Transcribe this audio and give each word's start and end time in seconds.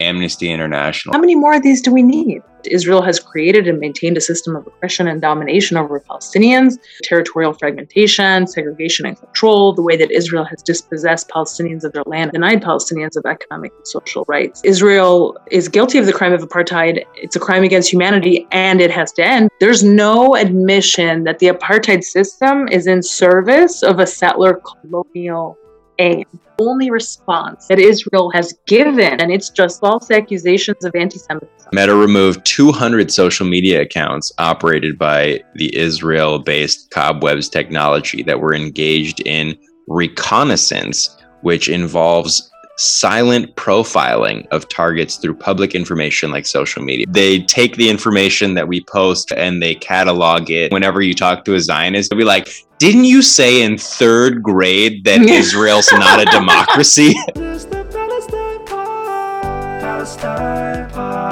Amnesty 0.00 0.48
International. 0.50 1.12
How 1.12 1.18
many 1.18 1.34
more 1.34 1.54
of 1.54 1.62
these 1.62 1.82
do 1.82 1.92
we 1.92 2.02
need? 2.02 2.40
Israel 2.64 3.02
has 3.02 3.18
created 3.18 3.66
and 3.66 3.80
maintained 3.80 4.16
a 4.16 4.20
system 4.20 4.54
of 4.54 4.64
oppression 4.66 5.08
and 5.08 5.20
domination 5.20 5.76
over 5.76 5.98
Palestinians, 6.00 6.78
territorial 7.02 7.52
fragmentation, 7.52 8.46
segregation 8.46 9.06
and 9.06 9.18
control, 9.18 9.72
the 9.72 9.82
way 9.82 9.96
that 9.96 10.10
Israel 10.12 10.44
has 10.44 10.62
dispossessed 10.62 11.28
Palestinians 11.30 11.82
of 11.82 11.92
their 11.92 12.04
land, 12.06 12.32
denied 12.32 12.62
Palestinians 12.62 13.16
of 13.16 13.24
economic 13.26 13.72
and 13.76 13.86
social 13.86 14.24
rights. 14.28 14.60
Israel 14.64 15.36
is 15.50 15.68
guilty 15.68 15.98
of 15.98 16.06
the 16.06 16.12
crime 16.12 16.32
of 16.32 16.42
apartheid. 16.42 17.04
It's 17.16 17.34
a 17.34 17.40
crime 17.40 17.64
against 17.64 17.92
humanity 17.92 18.46
and 18.52 18.80
it 18.80 18.92
has 18.92 19.12
to 19.12 19.24
end. 19.24 19.50
There's 19.58 19.82
no 19.82 20.36
admission 20.36 21.24
that 21.24 21.40
the 21.40 21.48
apartheid 21.48 22.04
system 22.04 22.68
is 22.68 22.86
in 22.86 23.02
service 23.02 23.82
of 23.82 23.98
a 23.98 24.06
settler 24.06 24.60
colonial 24.82 25.58
aim. 25.98 26.24
Only 26.60 26.90
response 26.90 27.66
that 27.68 27.78
Israel 27.78 28.30
has 28.30 28.52
given, 28.66 29.20
and 29.20 29.30
it's 29.32 29.48
just 29.48 29.80
false 29.80 30.10
accusations 30.10 30.84
of 30.84 30.94
anti 30.96 31.18
Semitism. 31.18 31.68
Meta 31.72 31.94
removed 31.94 32.44
200 32.44 33.12
social 33.12 33.46
media 33.46 33.82
accounts 33.82 34.32
operated 34.38 34.98
by 34.98 35.40
the 35.54 35.74
Israel 35.76 36.40
based 36.40 36.90
Cobwebs 36.90 37.48
technology 37.48 38.22
that 38.24 38.40
were 38.40 38.54
engaged 38.54 39.20
in 39.24 39.56
reconnaissance, 39.86 41.16
which 41.42 41.68
involves 41.68 42.50
silent 42.78 43.56
profiling 43.56 44.46
of 44.52 44.68
targets 44.68 45.16
through 45.16 45.34
public 45.34 45.74
information 45.74 46.30
like 46.30 46.46
social 46.46 46.80
media. 46.80 47.06
They 47.08 47.40
take 47.40 47.76
the 47.76 47.90
information 47.90 48.54
that 48.54 48.68
we 48.68 48.84
post 48.84 49.32
and 49.32 49.60
they 49.60 49.74
catalog 49.74 50.48
it. 50.48 50.72
Whenever 50.72 51.02
you 51.02 51.12
talk 51.12 51.44
to 51.46 51.54
a 51.54 51.60
Zionist, 51.60 52.10
they'll 52.10 52.18
be 52.18 52.24
like, 52.24 52.48
Didn't 52.78 53.04
you 53.04 53.20
say 53.22 53.62
in 53.62 53.78
third 53.78 54.44
grade 54.44 55.02
that 55.04 55.22
Israel's 55.22 55.90
not 55.90 56.20
a 56.20 56.24
democracy? 56.30 57.14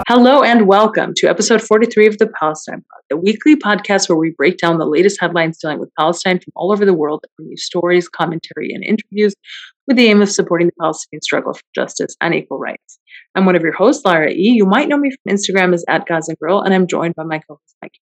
Hello 0.09 0.43
and 0.43 0.67
welcome 0.67 1.15
to 1.15 1.29
episode 1.29 1.63
43 1.63 2.07
of 2.07 2.19
the 2.19 2.27
Palestine 2.27 2.85
Pod, 2.91 3.03
the 3.09 3.17
weekly 3.17 3.55
podcast 3.55 4.09
where 4.09 4.19
we 4.19 4.31
break 4.31 4.59
down 4.59 4.79
the 4.79 4.87
latest 4.87 5.21
headlines 5.21 5.59
dealing 5.59 5.79
with 5.79 5.95
Palestine 5.97 6.41
from 6.41 6.53
all 6.57 6.73
over 6.73 6.85
the 6.85 6.95
world 6.95 7.21
and 7.23 7.31
bring 7.37 7.51
you 7.51 7.57
stories, 7.57 8.09
commentary, 8.09 8.73
and 8.73 8.83
interviews 8.85 9.35
with 9.87 9.97
the 9.97 10.07
aim 10.07 10.23
of 10.23 10.31
supporting 10.31 10.69
the 10.69 10.73
Palestinian 10.81 11.23
struggle 11.23 11.55
for 11.55 11.63
justice 11.75 12.17
and 12.21 12.35
equal 12.35 12.59
rights. 12.59 12.99
I'm 13.35 13.45
one 13.47 13.57
of 13.57 13.63
your 13.63 13.73
hosts, 13.73 14.05
Lara 14.05 14.31
E. 14.31 14.55
You 14.57 14.67
might 14.67 14.89
know 14.89 14.99
me 14.99 15.11
from 15.11 15.35
Instagram 15.35 15.75
as 15.75 15.85
at 15.89 16.07
Gaza 16.07 16.35
Girl, 16.37 16.61
and 16.61 16.75
I'm 16.75 16.87
joined 16.87 17.15
by 17.15 17.25
my 17.25 17.39
co-host 17.39 17.77
Mikey. 17.83 18.01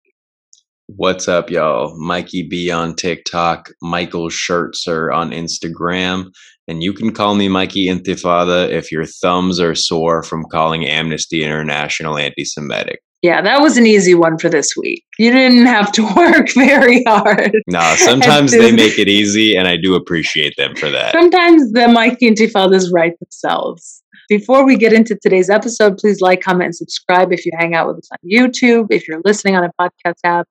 What's 0.87 1.29
up, 1.29 1.49
y'all? 1.49 1.97
Mikey 1.97 2.47
B 2.49 2.69
on 2.69 2.95
TikTok, 2.95 3.69
Michael 3.81 4.27
Schertzer 4.27 5.13
on 5.13 5.31
Instagram, 5.31 6.25
and 6.67 6.83
you 6.83 6.91
can 6.91 7.13
call 7.13 7.33
me 7.35 7.47
Mikey 7.47 7.87
Intifada 7.87 8.69
if 8.69 8.91
your 8.91 9.05
thumbs 9.05 9.59
are 9.61 9.73
sore 9.73 10.21
from 10.21 10.43
calling 10.51 10.85
Amnesty 10.85 11.43
International 11.45 12.17
anti-Semitic. 12.17 12.99
Yeah, 13.21 13.41
that 13.43 13.61
was 13.61 13.77
an 13.77 13.85
easy 13.85 14.15
one 14.15 14.39
for 14.39 14.49
this 14.49 14.75
week. 14.75 15.03
You 15.19 15.31
didn't 15.31 15.67
have 15.67 15.91
to 15.93 16.03
work 16.15 16.51
very 16.53 17.03
hard. 17.03 17.51
No, 17.67 17.95
sometimes 17.97 18.51
they 18.51 18.71
make 18.71 18.97
it 18.97 19.07
easy, 19.07 19.55
and 19.55 19.67
I 19.67 19.77
do 19.77 19.95
appreciate 19.95 20.55
them 20.57 20.75
for 20.75 20.89
that. 20.89 21.11
Sometimes 21.11 21.71
the 21.71 21.87
Mikey 21.87 22.31
Intifadas 22.31 22.91
write 22.91 23.19
themselves. 23.19 24.01
Before 24.27 24.65
we 24.65 24.75
get 24.75 24.93
into 24.93 25.15
today's 25.21 25.49
episode, 25.49 25.97
please 25.97 26.21
like, 26.21 26.41
comment, 26.41 26.67
and 26.67 26.75
subscribe 26.75 27.31
if 27.31 27.45
you 27.45 27.51
hang 27.57 27.75
out 27.75 27.87
with 27.87 27.97
us 27.97 28.09
on 28.11 28.17
YouTube. 28.27 28.87
If 28.89 29.07
you're 29.07 29.21
listening 29.23 29.55
on 29.55 29.65
a 29.65 29.71
podcast 29.79 30.15
app, 30.23 30.47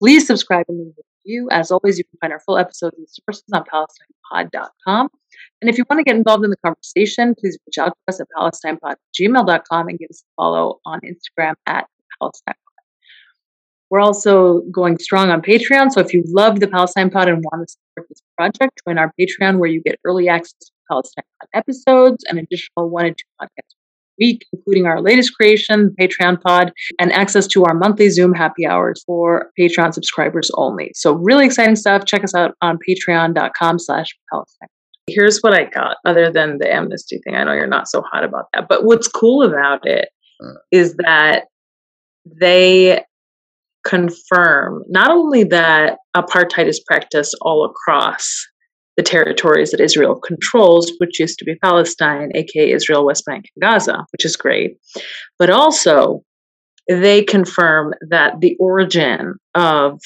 please 0.00 0.26
subscribe 0.26 0.66
and 0.68 0.78
leave 0.78 0.92
a 0.98 1.02
review. 1.24 1.48
As 1.50 1.70
always, 1.72 1.98
you 1.98 2.04
can 2.04 2.18
find 2.20 2.32
our 2.32 2.40
full 2.40 2.58
episodes 2.58 2.96
and 2.98 3.06
sources 3.08 3.44
on 3.52 3.64
PalestinePod.com. 3.64 5.08
And 5.60 5.70
if 5.70 5.78
you 5.78 5.84
want 5.88 6.00
to 6.00 6.04
get 6.04 6.14
involved 6.14 6.44
in 6.44 6.50
the 6.50 6.56
conversation, 6.64 7.34
please 7.34 7.58
reach 7.66 7.78
out 7.78 7.88
to 7.88 7.94
us 8.08 8.20
at 8.20 8.26
PalestinePod@gmail.com 8.36 9.88
and 9.88 9.98
give 9.98 10.08
us 10.10 10.22
a 10.22 10.30
follow 10.36 10.80
on 10.84 11.00
Instagram 11.00 11.54
at 11.66 11.86
Palestine 12.22 12.54
Pod. 12.54 12.84
We're 13.90 14.00
also 14.00 14.62
going 14.72 14.98
strong 14.98 15.30
on 15.30 15.42
Patreon. 15.42 15.90
So 15.90 16.00
if 16.00 16.14
you 16.14 16.24
love 16.26 16.60
the 16.60 16.68
Palestine 16.68 17.10
Pod 17.10 17.28
and 17.28 17.44
want 17.44 17.68
to 17.68 17.72
support 17.72 18.08
this 18.08 18.22
project, 18.38 18.80
join 18.86 18.98
our 18.98 19.12
Patreon 19.20 19.58
where 19.58 19.68
you 19.68 19.82
get 19.82 19.98
early 20.04 20.28
access 20.28 20.54
to 20.60 20.72
Palestine 20.88 21.24
Pod 21.40 21.48
episodes 21.54 22.24
and 22.28 22.38
additional 22.38 22.88
one 22.88 23.06
and 23.06 23.18
two 23.18 23.24
podcasts 23.40 23.74
a 23.74 24.18
week, 24.18 24.46
including 24.52 24.86
our 24.86 25.00
latest 25.02 25.34
creation, 25.34 25.94
the 25.96 26.08
Patreon 26.08 26.40
Pod, 26.40 26.72
and 26.98 27.12
access 27.12 27.46
to 27.48 27.64
our 27.64 27.74
monthly 27.74 28.08
Zoom 28.08 28.32
happy 28.32 28.66
hours 28.66 29.02
for 29.04 29.50
Patreon 29.60 29.92
subscribers 29.92 30.50
only. 30.54 30.92
So 30.94 31.14
really 31.14 31.44
exciting 31.44 31.76
stuff. 31.76 32.04
Check 32.06 32.24
us 32.24 32.34
out 32.34 32.54
on 32.62 32.78
patreon.com 32.88 33.78
slash 33.78 34.16
Palestine. 34.30 34.68
Here's 35.08 35.40
what 35.40 35.52
I 35.52 35.64
got, 35.64 35.96
other 36.06 36.30
than 36.30 36.58
the 36.58 36.72
amnesty 36.72 37.20
thing. 37.24 37.34
I 37.34 37.44
know 37.44 37.52
you're 37.52 37.66
not 37.66 37.88
so 37.88 38.02
hot 38.02 38.24
about 38.24 38.46
that. 38.54 38.68
But 38.68 38.84
what's 38.84 39.08
cool 39.08 39.42
about 39.42 39.86
it 39.86 40.08
uh. 40.42 40.54
is 40.70 40.94
that 40.96 41.46
they 42.24 43.04
confirm 43.84 44.84
not 44.88 45.10
only 45.10 45.44
that 45.44 45.98
apartheid 46.16 46.66
is 46.66 46.80
practiced 46.80 47.36
all 47.42 47.64
across 47.64 48.46
the 48.96 49.02
territories 49.02 49.70
that 49.70 49.80
Israel 49.80 50.14
controls, 50.14 50.92
which 50.98 51.18
used 51.18 51.38
to 51.38 51.44
be 51.44 51.54
Palestine, 51.56 52.30
aka 52.34 52.70
Israel, 52.70 53.06
West 53.06 53.24
Bank, 53.24 53.46
and 53.56 53.62
Gaza, 53.62 54.04
which 54.12 54.24
is 54.24 54.36
great, 54.36 54.76
but 55.38 55.50
also 55.50 56.22
they 56.88 57.24
confirm 57.24 57.94
that 58.10 58.40
the 58.40 58.56
origin 58.60 59.34
of 59.54 59.98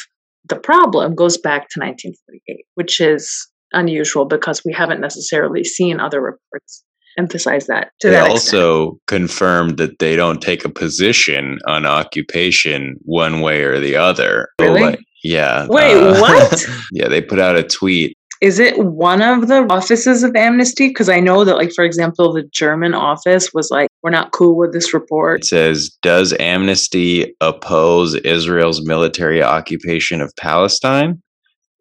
the 0.48 0.56
problem 0.56 1.14
goes 1.14 1.36
back 1.36 1.68
to 1.70 1.80
1948, 1.80 2.64
which 2.74 3.00
is 3.00 3.48
unusual 3.72 4.24
because 4.24 4.62
we 4.64 4.72
haven't 4.72 5.00
necessarily 5.00 5.64
seen 5.64 5.98
other 5.98 6.20
reports 6.20 6.84
emphasize 7.18 7.66
that. 7.66 7.92
they 8.02 8.10
that 8.10 8.30
also 8.30 8.98
confirmed 9.06 9.78
that 9.78 9.98
they 9.98 10.16
don't 10.16 10.40
take 10.40 10.64
a 10.64 10.68
position 10.68 11.58
on 11.66 11.86
occupation 11.86 12.96
one 13.02 13.40
way 13.40 13.62
or 13.62 13.80
the 13.80 13.96
other. 13.96 14.48
Really? 14.60 14.82
Like, 14.82 15.00
yeah. 15.22 15.66
Wait, 15.68 15.96
uh, 15.96 16.18
what? 16.20 16.66
yeah, 16.92 17.08
they 17.08 17.20
put 17.20 17.38
out 17.38 17.56
a 17.56 17.62
tweet. 17.62 18.16
Is 18.42 18.58
it 18.58 18.78
one 18.78 19.22
of 19.22 19.48
the 19.48 19.66
offices 19.70 20.22
of 20.22 20.36
Amnesty? 20.36 20.88
Because 20.88 21.08
I 21.08 21.20
know 21.20 21.44
that, 21.44 21.56
like, 21.56 21.72
for 21.72 21.84
example, 21.84 22.34
the 22.34 22.42
German 22.52 22.94
office 22.94 23.54
was 23.54 23.70
like, 23.70 23.88
we're 24.02 24.10
not 24.10 24.32
cool 24.32 24.56
with 24.56 24.74
this 24.74 24.92
report. 24.92 25.40
It 25.40 25.46
says, 25.46 25.96
Does 26.02 26.34
Amnesty 26.38 27.34
oppose 27.40 28.14
Israel's 28.14 28.86
military 28.86 29.42
occupation 29.42 30.20
of 30.20 30.34
Palestine? 30.38 31.22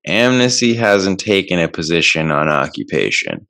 Amnesty 0.07 0.73
hasn't 0.73 1.19
taken 1.19 1.59
a 1.59 1.67
position 1.67 2.31
on 2.31 2.47
occupation. 2.47 3.45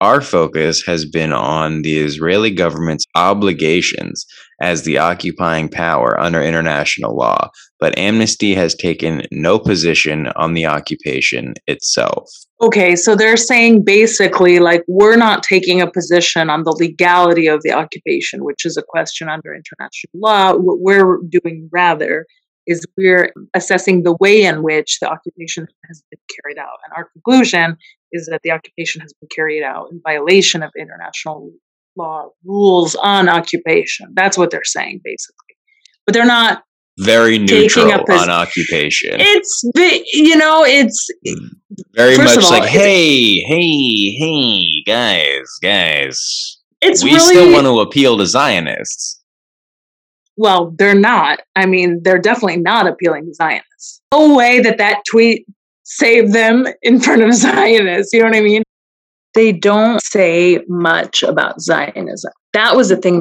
Our 0.00 0.20
focus 0.20 0.84
has 0.86 1.04
been 1.04 1.32
on 1.32 1.82
the 1.82 1.98
Israeli 1.98 2.52
government's 2.52 3.04
obligations 3.16 4.24
as 4.60 4.84
the 4.84 4.98
occupying 4.98 5.68
power 5.68 6.18
under 6.20 6.40
international 6.40 7.16
law, 7.16 7.50
but 7.80 7.98
Amnesty 7.98 8.54
has 8.54 8.76
taken 8.76 9.22
no 9.32 9.58
position 9.58 10.28
on 10.36 10.54
the 10.54 10.66
occupation 10.66 11.54
itself. 11.66 12.30
Okay, 12.60 12.94
so 12.94 13.16
they're 13.16 13.36
saying 13.36 13.84
basically, 13.84 14.60
like, 14.60 14.84
we're 14.86 15.16
not 15.16 15.42
taking 15.42 15.80
a 15.80 15.90
position 15.90 16.48
on 16.48 16.62
the 16.62 16.72
legality 16.72 17.48
of 17.48 17.62
the 17.62 17.72
occupation, 17.72 18.44
which 18.44 18.64
is 18.64 18.76
a 18.76 18.82
question 18.82 19.28
under 19.28 19.52
international 19.52 20.12
law. 20.14 20.54
What 20.54 20.78
we're 20.80 21.18
doing 21.28 21.68
rather 21.72 22.24
is 22.68 22.84
we're 22.96 23.32
assessing 23.54 24.02
the 24.02 24.16
way 24.20 24.44
in 24.44 24.62
which 24.62 24.98
the 25.00 25.08
occupation 25.08 25.66
has 25.86 26.02
been 26.10 26.20
carried 26.42 26.58
out. 26.58 26.78
And 26.84 26.92
our 26.96 27.08
conclusion 27.12 27.76
is 28.12 28.26
that 28.26 28.40
the 28.42 28.50
occupation 28.50 29.00
has 29.00 29.12
been 29.20 29.28
carried 29.34 29.62
out 29.62 29.88
in 29.90 30.00
violation 30.04 30.62
of 30.62 30.70
international 30.78 31.50
law 31.96 32.28
rules 32.44 32.94
on 32.96 33.28
occupation. 33.28 34.08
That's 34.14 34.38
what 34.38 34.50
they're 34.50 34.64
saying, 34.64 35.00
basically. 35.04 35.56
But 36.06 36.14
they're 36.14 36.26
not 36.26 36.62
very 36.98 37.38
neutral 37.38 37.92
on 37.92 38.30
occupation. 38.30 39.16
It's 39.18 39.62
you 39.74 40.36
know, 40.36 40.64
it's 40.64 41.08
very 41.94 42.16
much 42.16 42.44
all, 42.44 42.50
like, 42.50 42.68
hey, 42.68 43.40
hey, 43.40 44.10
hey, 44.18 44.82
guys, 44.86 45.48
guys. 45.62 46.56
It's 46.80 47.02
we 47.02 47.12
really, 47.12 47.34
still 47.34 47.52
want 47.52 47.66
to 47.66 47.80
appeal 47.80 48.18
to 48.18 48.26
Zionists 48.26 49.18
well, 50.38 50.72
they're 50.78 50.94
not. 50.94 51.40
I 51.56 51.66
mean, 51.66 52.00
they're 52.04 52.20
definitely 52.20 52.58
not 52.58 52.86
appealing 52.86 53.26
to 53.26 53.34
Zionists. 53.34 54.00
No 54.14 54.36
way 54.36 54.60
that 54.60 54.78
that 54.78 55.02
tweet 55.04 55.44
saved 55.88 56.32
them 56.32 56.66
in 56.82 57.00
front 57.00 57.22
of 57.22 57.34
Zionists. 57.34 58.12
You 58.12 58.20
know 58.20 58.26
what 58.26 58.36
I 58.36 58.42
mean? 58.42 58.62
They 59.34 59.52
don't 59.52 60.00
say 60.02 60.60
much 60.68 61.22
about 61.22 61.60
Zionism. 61.60 62.32
That 62.52 62.76
was 62.76 62.88
the 62.88 62.96
thing. 62.96 63.20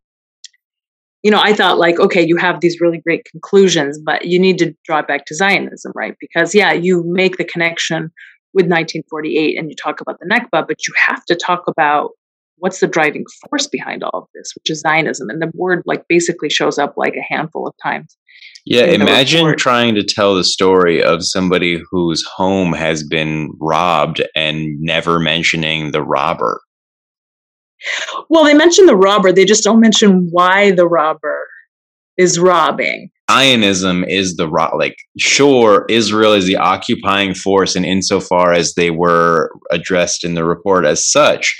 You 1.23 1.31
know, 1.31 1.41
I 1.41 1.53
thought, 1.53 1.77
like, 1.77 1.99
okay, 1.99 2.25
you 2.25 2.37
have 2.37 2.61
these 2.61 2.79
really 2.79 2.99
great 2.99 3.25
conclusions, 3.25 3.99
but 3.99 4.25
you 4.25 4.39
need 4.39 4.57
to 4.59 4.73
draw 4.85 5.01
back 5.01 5.25
to 5.25 5.35
Zionism, 5.35 5.91
right? 5.95 6.15
Because, 6.19 6.53
yeah, 6.53 6.71
you 6.73 7.03
make 7.05 7.37
the 7.37 7.43
connection 7.43 8.11
with 8.53 8.65
1948 8.65 9.57
and 9.57 9.69
you 9.69 9.75
talk 9.75 9.99
about 9.99 10.19
the 10.19 10.25
Nakba, 10.25 10.67
but 10.67 10.87
you 10.87 10.93
have 11.07 11.23
to 11.25 11.35
talk 11.35 11.63
about 11.67 12.11
what's 12.57 12.79
the 12.79 12.87
driving 12.87 13.25
force 13.49 13.67
behind 13.67 14.03
all 14.03 14.11
of 14.13 14.27
this, 14.33 14.51
which 14.55 14.69
is 14.69 14.81
Zionism. 14.81 15.29
And 15.29 15.41
the 15.41 15.51
word 15.53 15.83
like 15.85 16.05
basically 16.07 16.49
shows 16.49 16.77
up 16.77 16.95
like 16.97 17.15
a 17.15 17.33
handful 17.33 17.67
of 17.67 17.73
times. 17.83 18.17
Yeah, 18.65 18.85
imagine 18.85 19.55
trying 19.57 19.95
to 19.95 20.03
tell 20.03 20.35
the 20.35 20.43
story 20.43 21.01
of 21.01 21.25
somebody 21.25 21.81
whose 21.89 22.23
home 22.23 22.73
has 22.73 23.01
been 23.01 23.51
robbed 23.61 24.21
and 24.35 24.67
never 24.79 25.19
mentioning 25.19 25.91
the 25.91 26.03
robber. 26.03 26.59
Well, 28.29 28.43
they 28.43 28.53
mention 28.53 28.85
the 28.85 28.95
robber, 28.95 29.31
they 29.31 29.45
just 29.45 29.63
don't 29.63 29.79
mention 29.79 30.27
why 30.31 30.71
the 30.71 30.87
robber 30.87 31.47
is 32.17 32.39
robbing. 32.39 33.09
Zionism 33.31 34.03
is 34.05 34.35
the 34.35 34.47
like 34.77 34.95
sure 35.17 35.85
Israel 35.89 36.33
is 36.33 36.45
the 36.45 36.55
occupying 36.55 37.33
force 37.35 37.75
and 37.75 37.85
insofar 37.85 38.53
as 38.53 38.73
they 38.73 38.89
were 38.89 39.51
addressed 39.71 40.23
in 40.23 40.33
the 40.33 40.45
report 40.45 40.85
as 40.85 41.09
such, 41.09 41.55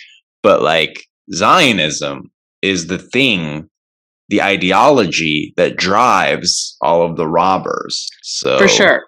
but 0.47 0.61
like 0.61 1.05
Zionism 1.33 2.31
is 2.61 2.87
the 2.87 2.97
thing, 2.97 3.67
the 4.29 4.41
ideology 4.41 5.53
that 5.57 5.75
drives 5.75 6.77
all 6.79 7.01
of 7.01 7.17
the 7.17 7.27
robbers. 7.27 8.07
So 8.23 8.57
For 8.57 8.69
sure. 8.69 9.03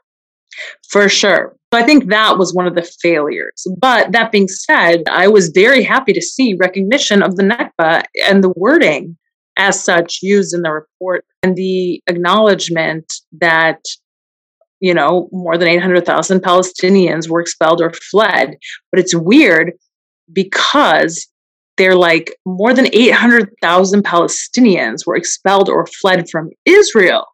For 0.89 1.07
sure. 1.07 1.55
So 1.73 1.79
I 1.79 1.83
think 1.83 2.09
that 2.09 2.37
was 2.37 2.53
one 2.53 2.67
of 2.67 2.75
the 2.75 2.91
failures. 3.01 3.65
But 3.79 4.11
that 4.11 4.33
being 4.33 4.49
said, 4.49 5.03
I 5.09 5.29
was 5.29 5.53
very 5.55 5.81
happy 5.81 6.11
to 6.11 6.21
see 6.21 6.57
recognition 6.59 7.23
of 7.23 7.37
the 7.37 7.43
Nakba 7.43 8.03
and 8.27 8.43
the 8.43 8.51
wording 8.57 9.17
as 9.55 9.81
such 9.81 10.19
used 10.21 10.53
in 10.53 10.63
the 10.63 10.71
report 10.71 11.23
and 11.41 11.55
the 11.55 12.01
acknowledgement 12.07 13.05
that 13.39 13.79
you 14.81 14.93
know 14.93 15.29
more 15.31 15.57
than 15.57 15.69
800,000 15.69 16.41
Palestinians 16.41 17.29
were 17.29 17.41
expelled 17.41 17.81
or 17.81 17.91
fled 17.91 18.55
but 18.91 18.99
it's 18.99 19.13
weird 19.13 19.73
because 20.33 21.27
they're 21.77 21.95
like 21.95 22.35
more 22.45 22.73
than 22.73 22.87
800,000 22.93 24.03
Palestinians 24.03 25.05
were 25.05 25.15
expelled 25.15 25.69
or 25.69 25.85
fled 25.85 26.29
from 26.29 26.49
Israel 26.65 27.25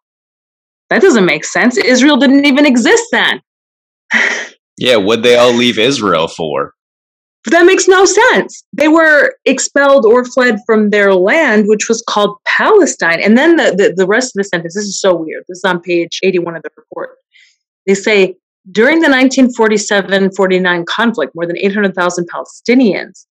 that 0.90 1.02
doesn't 1.02 1.26
make 1.26 1.44
sense 1.44 1.76
Israel 1.76 2.16
didn't 2.16 2.46
even 2.46 2.66
exist 2.66 3.04
then 3.12 3.40
yeah 4.78 4.96
what 4.96 5.22
they 5.22 5.36
all 5.36 5.52
leave 5.52 5.78
Israel 5.78 6.28
for 6.28 6.72
but 7.46 7.52
that 7.52 7.64
makes 7.64 7.86
no 7.86 8.04
sense. 8.04 8.64
They 8.72 8.88
were 8.88 9.32
expelled 9.44 10.04
or 10.04 10.24
fled 10.24 10.58
from 10.66 10.90
their 10.90 11.14
land, 11.14 11.68
which 11.68 11.88
was 11.88 12.02
called 12.08 12.36
Palestine. 12.44 13.20
And 13.22 13.38
then 13.38 13.54
the, 13.54 13.70
the, 13.70 13.94
the 13.96 14.06
rest 14.06 14.30
of 14.30 14.40
the 14.40 14.42
sentence, 14.42 14.74
this 14.74 14.82
is 14.82 15.00
so 15.00 15.14
weird. 15.14 15.44
This 15.48 15.58
is 15.58 15.64
on 15.64 15.80
page 15.80 16.18
81 16.24 16.56
of 16.56 16.64
the 16.64 16.70
report. 16.76 17.10
They 17.86 17.94
say, 17.94 18.34
during 18.70 19.00
the 19.00 19.08
1947 19.08 20.32
49 20.32 20.84
conflict, 20.86 21.32
more 21.34 21.46
than 21.46 21.56
800,000 21.58 22.28
Palestinians 22.28 23.26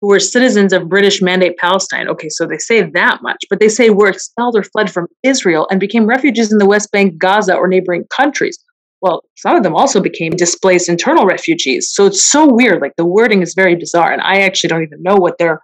who 0.00 0.08
were 0.08 0.20
citizens 0.20 0.72
of 0.72 0.88
British 0.88 1.22
Mandate 1.22 1.56
Palestine. 1.56 2.08
Okay, 2.08 2.28
so 2.28 2.46
they 2.46 2.58
say 2.58 2.82
that 2.82 3.22
much, 3.22 3.42
but 3.48 3.60
they 3.60 3.68
say 3.68 3.90
were 3.90 4.08
expelled 4.08 4.56
or 4.56 4.62
fled 4.62 4.92
from 4.92 5.06
Israel 5.22 5.66
and 5.70 5.80
became 5.80 6.06
refugees 6.06 6.52
in 6.52 6.58
the 6.58 6.66
West 6.66 6.92
Bank, 6.92 7.16
Gaza, 7.18 7.54
or 7.56 7.66
neighboring 7.66 8.04
countries. 8.14 8.58
Well, 9.00 9.22
some 9.36 9.56
of 9.56 9.62
them 9.62 9.74
also 9.74 10.00
became 10.00 10.32
displaced 10.32 10.88
internal 10.88 11.26
refugees. 11.26 11.88
So 11.90 12.06
it's 12.06 12.24
so 12.24 12.46
weird. 12.46 12.80
Like 12.80 12.94
the 12.96 13.06
wording 13.06 13.42
is 13.42 13.54
very 13.54 13.74
bizarre. 13.74 14.12
And 14.12 14.22
I 14.22 14.40
actually 14.40 14.68
don't 14.68 14.82
even 14.82 15.02
know 15.02 15.16
what 15.16 15.38
they're 15.38 15.60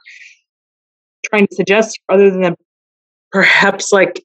trying 1.27 1.47
to 1.47 1.55
suggest 1.55 1.99
other 2.09 2.31
than 2.31 2.55
perhaps 3.31 3.93
like 3.93 4.23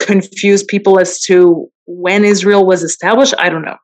confuse 0.00 0.62
people 0.62 0.98
as 0.98 1.20
to 1.22 1.68
when 1.86 2.24
Israel 2.24 2.66
was 2.66 2.82
established. 2.82 3.34
I 3.38 3.48
don't 3.48 3.62
know. 3.62 3.76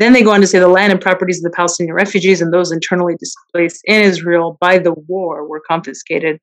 Then 0.00 0.14
they 0.14 0.22
go 0.22 0.32
on 0.32 0.40
to 0.40 0.46
say 0.46 0.58
the 0.58 0.66
land 0.66 0.92
and 0.92 1.00
properties 1.00 1.38
of 1.38 1.42
the 1.44 1.54
Palestinian 1.54 1.94
refugees 1.94 2.40
and 2.40 2.54
those 2.54 2.72
internally 2.72 3.16
displaced 3.16 3.82
in 3.84 4.00
Israel 4.00 4.56
by 4.58 4.78
the 4.78 4.94
war 4.94 5.46
were 5.46 5.60
confiscated. 5.68 6.40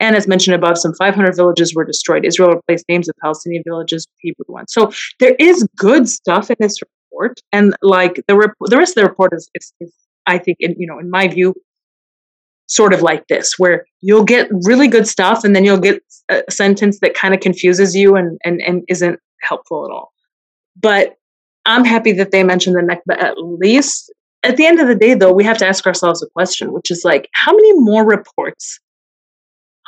And 0.00 0.16
as 0.16 0.26
mentioned 0.26 0.56
above, 0.56 0.78
some 0.78 0.92
500 0.98 1.36
villages 1.36 1.76
were 1.76 1.84
destroyed. 1.84 2.24
Israel 2.24 2.54
replaced 2.54 2.86
names 2.88 3.08
of 3.08 3.14
Palestinian 3.22 3.62
villages 3.64 4.04
with 4.08 4.16
Hebrew 4.18 4.52
ones. 4.52 4.72
So 4.72 4.90
there 5.20 5.36
is 5.38 5.66
good 5.76 6.08
stuff 6.08 6.50
in 6.50 6.56
this 6.58 6.76
report, 6.82 7.40
and 7.52 7.74
like 7.82 8.20
the 8.26 8.36
rep- 8.36 8.54
the 8.62 8.76
rest 8.76 8.96
of 8.96 9.02
the 9.02 9.08
report 9.08 9.32
is, 9.32 9.48
is, 9.54 9.72
is 9.80 9.92
I 10.26 10.38
think, 10.38 10.58
in, 10.60 10.74
you 10.76 10.86
know, 10.86 10.98
in 10.98 11.08
my 11.08 11.28
view, 11.28 11.54
sort 12.66 12.92
of 12.92 13.02
like 13.02 13.26
this, 13.28 13.54
where 13.58 13.86
you'll 14.00 14.24
get 14.24 14.48
really 14.64 14.88
good 14.88 15.06
stuff, 15.06 15.44
and 15.44 15.54
then 15.54 15.64
you'll 15.64 15.78
get 15.78 16.02
a 16.28 16.42
sentence 16.50 16.98
that 17.00 17.14
kind 17.14 17.32
of 17.32 17.40
confuses 17.40 17.94
you 17.94 18.16
and 18.16 18.38
and 18.44 18.60
and 18.60 18.82
isn't 18.88 19.20
helpful 19.40 19.84
at 19.84 19.92
all. 19.92 20.12
But 20.76 21.17
I'm 21.68 21.84
happy 21.84 22.12
that 22.12 22.32
they 22.32 22.42
mentioned 22.42 22.76
the 22.76 22.80
Nakba 22.80 23.16
at 23.22 23.34
least. 23.38 24.12
At 24.42 24.56
the 24.56 24.66
end 24.66 24.80
of 24.80 24.88
the 24.88 24.94
day, 24.94 25.14
though, 25.14 25.32
we 25.32 25.44
have 25.44 25.58
to 25.58 25.66
ask 25.66 25.86
ourselves 25.86 26.22
a 26.22 26.26
question, 26.30 26.72
which 26.72 26.90
is 26.90 27.02
like, 27.04 27.28
how 27.34 27.52
many 27.52 27.72
more 27.74 28.04
reports 28.04 28.80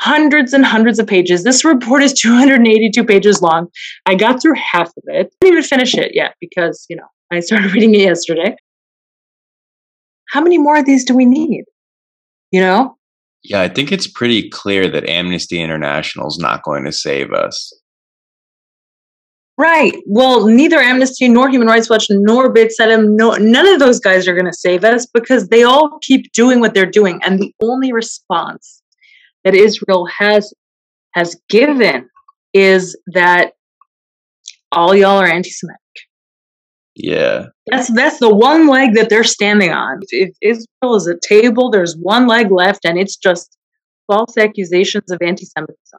hundreds 0.00 0.54
and 0.54 0.64
hundreds 0.64 0.98
of 0.98 1.06
pages. 1.06 1.44
This 1.44 1.62
report 1.62 2.02
is 2.02 2.12
282 2.20 3.04
pages 3.04 3.42
long. 3.42 3.68
I 4.06 4.14
got 4.14 4.40
through 4.40 4.54
half 4.54 4.88
of 4.88 5.02
it. 5.06 5.26
I 5.26 5.44
didn't 5.44 5.58
even 5.58 5.62
finish 5.62 5.94
it 5.94 6.12
yet 6.14 6.34
because, 6.40 6.86
you 6.88 6.96
know, 6.96 7.06
I 7.30 7.40
started 7.40 7.72
reading 7.74 7.94
it 7.94 8.00
yesterday. 8.00 8.56
How 10.30 10.40
many 10.40 10.58
more 10.58 10.78
of 10.78 10.86
these 10.86 11.04
do 11.04 11.14
we 11.14 11.26
need? 11.26 11.64
You 12.50 12.60
know? 12.60 12.96
Yeah, 13.42 13.60
I 13.62 13.68
think 13.68 13.92
it's 13.92 14.06
pretty 14.06 14.48
clear 14.50 14.88
that 14.88 15.08
Amnesty 15.08 15.60
International 15.60 16.28
is 16.28 16.38
not 16.38 16.62
going 16.62 16.84
to 16.84 16.92
save 16.92 17.32
us. 17.32 17.72
Right. 19.60 19.92
Well, 20.06 20.46
neither 20.46 20.78
Amnesty 20.78 21.28
nor 21.28 21.50
Human 21.50 21.68
Rights 21.68 21.90
Watch 21.90 22.06
nor 22.08 22.50
B'Tselem, 22.50 23.10
no, 23.10 23.32
none 23.32 23.68
of 23.68 23.78
those 23.78 24.00
guys 24.00 24.26
are 24.26 24.32
going 24.32 24.46
to 24.46 24.54
save 24.54 24.84
us 24.84 25.04
because 25.04 25.48
they 25.48 25.64
all 25.64 25.98
keep 26.00 26.32
doing 26.32 26.60
what 26.60 26.72
they're 26.72 26.86
doing. 26.86 27.20
And 27.22 27.38
the 27.38 27.52
only 27.60 27.92
response 27.92 28.82
that 29.44 29.54
Israel 29.54 30.06
has 30.06 30.54
has 31.12 31.38
given 31.50 32.08
is 32.54 32.98
that 33.08 33.52
all 34.72 34.94
y'all 34.94 35.18
are 35.18 35.26
anti-Semitic. 35.26 35.78
Yeah, 36.94 37.48
that's 37.66 37.92
that's 37.92 38.18
the 38.18 38.34
one 38.34 38.66
leg 38.66 38.94
that 38.94 39.10
they're 39.10 39.24
standing 39.24 39.72
on. 39.72 40.00
If 40.08 40.34
Israel 40.40 40.94
is 40.94 41.06
a 41.06 41.18
table, 41.20 41.70
there's 41.70 41.94
one 41.98 42.26
leg 42.26 42.50
left, 42.50 42.86
and 42.86 42.98
it's 42.98 43.16
just 43.16 43.58
false 44.06 44.38
accusations 44.38 45.10
of 45.10 45.18
anti-Semitism. 45.20 45.98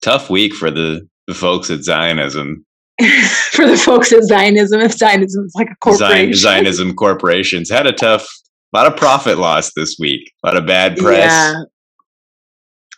Tough 0.00 0.30
week 0.30 0.54
for 0.54 0.70
the, 0.70 1.08
the 1.26 1.34
folks 1.34 1.70
at 1.70 1.82
Zionism. 1.82 2.64
for 3.52 3.66
the 3.66 3.76
folks 3.76 4.12
at 4.12 4.22
Zionism, 4.22 4.80
if 4.80 4.92
Zionism 4.92 5.46
is 5.46 5.52
like 5.56 5.68
a 5.70 5.76
corporation, 5.76 6.34
Zionism 6.34 6.94
corporations 6.94 7.68
had 7.68 7.86
a 7.86 7.92
tough, 7.92 8.26
a 8.72 8.76
lot 8.76 8.86
of 8.86 8.96
profit 8.96 9.38
loss 9.38 9.72
this 9.74 9.96
week, 9.98 10.32
a 10.44 10.46
lot 10.46 10.56
of 10.56 10.66
bad 10.66 10.96
press. 10.96 11.30
Yeah, 11.30 11.62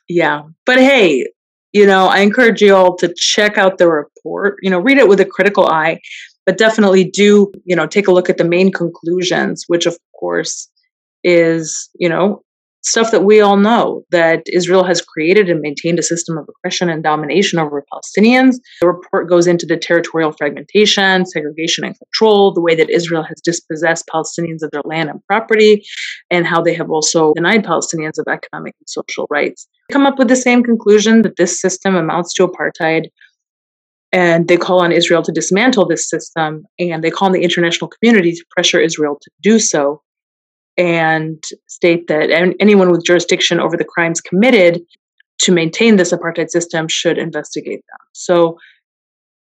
yeah. 0.09 0.43
But 0.67 0.79
hey, 0.79 1.27
you 1.73 1.87
know, 1.87 2.07
I 2.09 2.19
encourage 2.21 2.61
you 2.61 2.75
all 2.75 2.97
to 2.97 3.13
check 3.17 3.59
out 3.59 3.79
the 3.79 3.89
report, 3.89 4.57
you 4.63 4.71
know, 4.71 4.79
read 4.79 4.99
it 4.99 5.09
with 5.09 5.21
a 5.21 5.25
critical 5.25 5.67
eye, 5.67 6.01
but 6.45 6.59
definitely 6.59 7.05
do, 7.05 7.53
you 7.65 7.75
know, 7.75 7.87
take 7.87 8.07
a 8.07 8.13
look 8.13 8.31
at 8.31 8.39
the 8.39 8.45
main 8.45 8.71
conclusions, 8.73 9.65
which 9.67 9.87
of 9.87 9.99
course 10.19 10.71
is, 11.25 11.89
you 11.99 12.09
know, 12.09 12.43
stuff 12.87 13.11
that 13.11 13.25
we 13.25 13.41
all 13.41 13.57
know 13.57 14.03
that 14.11 14.43
Israel 14.47 14.85
has 14.85 15.03
created 15.03 15.51
and 15.51 15.61
maintained 15.61 15.99
a 15.99 16.03
system 16.03 16.39
of 16.39 16.49
oppression 16.49 16.89
and 16.89 17.03
domination 17.03 17.59
over 17.59 17.85
Palestinians. 17.93 18.57
The 18.81 18.87
report 18.87 19.29
goes 19.29 19.47
into 19.47 19.67
the 19.67 19.77
territorial 19.77 20.33
fragmentation, 20.33 21.27
segregation, 21.27 21.85
and 21.85 21.97
control, 21.99 22.55
the 22.55 22.61
way 22.61 22.75
that 22.77 22.89
Israel 22.89 23.25
has 23.25 23.41
dispossessed 23.43 24.09
Palestinians 24.13 24.63
of 24.63 24.71
their 24.71 24.83
land 24.85 25.11
and 25.11 25.21
property, 25.27 25.85
and 26.31 26.47
how 26.47 26.63
they 26.63 26.75
have 26.75 26.91
also 26.91 27.35
denied 27.35 27.65
Palestinians 27.65 28.19
of 28.19 28.27
economic 28.29 28.75
and 28.79 28.89
social 28.89 29.27
rights. 29.31 29.67
Come 29.91 30.07
up 30.07 30.19
with 30.19 30.29
the 30.29 30.37
same 30.37 30.63
conclusion 30.63 31.23
that 31.23 31.37
this 31.37 31.61
system 31.61 31.97
amounts 31.97 32.33
to 32.35 32.47
apartheid. 32.47 33.07
And 34.13 34.47
they 34.47 34.57
call 34.57 34.81
on 34.81 34.93
Israel 34.93 35.23
to 35.23 35.33
dismantle 35.33 35.89
this 35.89 36.09
system, 36.09 36.65
and 36.79 37.03
they 37.03 37.11
call 37.11 37.27
on 37.27 37.33
the 37.33 37.43
international 37.43 37.91
community 37.91 38.33
to 38.33 38.45
pressure 38.51 38.81
Israel 38.81 39.19
to 39.21 39.31
do 39.43 39.59
so 39.59 40.01
and 40.77 41.43
state 41.67 42.07
that 42.09 42.31
anyone 42.61 42.91
with 42.91 43.05
jurisdiction 43.05 43.61
over 43.61 43.77
the 43.77 43.85
crimes 43.85 44.21
committed 44.21 44.83
to 45.39 45.53
maintain 45.53 45.97
this 45.97 46.13
apartheid 46.13 46.51
system 46.51 46.89
should 46.89 47.19
investigate 47.19 47.83
them. 47.89 48.07
So 48.13 48.59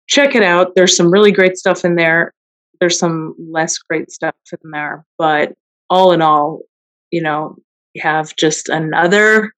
check 0.08 0.34
it 0.34 0.42
out. 0.42 0.74
There's 0.74 0.96
some 0.96 1.10
really 1.10 1.32
great 1.32 1.56
stuff 1.56 1.84
in 1.84 1.96
there. 1.96 2.34
There's 2.80 2.98
some 2.98 3.34
less 3.50 3.78
great 3.78 4.10
stuff 4.10 4.34
in 4.50 4.70
there, 4.70 5.04
but 5.16 5.52
all 5.88 6.12
in 6.12 6.20
all, 6.22 6.62
you 7.10 7.22
know, 7.22 7.56
we 7.94 8.00
have 8.00 8.34
just 8.36 8.68
another 8.68 9.52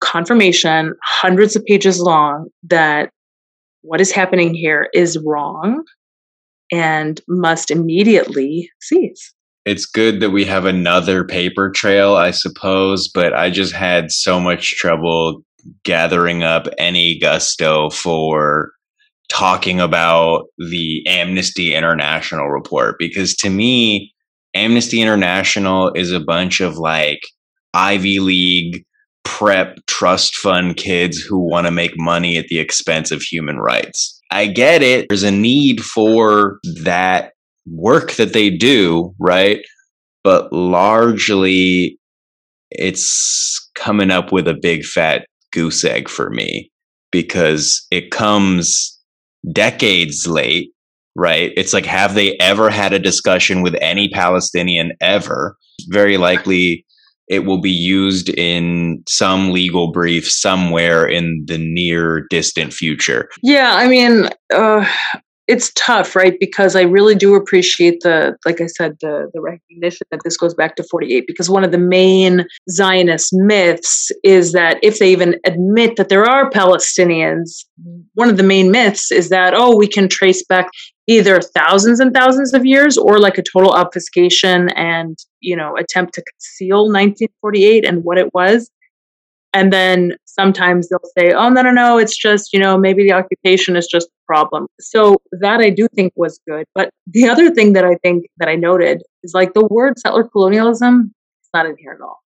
confirmation, 0.00 0.94
hundreds 1.02 1.56
of 1.56 1.64
pages 1.64 2.00
long, 2.00 2.48
that 2.64 3.10
what 3.82 4.00
is 4.00 4.12
happening 4.12 4.54
here 4.54 4.88
is 4.92 5.18
wrong 5.24 5.84
and 6.72 7.20
must 7.28 7.70
immediately 7.70 8.70
cease 8.80 9.34
it's 9.70 9.86
good 9.86 10.18
that 10.18 10.30
we 10.30 10.44
have 10.44 10.64
another 10.64 11.22
paper 11.24 11.70
trail, 11.70 12.16
I 12.16 12.32
suppose, 12.32 13.06
but 13.06 13.32
I 13.32 13.50
just 13.50 13.72
had 13.72 14.10
so 14.10 14.40
much 14.40 14.74
trouble 14.74 15.44
gathering 15.84 16.42
up 16.42 16.66
any 16.76 17.20
gusto 17.20 17.88
for 17.90 18.72
talking 19.28 19.80
about 19.80 20.46
the 20.58 21.06
Amnesty 21.06 21.76
International 21.76 22.48
report 22.48 22.96
because 22.98 23.36
to 23.36 23.48
me, 23.48 24.12
Amnesty 24.54 25.00
International 25.00 25.92
is 25.92 26.10
a 26.10 26.18
bunch 26.18 26.60
of 26.60 26.76
like 26.76 27.20
Ivy 27.72 28.18
League 28.18 28.84
prep 29.22 29.78
trust 29.86 30.34
fund 30.34 30.76
kids 30.78 31.20
who 31.20 31.38
want 31.38 31.68
to 31.68 31.70
make 31.70 31.92
money 31.96 32.38
at 32.38 32.48
the 32.48 32.58
expense 32.58 33.12
of 33.12 33.22
human 33.22 33.58
rights. 33.58 34.20
I 34.32 34.48
get 34.48 34.82
it. 34.82 35.06
There's 35.08 35.22
a 35.22 35.30
need 35.30 35.84
for 35.84 36.58
that 36.82 37.34
work 37.70 38.12
that 38.12 38.32
they 38.32 38.50
do, 38.50 39.14
right? 39.18 39.60
But 40.22 40.52
largely, 40.52 41.98
it's 42.70 43.70
coming 43.74 44.10
up 44.10 44.32
with 44.32 44.46
a 44.46 44.58
big 44.60 44.84
fat 44.84 45.26
goose 45.52 45.84
egg 45.84 46.08
for 46.08 46.30
me 46.30 46.70
because 47.10 47.86
it 47.90 48.10
comes 48.10 48.98
decades 49.52 50.26
late, 50.26 50.70
right? 51.16 51.52
It's 51.56 51.72
like, 51.72 51.86
have 51.86 52.14
they 52.14 52.36
ever 52.38 52.70
had 52.70 52.92
a 52.92 52.98
discussion 52.98 53.62
with 53.62 53.74
any 53.80 54.08
Palestinian 54.08 54.92
ever? 55.00 55.56
Very 55.88 56.18
likely 56.18 56.84
it 57.28 57.44
will 57.44 57.60
be 57.60 57.70
used 57.70 58.28
in 58.30 59.02
some 59.08 59.52
legal 59.52 59.92
brief 59.92 60.28
somewhere 60.28 61.06
in 61.06 61.44
the 61.46 61.58
near 61.58 62.26
distant 62.28 62.72
future. 62.72 63.28
Yeah, 63.40 63.76
I 63.76 63.86
mean, 63.86 64.28
uh, 64.52 64.84
it's 65.50 65.72
tough, 65.74 66.14
right? 66.14 66.36
Because 66.38 66.76
I 66.76 66.82
really 66.82 67.16
do 67.16 67.34
appreciate 67.34 68.02
the, 68.02 68.36
like 68.46 68.60
I 68.60 68.66
said, 68.66 68.96
the 69.00 69.28
the 69.34 69.40
recognition 69.40 70.06
that 70.12 70.20
this 70.22 70.36
goes 70.36 70.54
back 70.54 70.76
to 70.76 70.84
48. 70.84 71.24
Because 71.26 71.50
one 71.50 71.64
of 71.64 71.72
the 71.72 71.78
main 71.78 72.46
Zionist 72.70 73.30
myths 73.32 74.12
is 74.22 74.52
that 74.52 74.78
if 74.82 75.00
they 75.00 75.10
even 75.10 75.34
admit 75.44 75.96
that 75.96 76.08
there 76.08 76.24
are 76.24 76.48
Palestinians, 76.50 77.64
one 78.14 78.30
of 78.30 78.36
the 78.36 78.44
main 78.44 78.70
myths 78.70 79.10
is 79.10 79.28
that 79.30 79.52
oh, 79.52 79.76
we 79.76 79.88
can 79.88 80.08
trace 80.08 80.44
back 80.44 80.68
either 81.08 81.40
thousands 81.40 81.98
and 81.98 82.14
thousands 82.14 82.54
of 82.54 82.64
years 82.64 82.96
or 82.96 83.18
like 83.18 83.36
a 83.36 83.42
total 83.42 83.72
obfuscation 83.72 84.68
and 84.70 85.18
you 85.40 85.56
know 85.56 85.76
attempt 85.76 86.14
to 86.14 86.22
conceal 86.22 86.84
1948 86.84 87.84
and 87.84 88.04
what 88.04 88.18
it 88.18 88.32
was 88.32 88.70
and 89.52 89.72
then 89.72 90.12
sometimes 90.26 90.88
they'll 90.88 91.10
say, 91.18 91.32
oh, 91.32 91.48
no, 91.48 91.62
no, 91.62 91.70
no, 91.72 91.98
it's 91.98 92.16
just, 92.16 92.52
you 92.52 92.60
know, 92.60 92.78
maybe 92.78 93.02
the 93.02 93.12
occupation 93.12 93.76
is 93.76 93.86
just 93.86 94.06
a 94.06 94.26
problem. 94.26 94.66
So 94.80 95.16
that 95.40 95.60
I 95.60 95.70
do 95.70 95.88
think 95.94 96.12
was 96.16 96.40
good. 96.48 96.66
But 96.74 96.90
the 97.06 97.28
other 97.28 97.50
thing 97.50 97.72
that 97.72 97.84
I 97.84 97.96
think 97.96 98.26
that 98.38 98.48
I 98.48 98.54
noted 98.54 99.02
is 99.22 99.32
like 99.34 99.54
the 99.54 99.66
word 99.66 99.98
settler 99.98 100.24
colonialism 100.24 101.12
is 101.42 101.48
not 101.52 101.66
in 101.66 101.76
here 101.78 101.92
at 101.92 102.00
all. 102.00 102.20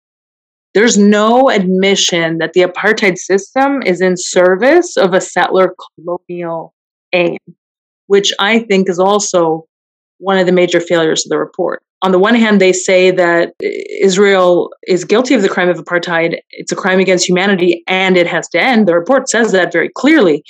There's 0.74 0.98
no 0.98 1.50
admission 1.50 2.38
that 2.38 2.54
the 2.54 2.62
apartheid 2.62 3.18
system 3.18 3.82
is 3.82 4.00
in 4.00 4.14
service 4.16 4.96
of 4.96 5.14
a 5.14 5.20
settler 5.20 5.74
colonial 5.96 6.74
aim, 7.12 7.38
which 8.06 8.32
I 8.40 8.60
think 8.60 8.88
is 8.88 8.98
also 8.98 9.66
one 10.18 10.38
of 10.38 10.46
the 10.46 10.52
major 10.52 10.80
failures 10.80 11.26
of 11.26 11.30
the 11.30 11.38
report 11.38 11.82
on 12.02 12.10
the 12.10 12.18
one 12.18 12.34
hand, 12.34 12.60
they 12.60 12.72
say 12.72 13.12
that 13.12 13.54
Israel 13.60 14.70
is 14.88 15.04
guilty 15.04 15.34
of 15.34 15.42
the 15.42 15.48
crime 15.48 15.68
of 15.68 15.78
apartheid. 15.78 16.38
It's 16.50 16.72
a 16.72 16.76
crime 16.76 16.98
against 16.98 17.28
humanity 17.28 17.84
and 17.86 18.16
it 18.16 18.26
has 18.26 18.48
to 18.50 18.60
end. 18.60 18.88
The 18.88 18.94
report 18.94 19.28
says 19.28 19.52
that 19.52 19.72
very 19.72 19.88
clearly, 19.88 20.42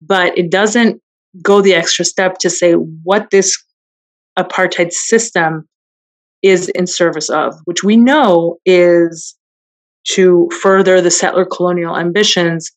but 0.00 0.36
it 0.38 0.50
doesn't 0.50 1.02
go 1.42 1.60
the 1.60 1.74
extra 1.74 2.04
step 2.04 2.38
to 2.38 2.50
say 2.50 2.74
what 2.74 3.30
this 3.30 3.60
apartheid 4.38 4.92
system 4.92 5.68
is 6.42 6.68
in 6.70 6.86
service 6.86 7.28
of, 7.28 7.54
which 7.64 7.82
we 7.82 7.96
know 7.96 8.58
is 8.64 9.36
to 10.12 10.48
further 10.62 11.00
the 11.00 11.10
settler 11.10 11.44
colonial 11.44 11.96
ambitions 11.96 12.70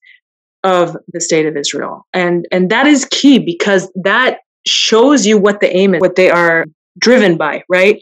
of 0.64 0.98
the 1.08 1.22
state 1.22 1.46
of 1.46 1.56
Israel. 1.56 2.06
And 2.14 2.48
and 2.52 2.70
that 2.70 2.88
is 2.88 3.06
key 3.06 3.38
because 3.40 3.92
that 4.04 4.40
shows 4.66 5.26
you 5.26 5.38
what 5.38 5.62
the 5.62 5.76
aim 5.76 5.94
is, 5.94 6.02
what 6.02 6.16
they 6.16 6.30
are 6.30 6.66
driven 7.00 7.38
by, 7.38 7.64
right? 7.70 8.02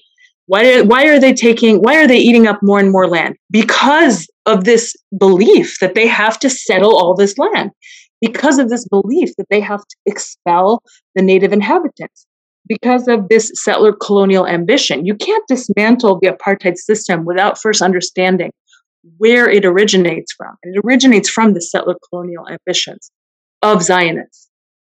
Why 0.52 0.74
are, 0.74 0.84
why 0.84 1.08
are 1.08 1.18
they 1.18 1.32
taking, 1.32 1.78
why 1.78 1.96
are 2.04 2.08
they 2.10 2.18
eating 2.18 2.46
up 2.46 2.60
more 2.62 2.78
and 2.78 2.92
more 2.92 3.08
land? 3.08 3.38
Because 3.50 4.28
of 4.46 4.66
this 4.66 4.94
belief 5.18 5.78
that 5.80 5.96
they 5.96 6.08
have 6.08 6.38
to 6.40 6.50
settle 6.50 6.98
all 6.98 7.16
this 7.16 7.38
land, 7.38 7.72
because 8.20 8.60
of 8.60 8.68
this 8.68 8.86
belief 8.90 9.30
that 9.38 9.46
they 9.50 9.62
have 9.62 9.80
to 9.80 9.96
expel 10.06 10.84
the 11.16 11.22
native 11.22 11.54
inhabitants, 11.54 12.28
because 12.68 13.08
of 13.08 13.30
this 13.30 13.50
settler 13.64 13.94
colonial 13.94 14.46
ambition. 14.46 15.06
You 15.06 15.16
can't 15.16 15.48
dismantle 15.48 16.20
the 16.22 16.32
apartheid 16.32 16.76
system 16.76 17.24
without 17.24 17.58
first 17.58 17.82
understanding 17.82 18.52
where 19.20 19.50
it 19.50 19.64
originates 19.64 20.34
from. 20.34 20.54
It 20.64 20.84
originates 20.84 21.30
from 21.30 21.54
the 21.54 21.62
settler 21.62 21.96
colonial 22.10 22.46
ambitions 22.50 23.10
of 23.62 23.84
Zionists. 23.84 24.50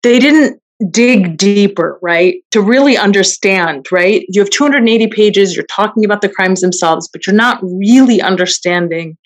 They 0.03 0.19
didn't 0.19 0.62
dig 0.91 1.37
deeper, 1.37 1.99
right? 2.03 2.37
To 2.51 2.61
really 2.61 2.97
understand, 2.97 3.87
right? 3.91 4.25
You 4.29 4.41
have 4.41 4.51
280 4.51 5.09
pages, 5.09 5.55
you're 5.55 5.67
talking 5.67 6.05
about 6.05 6.21
the 6.21 6.29
crimes 6.29 6.61
themselves, 6.61 7.09
but 7.12 7.27
you're 7.27 7.37
not 7.37 7.61
really 7.62 8.21
understanding 8.21 9.17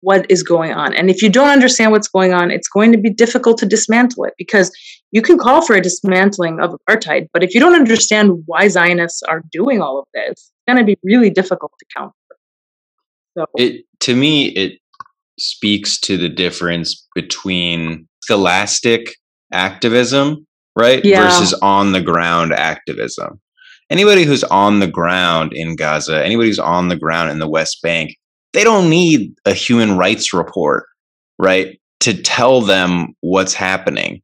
what 0.00 0.26
is 0.30 0.42
going 0.42 0.72
on. 0.72 0.94
And 0.94 1.10
if 1.10 1.22
you 1.22 1.28
don't 1.28 1.48
understand 1.48 1.90
what's 1.90 2.08
going 2.08 2.32
on, 2.32 2.50
it's 2.50 2.68
going 2.68 2.92
to 2.92 2.98
be 2.98 3.10
difficult 3.10 3.58
to 3.58 3.66
dismantle 3.66 4.24
it 4.24 4.34
because 4.38 4.70
you 5.10 5.22
can 5.22 5.38
call 5.38 5.62
for 5.62 5.74
a 5.74 5.80
dismantling 5.80 6.60
of 6.60 6.76
apartheid, 6.88 7.28
but 7.32 7.42
if 7.42 7.54
you 7.54 7.60
don't 7.60 7.74
understand 7.74 8.42
why 8.46 8.68
Zionists 8.68 9.22
are 9.22 9.42
doing 9.50 9.80
all 9.80 9.98
of 9.98 10.06
this, 10.14 10.32
it's 10.32 10.52
going 10.68 10.78
to 10.78 10.84
be 10.84 10.98
really 11.02 11.30
difficult 11.30 11.72
to 11.78 11.86
counter. 11.96 12.14
So 13.36 13.46
it 13.56 13.84
to 14.00 14.14
me 14.14 14.48
it 14.48 14.78
speaks 15.38 16.00
to 16.00 16.16
the 16.16 16.28
difference 16.28 17.06
between 17.14 18.08
scholastic 18.22 19.14
activism, 19.52 20.46
right? 20.76 21.04
Yeah. 21.04 21.22
Versus 21.22 21.54
on 21.62 21.92
the 21.92 22.00
ground 22.00 22.52
activism. 22.52 23.40
Anybody 23.88 24.24
who's 24.24 24.44
on 24.44 24.80
the 24.80 24.88
ground 24.88 25.52
in 25.54 25.76
Gaza, 25.76 26.24
anybody 26.24 26.48
who's 26.48 26.58
on 26.58 26.88
the 26.88 26.96
ground 26.96 27.30
in 27.30 27.38
the 27.38 27.48
West 27.48 27.80
Bank, 27.82 28.16
they 28.52 28.64
don't 28.64 28.90
need 28.90 29.34
a 29.44 29.52
human 29.52 29.96
rights 29.96 30.32
report, 30.32 30.86
right? 31.38 31.78
To 32.00 32.20
tell 32.20 32.60
them 32.60 33.14
what's 33.20 33.54
happening. 33.54 34.22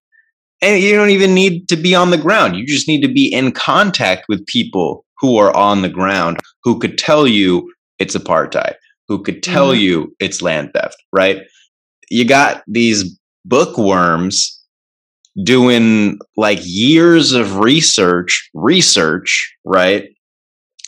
And 0.61 0.83
you 0.83 0.95
don't 0.95 1.11
even 1.11 1.35
need 1.35 1.69
to 1.69 1.77
be 1.77 1.95
on 1.95 2.11
the 2.11 2.19
ground. 2.19 2.57
You 2.57 2.67
just 2.67 2.89
need 2.89 3.03
to 3.03 3.13
be 3.13 3.33
in 3.33 3.53
contact 3.53 4.27
with 4.29 4.47
people 4.47 5.05
who 5.19 5.37
are 5.37 5.55
on 5.57 5.83
the 5.83 5.89
ground 5.89 6.39
who 6.65 6.79
could 6.79 6.99
tell 6.99 7.27
you 7.27 7.73
it's 7.99 8.17
apartheid, 8.17 8.75
who 9.09 9.23
could 9.23 9.43
tell 9.43 9.71
mm-hmm. 9.71 9.81
you 9.81 10.17
it's 10.19 10.43
land 10.43 10.71
theft, 10.75 10.97
right? 11.13 11.43
You 12.11 12.25
got 12.25 12.63
these 12.67 13.19
bookworms 13.45 14.62
doing 15.45 16.19
like 16.37 16.61
years 16.63 17.33
of 17.33 17.59
research, 17.59 18.51
research, 18.55 19.55
right? 19.65 20.09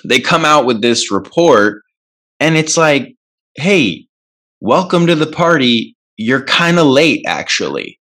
They 0.04 0.20
come 0.20 0.44
out 0.44 0.66
with 0.66 0.82
this 0.82 1.10
report 1.10 1.82
and 2.40 2.56
it's 2.56 2.76
like, 2.76 3.14
hey, 3.56 4.06
welcome 4.60 5.06
to 5.06 5.14
the 5.14 5.26
party. 5.26 5.96
You're 6.16 6.44
kind 6.44 6.78
of 6.78 6.86
late, 6.86 7.24
actually. 7.26 7.98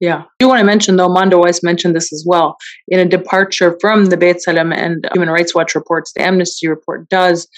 Yeah. 0.00 0.18
I 0.18 0.24
do 0.38 0.48
want 0.48 0.60
to 0.60 0.64
mention, 0.64 0.96
though, 0.96 1.08
Mondoweiss 1.08 1.62
mentioned 1.62 1.96
this 1.96 2.12
as 2.12 2.24
well. 2.26 2.56
In 2.88 3.00
a 3.00 3.06
departure 3.06 3.78
from 3.80 4.06
the 4.06 4.16
B'Tselem 4.16 4.76
and 4.76 5.08
Human 5.14 5.30
Rights 5.30 5.54
Watch 5.54 5.74
reports, 5.74 6.12
the 6.12 6.22
Amnesty 6.22 6.68
report 6.68 7.08
does 7.08 7.48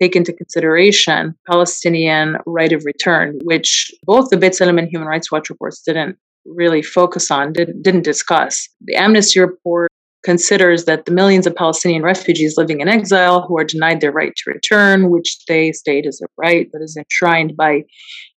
take 0.00 0.16
into 0.16 0.32
consideration 0.32 1.34
Palestinian 1.48 2.36
right 2.46 2.72
of 2.72 2.84
return, 2.84 3.38
which 3.44 3.90
both 4.04 4.30
the 4.30 4.36
B'Tselem 4.36 4.78
and 4.78 4.88
Human 4.88 5.08
Rights 5.08 5.30
Watch 5.30 5.50
reports 5.50 5.82
didn't 5.82 6.16
really 6.44 6.82
focus 6.82 7.30
on, 7.30 7.52
did, 7.52 7.82
didn't 7.82 8.02
discuss. 8.02 8.68
The 8.82 8.96
Amnesty 8.96 9.40
report 9.40 9.90
considers 10.24 10.86
that 10.86 11.04
the 11.04 11.12
millions 11.12 11.46
of 11.46 11.54
Palestinian 11.54 12.02
refugees 12.02 12.54
living 12.56 12.80
in 12.80 12.88
exile 12.88 13.42
who 13.46 13.58
are 13.58 13.64
denied 13.64 14.00
their 14.00 14.10
right 14.10 14.32
to 14.34 14.50
return, 14.50 15.10
which 15.10 15.38
they 15.46 15.70
state 15.72 16.06
is 16.06 16.20
a 16.22 16.26
right 16.38 16.68
that 16.72 16.82
is 16.82 16.96
enshrined 16.96 17.56
by 17.56 17.84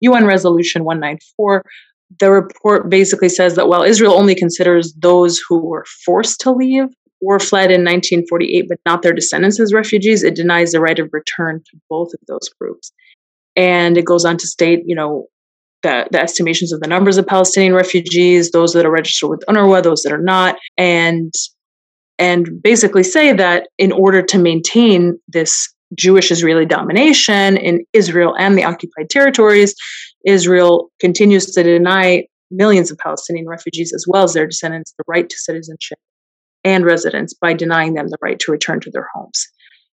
UN 0.02 0.26
Resolution 0.26 0.84
194. 0.84 1.64
The 2.20 2.32
report 2.32 2.90
basically 2.90 3.30
says 3.30 3.56
that 3.56 3.68
while 3.68 3.84
Israel 3.84 4.14
only 4.14 4.36
considers 4.36 4.94
those 4.96 5.40
who 5.48 5.60
were 5.60 5.86
forced 6.06 6.40
to 6.42 6.52
leave 6.52 6.88
or 7.25 7.39
fled 7.39 7.72
in 7.72 7.82
1948 7.82 8.65
but 8.70 8.79
not 8.86 9.01
their 9.01 9.13
descendants 9.13 9.60
as 9.60 9.74
refugees, 9.74 10.24
it 10.24 10.36
denies 10.36 10.72
the 10.72 10.79
right 10.79 11.00
of 11.00 11.10
return 11.12 11.62
to 11.72 11.77
both 11.89 12.13
of 12.13 12.20
those 12.27 12.50
groups. 12.60 12.91
And 13.55 13.98
it 13.98 14.05
goes 14.05 14.25
on 14.25 14.38
to 14.38 14.48
state, 14.48 14.84
you 14.86 14.96
know, 14.96 15.27
the, 15.84 16.08
the 16.12 16.22
estimations 16.22 16.74
of 16.74 16.79
the 16.79 16.88
numbers 16.88 17.17
of 17.17 17.27
Palestinian 17.27 17.74
refugees, 17.74 18.51
those 18.51 18.74
that 18.74 18.86
are 18.86 18.91
registered 18.91 19.29
with 19.29 19.44
UNRWA, 19.48 19.84
those 19.84 20.01
that 20.03 20.12
are 20.13 20.22
not, 20.22 20.58
and 20.77 21.34
and 22.17 22.62
basically 22.63 23.03
say 23.03 23.34
that 23.34 23.67
in 23.77 23.91
order 23.91 24.22
to 24.22 24.38
maintain 24.38 25.20
this 25.27 25.74
Jewish 25.98 26.32
Israeli 26.32 26.65
domination 26.65 27.58
in 27.58 27.86
Israel 27.94 28.34
and 28.39 28.58
the 28.58 28.63
occupied 28.63 29.10
territories, 29.10 29.75
Israel 30.25 30.89
continues 31.00 31.46
to 31.48 31.62
deny 31.62 32.25
millions 32.51 32.89
of 32.89 32.98
Palestinian 32.98 33.48
refugees 33.48 33.94
as 33.94 34.05
well 34.08 34.24
as 34.24 34.34
their 34.34 34.48
descendants 34.48 34.94
the 34.98 35.03
right 35.08 35.29
to 35.29 35.38
citizenship 35.38 36.00
and 36.66 36.84
residents 36.84 37.34
by 37.34 37.54
denying 37.54 37.94
them 37.94 38.10
the 38.10 38.18
right 38.22 38.40
to 38.40 38.52
return 38.52 38.82
to 38.82 38.92
their 38.92 39.08
homes. 39.14 39.48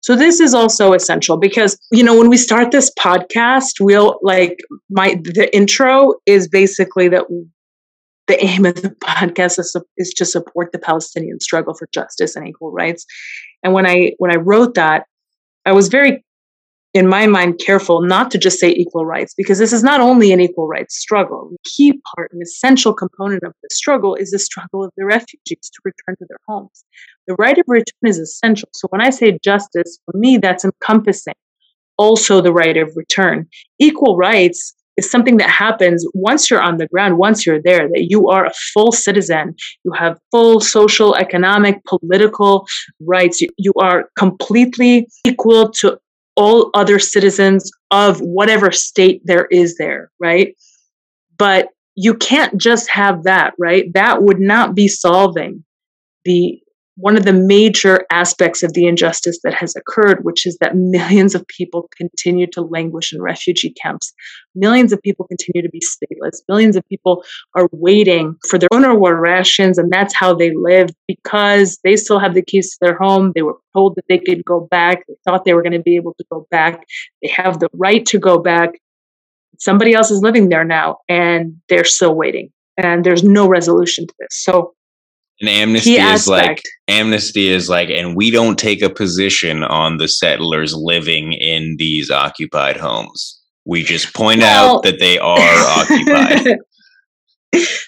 So 0.01 0.15
this 0.15 0.41
is 0.41 0.55
also 0.55 0.93
essential 0.93 1.37
because 1.37 1.79
you 1.91 2.05
know 2.05 2.17
when 2.17 2.29
we 2.29 2.37
start 2.37 2.71
this 2.71 2.93
podcast, 2.99 3.81
we'll 3.81 4.19
like 4.23 4.59
my 4.91 5.21
the 5.25 5.49
intro 5.55 6.15
is 6.27 6.49
basically 6.49 7.09
that 7.09 7.25
the 8.27 8.45
aim 8.45 8.67
of 8.67 8.75
the 8.83 8.91
podcast 8.91 9.59
is, 9.59 9.77
is 9.97 10.13
to 10.15 10.25
support 10.25 10.73
the 10.73 10.79
Palestinian 10.79 11.41
struggle 11.41 11.75
for 11.75 11.89
justice 11.93 12.37
and 12.37 12.47
equal 12.47 12.73
rights. 12.73 13.07
And 13.63 13.73
when 13.73 13.87
I 13.87 14.13
when 14.19 14.33
I 14.33 14.37
wrote 14.37 14.75
that, 14.75 15.07
I 15.65 15.73
was 15.73 15.89
very 15.89 16.25
in 16.97 17.07
my 17.09 17.27
mind, 17.27 17.61
careful 17.65 18.01
not 18.01 18.31
to 18.31 18.39
just 18.39 18.59
say 18.59 18.71
equal 18.71 19.05
rights, 19.05 19.35
because 19.37 19.59
this 19.59 19.73
is 19.73 19.83
not 19.83 20.01
only 20.01 20.33
an 20.33 20.41
equal 20.41 20.67
rights 20.67 20.99
struggle. 20.99 21.51
A 21.53 21.69
key 21.69 22.01
part, 22.15 22.33
an 22.33 22.41
essential 22.43 22.95
component 22.95 23.43
of 23.45 23.53
the 23.63 23.69
struggle 23.71 24.15
is 24.15 24.31
the 24.31 24.39
struggle 24.39 24.83
of 24.83 24.91
the 24.97 25.05
refugees 25.05 25.71
to 25.71 25.81
return 25.85 26.17
to 26.19 26.27
their 26.29 26.39
homes. 26.49 26.85
The 27.27 27.35
right 27.35 27.59
of 27.59 27.65
return 27.69 28.05
is 28.05 28.19
essential. 28.19 28.69
So 28.73 28.89
when 28.89 29.03
I 29.03 29.11
say 29.11 29.39
justice, 29.45 29.99
for 30.07 30.17
me, 30.17 30.39
that's 30.39 30.65
encompassing 30.65 31.35
also 31.99 32.41
the 32.41 32.53
right 32.53 32.77
of 32.77 32.91
return. 32.97 33.47
Equal 33.79 34.17
rights 34.17 34.75
is 34.97 35.11
something 35.11 35.37
that 35.37 35.51
happens 35.51 36.07
once 36.15 36.51
you're 36.51 36.63
on 36.63 36.79
the 36.79 36.87
ground, 36.87 37.19
once 37.19 37.45
you're 37.45 37.61
there, 37.63 37.89
that 37.89 38.07
you 38.09 38.29
are 38.29 38.47
a 38.47 38.53
full 38.73 38.93
citizen. 38.93 39.55
You 39.85 39.93
have 39.93 40.19
full 40.31 40.61
social, 40.61 41.15
economic, 41.17 41.85
political 41.85 42.67
rights. 43.01 43.43
You, 43.43 43.49
you 43.59 43.75
are 43.79 44.09
completely 44.17 45.09
equal 45.27 45.71
to 45.81 45.99
all 46.37 46.71
other 46.75 46.99
citizens 46.99 47.71
of 47.91 48.19
whatever 48.21 48.71
state 48.71 49.23
there 49.25 49.47
is 49.47 49.77
there, 49.79 50.11
right? 50.21 50.55
But 51.39 51.69
you 51.95 52.15
can't 52.15 52.59
just 52.59 52.89
have 52.91 53.25
that, 53.25 53.55
right? 53.59 53.93
That 53.95 54.23
would 54.23 54.41
not 54.41 54.75
be 54.75 54.87
solving 54.87 55.65
the 56.25 56.61
one 56.97 57.17
of 57.17 57.25
the 57.25 57.33
major 57.33 58.07
aspects 58.11 58.63
of 58.63 58.73
the 58.73 58.87
injustice 58.87 59.39
that 59.45 59.53
has 59.53 59.77
occurred, 59.77 60.25
which 60.25 60.47
is 60.47 60.57
that 60.61 60.75
millions 60.75 61.35
of 61.35 61.47
people 61.47 61.89
continue 61.95 62.47
to 62.47 62.63
languish 62.63 63.13
in 63.13 63.21
refugee 63.21 63.75
camps. 63.83 64.15
Millions 64.55 64.93
of 64.93 65.03
people 65.03 65.27
continue 65.27 65.61
to 65.61 65.69
be 65.69 65.81
stateless. 65.81 66.41
Millions 66.49 66.75
of 66.75 66.83
people 66.89 67.23
are 67.55 67.69
waiting 67.73 68.35
for 68.49 68.59
their 68.59 68.71
own 68.73 68.99
war 68.99 69.21
rations, 69.21 69.77
and 69.77 69.93
that's 69.93 70.15
how 70.15 70.33
they 70.33 70.53
live 70.55 70.89
because 71.07 71.79
they 71.85 71.97
still 71.97 72.19
have 72.19 72.35
the 72.35 72.43
keys 72.43 72.71
to 72.71 72.79
their 72.81 72.97
home. 72.97 73.33
They 73.35 73.43
were 73.43 73.59
told 73.75 73.97
that 73.97 74.07
they 74.09 74.19
could 74.19 74.43
go 74.45 74.67
back. 74.71 75.07
They 75.07 75.15
thought 75.25 75.45
they 75.45 75.53
were 75.53 75.63
going 75.63 75.73
to 75.73 75.83
be 75.83 75.97
able 75.97 76.15
to 76.15 76.25
go 76.33 76.47
back. 76.51 76.83
They 77.23 77.29
have 77.29 77.61
the 77.61 77.69
right 77.75 78.07
to 78.07 78.19
go 78.19 78.39
back. 78.39 78.71
Somebody 79.59 79.93
else 79.93 80.11
is 80.11 80.23
living 80.23 80.49
there 80.49 80.65
now, 80.65 80.99
and 81.11 81.57
they're 81.69 81.85
still 81.85 82.15
waiting. 82.15 82.51
And 82.79 83.05
there's 83.05 83.23
no 83.23 83.47
resolution 83.49 84.07
to 84.07 84.15
this. 84.19 84.29
So 84.33 84.75
and 85.41 85.49
amnesty 85.49 85.97
is 85.97 86.29
like 86.29 86.63
amnesty 86.89 87.49
is 87.49 87.69
like, 87.69 87.91
and 87.91 88.17
we 88.17 88.31
don't 88.31 88.59
take 88.59 88.83
a 88.83 88.91
position 88.91 89.63
on 89.63 89.99
the 89.99 90.09
settlers 90.09 90.75
living 90.75 91.33
in 91.33 91.77
these 91.79 92.11
occupied 92.11 92.77
homes. 92.77 93.41
We 93.65 93.83
just 93.83 94.15
point 94.15 94.41
well, 94.41 94.77
out 94.77 94.83
that 94.85 94.99
they 95.01 95.19
are 95.19 95.39
occupied. 95.39 96.59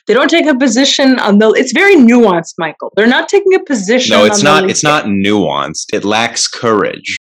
they 0.06 0.14
don't 0.14 0.30
take 0.30 0.46
a 0.46 0.56
position 0.56 1.18
on 1.20 1.38
the. 1.38 1.50
It's 1.50 1.72
very 1.72 1.96
nuanced, 1.96 2.54
Michael. 2.58 2.92
They're 2.96 3.06
not 3.06 3.28
taking 3.28 3.54
a 3.54 3.62
position. 3.62 4.10
No, 4.10 4.24
it's 4.24 4.42
not. 4.42 4.68
It's 4.68 4.82
not 4.82 5.04
nuanced. 5.04 5.86
It 5.92 6.04
lacks 6.04 6.48
courage 6.48 7.17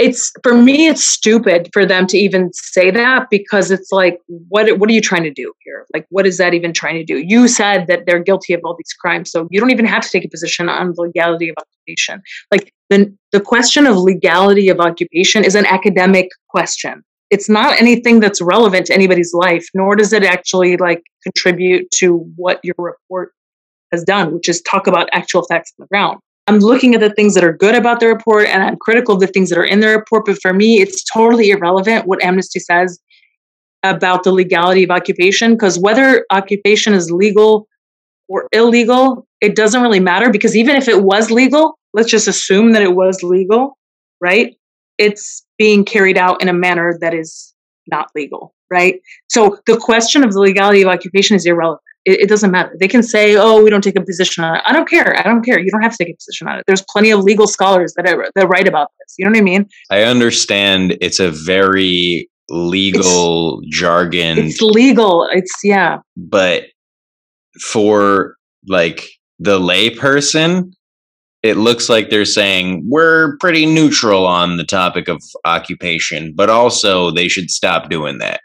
it's 0.00 0.32
for 0.42 0.54
me 0.54 0.86
it's 0.86 1.04
stupid 1.04 1.68
for 1.74 1.84
them 1.84 2.06
to 2.06 2.16
even 2.16 2.50
say 2.54 2.90
that 2.90 3.28
because 3.30 3.70
it's 3.70 3.92
like 3.92 4.18
what 4.48 4.78
what 4.78 4.88
are 4.88 4.94
you 4.94 5.00
trying 5.00 5.24
to 5.24 5.30
do 5.30 5.52
here? 5.60 5.86
Like 5.92 6.06
what 6.08 6.26
is 6.26 6.38
that 6.38 6.54
even 6.54 6.72
trying 6.72 6.94
to 6.94 7.04
do? 7.04 7.18
You 7.18 7.46
said 7.46 7.86
that 7.88 8.06
they're 8.06 8.22
guilty 8.22 8.54
of 8.54 8.62
all 8.64 8.74
these 8.76 8.94
crimes 8.94 9.30
so 9.30 9.46
you 9.50 9.60
don't 9.60 9.70
even 9.70 9.84
have 9.84 10.02
to 10.02 10.08
take 10.08 10.24
a 10.24 10.28
position 10.28 10.70
on 10.70 10.94
the 10.94 11.02
legality 11.02 11.50
of 11.50 11.56
occupation. 11.58 12.22
Like 12.50 12.72
the 12.88 13.14
the 13.30 13.40
question 13.40 13.86
of 13.86 13.98
legality 13.98 14.70
of 14.70 14.80
occupation 14.80 15.44
is 15.44 15.54
an 15.54 15.66
academic 15.66 16.30
question. 16.48 17.02
It's 17.28 17.50
not 17.50 17.78
anything 17.78 18.20
that's 18.20 18.40
relevant 18.40 18.86
to 18.86 18.94
anybody's 18.94 19.34
life 19.34 19.68
nor 19.74 19.96
does 19.96 20.14
it 20.14 20.24
actually 20.24 20.78
like 20.78 21.02
contribute 21.22 21.90
to 21.96 22.16
what 22.36 22.58
your 22.64 22.74
report 22.78 23.32
has 23.92 24.02
done 24.02 24.32
which 24.32 24.48
is 24.48 24.62
talk 24.62 24.86
about 24.86 25.10
actual 25.12 25.42
facts 25.42 25.72
on 25.78 25.84
the 25.84 25.88
ground 25.88 26.20
I'm 26.50 26.58
looking 26.58 26.96
at 26.96 27.00
the 27.00 27.10
things 27.10 27.34
that 27.34 27.44
are 27.44 27.52
good 27.52 27.76
about 27.76 28.00
the 28.00 28.08
report 28.08 28.48
and 28.48 28.60
I'm 28.60 28.76
critical 28.76 29.14
of 29.14 29.20
the 29.20 29.28
things 29.28 29.50
that 29.50 29.58
are 29.58 29.64
in 29.64 29.78
the 29.78 29.86
report. 29.86 30.24
But 30.26 30.42
for 30.42 30.52
me, 30.52 30.80
it's 30.80 31.04
totally 31.04 31.50
irrelevant 31.50 32.08
what 32.08 32.20
Amnesty 32.24 32.58
says 32.58 32.98
about 33.84 34.24
the 34.24 34.32
legality 34.32 34.82
of 34.82 34.90
occupation 34.90 35.52
because 35.52 35.78
whether 35.78 36.26
occupation 36.32 36.92
is 36.92 37.08
legal 37.12 37.68
or 38.28 38.48
illegal, 38.50 39.28
it 39.40 39.54
doesn't 39.54 39.80
really 39.80 40.00
matter 40.00 40.28
because 40.28 40.56
even 40.56 40.74
if 40.74 40.88
it 40.88 41.04
was 41.04 41.30
legal, 41.30 41.78
let's 41.94 42.10
just 42.10 42.26
assume 42.26 42.72
that 42.72 42.82
it 42.82 42.96
was 42.96 43.22
legal, 43.22 43.78
right? 44.20 44.56
It's 44.98 45.46
being 45.56 45.84
carried 45.84 46.18
out 46.18 46.42
in 46.42 46.48
a 46.48 46.52
manner 46.52 46.98
that 47.00 47.14
is 47.14 47.54
not 47.86 48.08
legal, 48.16 48.56
right? 48.72 49.00
So 49.28 49.60
the 49.66 49.76
question 49.76 50.24
of 50.24 50.32
the 50.32 50.40
legality 50.40 50.82
of 50.82 50.88
occupation 50.88 51.36
is 51.36 51.46
irrelevant. 51.46 51.80
It, 52.06 52.20
it, 52.20 52.28
doesn't 52.28 52.50
matter. 52.50 52.74
They 52.80 52.88
can 52.88 53.02
say, 53.02 53.36
"Oh, 53.36 53.62
we 53.62 53.68
don't 53.68 53.84
take 53.84 53.96
a 53.96 54.04
position 54.04 54.42
on 54.42 54.56
it." 54.56 54.62
I 54.64 54.72
don't 54.72 54.88
care. 54.88 55.18
I 55.18 55.22
don't 55.22 55.44
care. 55.44 55.58
You 55.58 55.70
don't 55.70 55.82
have 55.82 55.92
to 55.96 56.04
take 56.04 56.14
a 56.14 56.16
position 56.16 56.48
on 56.48 56.58
it. 56.58 56.64
There's 56.66 56.82
plenty 56.88 57.10
of 57.10 57.20
legal 57.20 57.46
scholars 57.46 57.92
that 57.96 58.08
are, 58.08 58.30
that 58.34 58.48
write 58.48 58.66
about 58.66 58.90
this. 58.98 59.14
You 59.18 59.26
know 59.26 59.32
what 59.32 59.38
I 59.38 59.42
mean? 59.42 59.68
I 59.90 60.02
understand. 60.02 60.96
It's 61.00 61.20
a 61.20 61.30
very 61.30 62.30
legal 62.48 63.60
it's, 63.62 63.76
jargon. 63.76 64.38
It's 64.38 64.60
legal. 64.62 65.28
It's 65.32 65.52
yeah. 65.62 65.98
But 66.16 66.64
for 67.60 68.36
like 68.66 69.08
the 69.38 69.58
layperson, 69.58 70.72
it 71.42 71.56
looks 71.56 71.88
like 71.88 72.10
they're 72.10 72.24
saying 72.24 72.84
we're 72.86 73.36
pretty 73.38 73.66
neutral 73.66 74.26
on 74.26 74.56
the 74.56 74.64
topic 74.64 75.08
of 75.08 75.22
occupation, 75.44 76.34
but 76.34 76.50
also 76.50 77.10
they 77.10 77.28
should 77.28 77.50
stop 77.50 77.88
doing 77.88 78.18
that. 78.18 78.40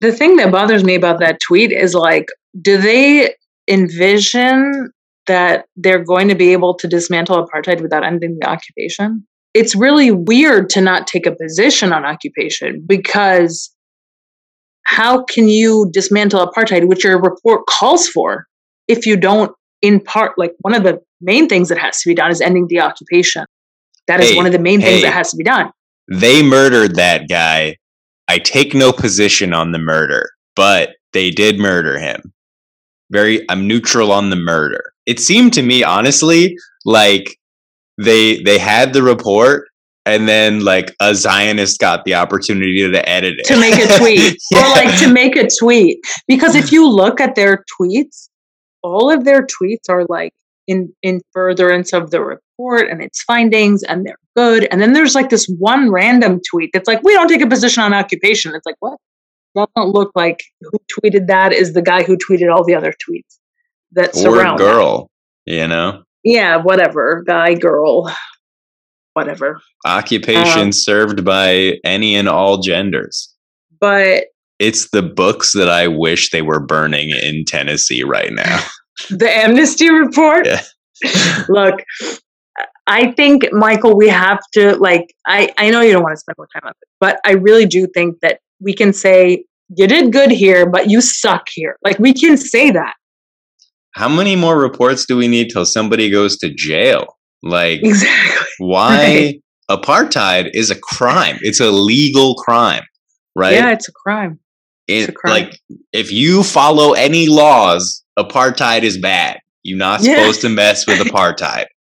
The 0.00 0.12
thing 0.12 0.36
that 0.36 0.50
bothers 0.50 0.84
me 0.84 0.94
about 0.94 1.20
that 1.20 1.38
tweet 1.40 1.72
is 1.72 1.94
like, 1.94 2.26
do 2.58 2.78
they 2.78 3.34
envision 3.68 4.92
that 5.26 5.66
they're 5.76 6.02
going 6.02 6.28
to 6.28 6.34
be 6.34 6.52
able 6.52 6.74
to 6.74 6.88
dismantle 6.88 7.46
apartheid 7.46 7.80
without 7.80 8.04
ending 8.04 8.36
the 8.40 8.48
occupation? 8.48 9.26
It's 9.54 9.74
really 9.74 10.10
weird 10.10 10.68
to 10.70 10.80
not 10.80 11.06
take 11.06 11.26
a 11.26 11.34
position 11.34 11.92
on 11.92 12.04
occupation 12.04 12.84
because 12.86 13.74
how 14.84 15.24
can 15.24 15.48
you 15.48 15.88
dismantle 15.92 16.46
apartheid, 16.46 16.88
which 16.88 17.04
your 17.04 17.20
report 17.20 17.66
calls 17.68 18.08
for, 18.08 18.46
if 18.88 19.06
you 19.06 19.16
don't, 19.16 19.52
in 19.82 20.00
part, 20.00 20.32
like 20.36 20.52
one 20.60 20.74
of 20.74 20.82
the 20.82 21.00
main 21.20 21.48
things 21.48 21.68
that 21.68 21.78
has 21.78 22.00
to 22.00 22.08
be 22.08 22.14
done 22.14 22.30
is 22.30 22.40
ending 22.40 22.66
the 22.68 22.80
occupation. 22.80 23.44
That 24.06 24.20
is 24.20 24.30
hey, 24.30 24.36
one 24.36 24.46
of 24.46 24.52
the 24.52 24.58
main 24.58 24.80
hey, 24.80 24.86
things 24.86 25.02
that 25.02 25.12
has 25.12 25.30
to 25.30 25.36
be 25.36 25.44
done. 25.44 25.70
They 26.10 26.42
murdered 26.42 26.96
that 26.96 27.28
guy. 27.28 27.76
I 28.26 28.38
take 28.38 28.74
no 28.74 28.92
position 28.92 29.52
on 29.52 29.72
the 29.72 29.78
murder, 29.78 30.30
but 30.56 30.90
they 31.12 31.30
did 31.30 31.58
murder 31.58 31.98
him 31.98 32.32
very 33.10 33.44
I'm 33.50 33.66
neutral 33.66 34.12
on 34.12 34.30
the 34.30 34.36
murder. 34.36 34.92
It 35.06 35.20
seemed 35.20 35.52
to 35.54 35.62
me 35.62 35.82
honestly 35.82 36.56
like 36.84 37.36
they 37.98 38.42
they 38.42 38.58
had 38.58 38.92
the 38.92 39.02
report 39.02 39.68
and 40.06 40.28
then 40.28 40.64
like 40.64 40.94
a 41.00 41.14
Zionist 41.14 41.78
got 41.78 42.04
the 42.04 42.14
opportunity 42.14 42.90
to 42.90 43.08
edit 43.08 43.34
it. 43.38 43.46
To 43.46 43.60
make 43.60 43.74
a 43.74 43.98
tweet. 43.98 44.36
yeah. 44.50 44.58
Or 44.58 44.68
like 44.70 44.98
to 45.00 45.12
make 45.12 45.36
a 45.36 45.48
tweet. 45.60 45.98
Because 46.26 46.54
if 46.54 46.72
you 46.72 46.88
look 46.88 47.20
at 47.20 47.34
their 47.34 47.64
tweets, 47.80 48.28
all 48.82 49.10
of 49.10 49.24
their 49.24 49.46
tweets 49.46 49.88
are 49.88 50.06
like 50.08 50.32
in 50.66 50.92
in 51.02 51.20
furtherance 51.32 51.92
of 51.92 52.10
the 52.10 52.22
report 52.22 52.88
and 52.90 53.02
its 53.02 53.22
findings 53.22 53.82
and 53.82 54.06
they're 54.06 54.16
good. 54.36 54.66
And 54.70 54.80
then 54.80 54.94
there's 54.94 55.14
like 55.14 55.28
this 55.28 55.46
one 55.58 55.90
random 55.90 56.40
tweet 56.48 56.70
that's 56.72 56.88
like, 56.88 57.02
we 57.02 57.12
don't 57.12 57.28
take 57.28 57.42
a 57.42 57.46
position 57.46 57.82
on 57.82 57.92
occupation. 57.92 58.54
It's 58.54 58.66
like, 58.66 58.76
what? 58.80 58.98
Doesn't 59.54 59.90
look 59.92 60.12
like 60.14 60.42
who 60.60 60.78
tweeted 61.00 61.26
that 61.26 61.52
is 61.52 61.72
the 61.72 61.82
guy 61.82 62.02
who 62.02 62.16
tweeted 62.16 62.54
all 62.54 62.64
the 62.64 62.74
other 62.74 62.92
tweets 62.92 63.38
that 63.92 64.14
surround 64.14 64.60
or 64.60 64.64
girl, 64.64 65.10
that. 65.46 65.52
you 65.52 65.66
know. 65.66 66.02
Yeah, 66.22 66.56
whatever, 66.58 67.24
guy, 67.26 67.54
girl, 67.54 68.14
whatever. 69.14 69.60
Occupation 69.86 70.60
um, 70.60 70.72
served 70.72 71.24
by 71.24 71.78
any 71.84 72.14
and 72.14 72.28
all 72.28 72.58
genders. 72.58 73.34
But 73.80 74.24
it's 74.58 74.90
the 74.90 75.02
books 75.02 75.52
that 75.54 75.68
I 75.68 75.88
wish 75.88 76.30
they 76.30 76.42
were 76.42 76.60
burning 76.60 77.10
in 77.10 77.44
Tennessee 77.46 78.02
right 78.02 78.32
now. 78.32 78.60
the 79.10 79.30
amnesty 79.30 79.90
report. 79.90 80.46
Yeah. 80.46 80.62
Look, 81.48 81.82
I 82.86 83.12
think 83.12 83.48
Michael, 83.52 83.96
we 83.96 84.08
have 84.08 84.40
to 84.52 84.76
like. 84.76 85.14
I 85.26 85.50
I 85.56 85.70
know 85.70 85.80
you 85.80 85.92
don't 85.92 86.02
want 86.02 86.14
to 86.14 86.20
spend 86.20 86.36
more 86.36 86.48
time 86.52 86.62
on 86.64 86.70
it, 86.70 86.88
but 87.00 87.18
I 87.24 87.32
really 87.32 87.64
do 87.64 87.86
think 87.86 88.20
that 88.20 88.40
we 88.60 88.74
can 88.74 88.92
say, 88.92 89.44
you 89.76 89.86
did 89.86 90.12
good 90.12 90.30
here, 90.30 90.68
but 90.68 90.90
you 90.90 91.00
suck 91.00 91.46
here. 91.52 91.76
Like 91.82 91.98
we 91.98 92.12
can 92.12 92.36
say 92.36 92.70
that. 92.70 92.94
How 93.92 94.08
many 94.08 94.36
more 94.36 94.58
reports 94.58 95.06
do 95.06 95.16
we 95.16 95.28
need 95.28 95.50
till 95.50 95.64
somebody 95.64 96.10
goes 96.10 96.36
to 96.38 96.52
jail? 96.52 97.18
Like, 97.42 97.80
exactly. 97.82 98.46
why? 98.58 98.96
Right. 98.96 99.42
Apartheid 99.70 100.50
is 100.54 100.70
a 100.70 100.78
crime. 100.78 101.38
It's 101.42 101.60
a 101.60 101.70
legal 101.70 102.34
crime, 102.34 102.82
right? 103.36 103.54
Yeah, 103.54 103.70
it's 103.70 103.88
a 103.88 103.92
crime. 103.92 104.40
It, 104.88 104.92
it's 104.92 105.08
a 105.08 105.12
crime. 105.12 105.32
Like, 105.32 105.60
if 105.92 106.10
you 106.10 106.42
follow 106.42 106.92
any 106.92 107.28
laws, 107.28 108.04
apartheid 108.18 108.82
is 108.82 108.98
bad. 108.98 109.38
You're 109.62 109.78
not 109.78 110.02
yeah. 110.02 110.16
supposed 110.16 110.40
to 110.42 110.48
mess 110.48 110.86
with 110.86 110.98
apartheid. 110.98 111.66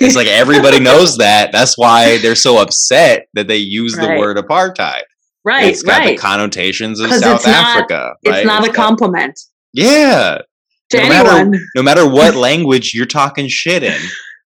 It's 0.00 0.16
like 0.16 0.26
everybody 0.26 0.80
knows 0.80 1.16
that. 1.18 1.52
That's 1.52 1.78
why 1.78 2.18
they're 2.18 2.34
so 2.34 2.60
upset 2.60 3.28
that 3.34 3.46
they 3.46 3.56
use 3.56 3.96
right. 3.96 4.14
the 4.14 4.18
word 4.18 4.36
apartheid. 4.36 5.02
Right, 5.46 5.66
it's 5.66 5.84
got 5.84 6.00
right. 6.00 6.16
the 6.16 6.20
connotations 6.20 6.98
of 6.98 7.08
South 7.12 7.46
Africa. 7.46 8.16
Not, 8.24 8.32
right? 8.32 8.38
It's 8.40 8.46
not 8.46 8.64
it's 8.64 8.70
a 8.70 8.72
got, 8.72 8.86
compliment. 8.88 9.38
Yeah. 9.72 10.38
To 10.90 10.96
no 10.96 11.02
anyone. 11.04 11.50
Matter, 11.52 11.64
no 11.76 11.82
matter 11.84 12.10
what 12.10 12.34
language 12.48 12.94
you're 12.94 13.06
talking 13.06 13.46
shit 13.46 13.84
in. 13.84 14.00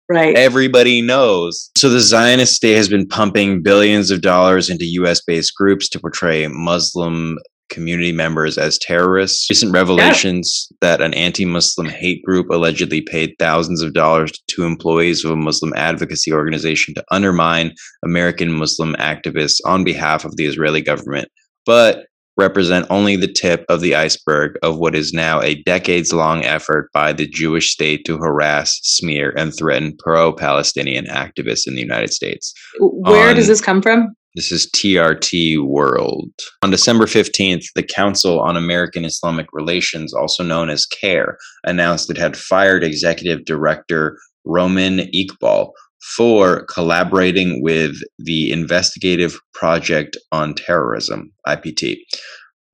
Right. 0.08 0.34
Everybody 0.34 1.00
knows. 1.00 1.70
So 1.78 1.88
the 1.88 2.00
Zionist 2.00 2.56
state 2.56 2.74
has 2.74 2.88
been 2.88 3.06
pumping 3.06 3.62
billions 3.62 4.10
of 4.10 4.20
dollars 4.20 4.68
into 4.68 4.84
US 4.84 5.20
based 5.20 5.54
groups 5.54 5.88
to 5.90 6.00
portray 6.00 6.48
Muslim 6.48 7.38
community 7.70 8.12
members 8.12 8.58
as 8.58 8.78
terrorists. 8.78 9.48
Recent 9.50 9.72
revelations 9.72 10.68
yeah. 10.70 10.76
that 10.82 11.00
an 11.00 11.14
anti 11.14 11.44
Muslim 11.44 11.88
hate 11.88 12.22
group 12.24 12.50
allegedly 12.50 13.00
paid 13.00 13.34
thousands 13.38 13.82
of 13.82 13.94
dollars 13.94 14.32
to 14.48 14.64
employees 14.64 15.24
of 15.24 15.30
a 15.30 15.36
Muslim 15.36 15.72
advocacy 15.76 16.32
organization 16.32 16.94
to 16.94 17.04
undermine 17.10 17.72
American 18.04 18.52
Muslim 18.52 18.94
activists 18.96 19.60
on 19.64 19.84
behalf 19.84 20.24
of 20.24 20.36
the 20.36 20.46
Israeli 20.46 20.82
government. 20.82 21.28
But 21.64 22.06
represent 22.36 22.86
only 22.88 23.16
the 23.16 23.30
tip 23.30 23.64
of 23.68 23.80
the 23.80 23.94
iceberg 23.94 24.58
of 24.62 24.78
what 24.78 24.94
is 24.94 25.12
now 25.12 25.40
a 25.42 25.62
decades 25.62 26.12
long 26.12 26.42
effort 26.44 26.88
by 26.92 27.12
the 27.12 27.26
Jewish 27.26 27.70
state 27.70 28.04
to 28.06 28.16
harass, 28.16 28.80
smear, 28.82 29.34
and 29.36 29.54
threaten 29.54 29.94
pro 29.98 30.32
Palestinian 30.32 31.04
activists 31.06 31.66
in 31.66 31.74
the 31.74 31.82
United 31.82 32.12
States. 32.12 32.54
Where 32.78 33.30
On, 33.30 33.36
does 33.36 33.46
this 33.46 33.60
come 33.60 33.82
from? 33.82 34.14
This 34.36 34.52
is 34.52 34.70
TRT 34.70 35.66
World. 35.66 36.30
On 36.62 36.70
December 36.70 37.06
15th, 37.06 37.64
the 37.74 37.82
Council 37.82 38.38
on 38.40 38.56
American 38.56 39.04
Islamic 39.04 39.46
Relations, 39.52 40.14
also 40.14 40.44
known 40.44 40.70
as 40.70 40.86
CAIR, 40.86 41.36
announced 41.64 42.08
it 42.10 42.16
had 42.16 42.36
fired 42.36 42.84
Executive 42.84 43.44
Director 43.44 44.16
Romin 44.46 45.10
Iqbal 45.12 45.72
for 46.16 46.64
collaborating 46.66 47.60
with 47.60 47.96
the 48.20 48.52
Investigative 48.52 49.36
Project 49.52 50.16
on 50.30 50.54
Terrorism, 50.54 51.32
IPT, 51.48 51.96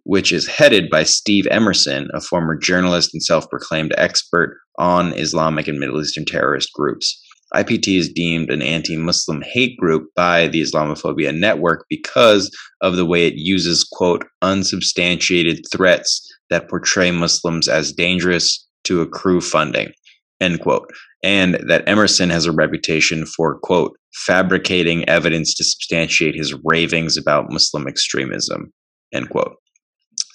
which 0.05 0.33
is 0.33 0.47
headed 0.47 0.91
by 0.91 1.05
Steve 1.05 1.47
Emerson, 1.51 2.09
a 2.13 2.21
former 2.21 2.55
journalist 2.55 3.15
and 3.15 3.23
self 3.23 3.49
proclaimed 3.49 3.95
expert 3.97 4.59
on 4.79 5.15
Islamic 5.15 5.69
and 5.69 5.81
Middle 5.81 6.03
Eastern 6.03 6.27
terrorist 6.27 6.71
groups. 6.75 7.19
IPT 7.55 7.99
is 7.99 8.13
deemed 8.13 8.51
an 8.51 8.63
anti 8.63 8.97
Muslim 8.97 9.43
hate 9.43 9.77
group 9.79 10.09
by 10.15 10.49
the 10.49 10.61
Islamophobia 10.61 11.37
Network 11.37 11.87
because 11.89 12.51
of 12.81 12.97
the 12.97 13.07
way 13.07 13.27
it 13.27 13.35
uses, 13.35 13.85
quote, 13.85 14.25
unsubstantiated 14.43 15.65
threats 15.73 16.27
that 16.51 16.69
portray 16.69 17.11
Muslims 17.11 17.69
as 17.69 17.93
dangerous 17.93 18.67
to 18.85 19.01
accrue 19.01 19.41
funding, 19.41 19.93
end 20.41 20.61
quote 20.61 20.91
and 21.27 21.55
that 21.67 21.83
Emerson 21.89 22.31
has 22.31 22.47
a 22.47 22.53
reputation 22.53 23.27
for, 23.27 23.59
quote, 23.59 23.99
fabricating 24.15 25.07
evidence 25.09 25.55
to 25.55 25.65
substantiate 25.65 26.37
his 26.37 26.55
ravings 26.65 27.17
about 27.17 27.51
Muslim 27.51 27.89
extremism, 27.89 28.73
end 29.13 29.29
quote. 29.31 29.57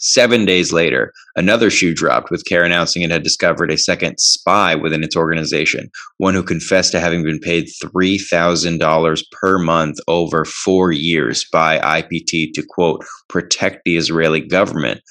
Seven 0.04 0.46
days 0.46 0.74
later, 0.74 1.14
another 1.36 1.70
shoe 1.70 1.94
dropped 1.94 2.32
with 2.32 2.44
CAIR 2.46 2.64
announcing 2.64 3.04
it 3.04 3.12
had 3.12 3.22
discovered 3.22 3.72
a 3.72 3.78
second 3.78 4.20
spy 4.20 4.74
within 4.74 5.04
its 5.04 5.16
organization, 5.16 5.92
one 6.18 6.34
who 6.34 6.42
confessed 6.42 6.92
to 6.94 7.00
having 7.00 7.24
been 7.24 7.40
paid 7.40 7.68
$3,000 7.84 9.24
per 9.32 9.60
month 9.60 10.00
over 10.08 10.44
four 10.44 10.92
years 10.92 11.46
by 11.52 11.78
IPT 11.78 12.52
to, 12.54 12.64
quote, 12.68 13.06
protect 13.30 13.82
the 13.86 13.96
Israeli 13.96 14.42
government 14.42 15.02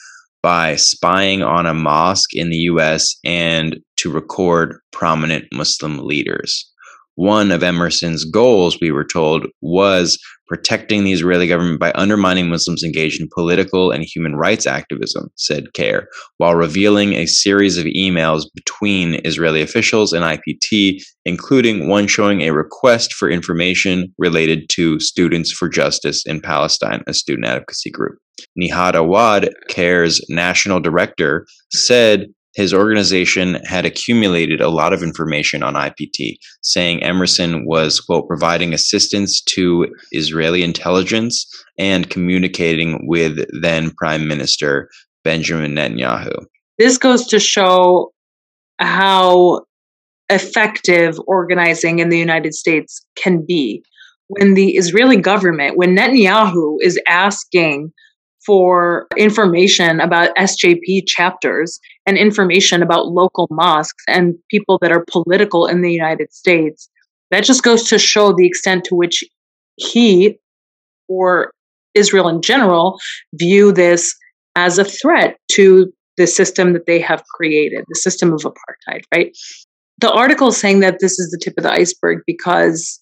by 0.42 0.74
spying 0.74 1.42
on 1.42 1.66
a 1.66 1.74
mosque 1.74 2.34
in 2.34 2.50
the 2.50 2.56
US 2.56 3.14
and 3.24 3.76
to 3.98 4.10
record 4.10 4.80
prominent 4.90 5.44
Muslim 5.52 5.98
leaders. 5.98 6.68
One 7.14 7.52
of 7.52 7.62
Emerson's 7.62 8.24
goals, 8.24 8.78
we 8.80 8.90
were 8.90 9.04
told, 9.04 9.46
was 9.60 10.18
protecting 10.50 11.04
the 11.04 11.12
Israeli 11.12 11.46
government 11.46 11.78
by 11.78 11.92
undermining 11.94 12.48
Muslims 12.48 12.82
engaged 12.82 13.20
in 13.20 13.28
political 13.32 13.92
and 13.92 14.02
human 14.02 14.34
rights 14.34 14.66
activism, 14.66 15.30
said 15.36 15.72
CAIR, 15.74 16.08
while 16.38 16.56
revealing 16.56 17.12
a 17.12 17.26
series 17.26 17.78
of 17.78 17.84
emails 17.84 18.46
between 18.56 19.20
Israeli 19.24 19.62
officials 19.62 20.12
and 20.12 20.24
IPT, 20.24 21.02
including 21.24 21.88
one 21.88 22.08
showing 22.08 22.40
a 22.40 22.50
request 22.50 23.14
for 23.14 23.30
information 23.30 24.12
related 24.18 24.68
to 24.70 24.98
Students 24.98 25.52
for 25.52 25.68
Justice 25.68 26.26
in 26.26 26.40
Palestine, 26.40 27.04
a 27.06 27.14
student 27.14 27.46
advocacy 27.46 27.92
group. 27.92 28.18
Nihad 28.58 28.96
Awad, 28.96 29.50
CAIR's 29.68 30.20
national 30.28 30.80
director, 30.80 31.46
said 31.72 32.26
his 32.54 32.74
organization 32.74 33.54
had 33.64 33.86
accumulated 33.86 34.60
a 34.60 34.68
lot 34.68 34.92
of 34.92 35.02
information 35.02 35.62
on 35.62 35.74
IPT, 35.74 36.36
saying 36.62 37.02
Emerson 37.02 37.64
was, 37.66 38.00
quote, 38.00 38.26
providing 38.26 38.74
assistance 38.74 39.40
to 39.42 39.86
Israeli 40.12 40.62
intelligence 40.62 41.46
and 41.78 42.10
communicating 42.10 43.06
with 43.06 43.38
then 43.60 43.92
Prime 43.92 44.26
Minister 44.26 44.88
Benjamin 45.22 45.74
Netanyahu. 45.74 46.32
This 46.78 46.98
goes 46.98 47.26
to 47.28 47.38
show 47.38 48.12
how 48.78 49.62
effective 50.30 51.18
organizing 51.26 51.98
in 51.98 52.08
the 52.08 52.18
United 52.18 52.54
States 52.54 53.04
can 53.16 53.44
be. 53.46 53.82
When 54.28 54.54
the 54.54 54.76
Israeli 54.76 55.16
government, 55.16 55.76
when 55.76 55.96
Netanyahu 55.96 56.76
is 56.80 56.98
asking 57.08 57.92
for 58.50 59.06
information 59.16 60.00
about 60.00 60.34
SJP 60.34 61.06
chapters 61.06 61.78
and 62.04 62.18
information 62.18 62.82
about 62.82 63.06
local 63.06 63.46
mosques 63.48 64.02
and 64.08 64.34
people 64.50 64.76
that 64.82 64.90
are 64.90 65.04
political 65.08 65.66
in 65.66 65.82
the 65.82 65.92
United 65.92 66.32
States. 66.32 66.90
That 67.30 67.44
just 67.44 67.62
goes 67.62 67.84
to 67.90 67.96
show 67.96 68.32
the 68.32 68.48
extent 68.48 68.82
to 68.86 68.96
which 68.96 69.22
he 69.76 70.36
or 71.08 71.52
Israel 71.94 72.26
in 72.26 72.42
general 72.42 72.98
view 73.34 73.70
this 73.70 74.16
as 74.56 74.78
a 74.78 74.84
threat 74.84 75.36
to 75.52 75.86
the 76.16 76.26
system 76.26 76.72
that 76.72 76.86
they 76.86 77.00
have 77.00 77.22
created, 77.32 77.84
the 77.86 78.00
system 78.00 78.32
of 78.32 78.40
apartheid, 78.40 79.02
right? 79.14 79.30
The 79.98 80.10
article 80.10 80.48
is 80.48 80.56
saying 80.56 80.80
that 80.80 80.98
this 80.98 81.20
is 81.20 81.30
the 81.30 81.38
tip 81.40 81.54
of 81.56 81.62
the 81.62 81.70
iceberg 81.70 82.22
because 82.26 82.98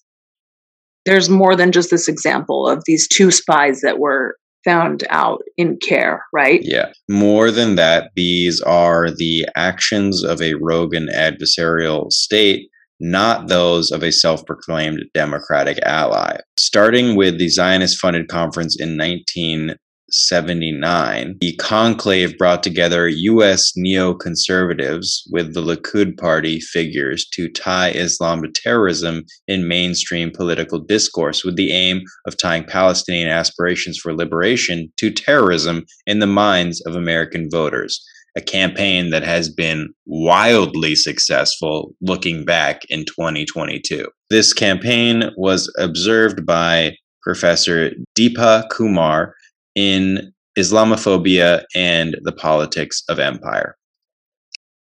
there's 1.07 1.27
more 1.27 1.55
than 1.55 1.71
just 1.71 1.89
this 1.89 2.07
example 2.07 2.67
of 2.67 2.83
these 2.85 3.07
two 3.07 3.31
spies 3.31 3.81
that 3.81 3.97
were 3.97 4.35
found 4.63 5.03
out 5.09 5.41
in 5.57 5.77
CAIR, 5.77 6.23
right? 6.33 6.59
Yeah. 6.63 6.91
More 7.07 7.51
than 7.51 7.75
that, 7.75 8.11
these 8.15 8.61
are 8.61 9.09
the 9.09 9.47
actions 9.55 10.23
of 10.23 10.41
a 10.41 10.55
rogue 10.55 10.93
and 10.93 11.09
adversarial 11.09 12.11
state, 12.11 12.69
not 12.99 13.47
those 13.47 13.91
of 13.91 14.03
a 14.03 14.11
self 14.11 14.45
proclaimed 14.45 15.03
democratic 15.13 15.79
ally. 15.83 16.37
Starting 16.57 17.15
with 17.15 17.37
the 17.37 17.49
Zionist 17.49 17.99
funded 17.99 18.27
conference 18.27 18.79
in 18.79 18.97
19 18.97 19.75
79, 20.11 21.37
the 21.39 21.55
conclave 21.55 22.37
brought 22.37 22.63
together 22.63 23.07
U.S. 23.07 23.73
neoconservatives 23.77 25.21
with 25.31 25.53
the 25.53 25.61
Likud 25.61 26.17
party 26.17 26.59
figures 26.59 27.27
to 27.33 27.49
tie 27.49 27.91
Islam 27.91 28.41
to 28.43 28.49
terrorism 28.49 29.25
in 29.47 29.67
mainstream 29.67 30.31
political 30.31 30.79
discourse 30.79 31.43
with 31.43 31.55
the 31.55 31.71
aim 31.71 32.01
of 32.27 32.37
tying 32.37 32.63
Palestinian 32.63 33.29
aspirations 33.29 33.97
for 33.97 34.13
liberation 34.13 34.91
to 34.97 35.11
terrorism 35.11 35.85
in 36.05 36.19
the 36.19 36.27
minds 36.27 36.81
of 36.85 36.95
American 36.95 37.49
voters. 37.49 38.03
A 38.35 38.41
campaign 38.41 39.09
that 39.09 39.23
has 39.23 39.49
been 39.49 39.89
wildly 40.05 40.95
successful 40.95 41.95
looking 41.99 42.45
back 42.45 42.81
in 42.89 43.03
2022. 43.05 44.07
This 44.29 44.53
campaign 44.53 45.31
was 45.35 45.73
observed 45.79 46.45
by 46.45 46.95
Professor 47.23 47.91
Deepa 48.17 48.69
Kumar 48.69 49.35
in 49.79 50.33
Islamophobia 50.57 51.63
and 51.73 52.17
the 52.23 52.33
Politics 52.33 53.01
of 53.07 53.17
Empire. 53.17 53.77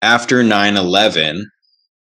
After 0.01 0.43
9 0.43 0.77
11, 0.77 1.45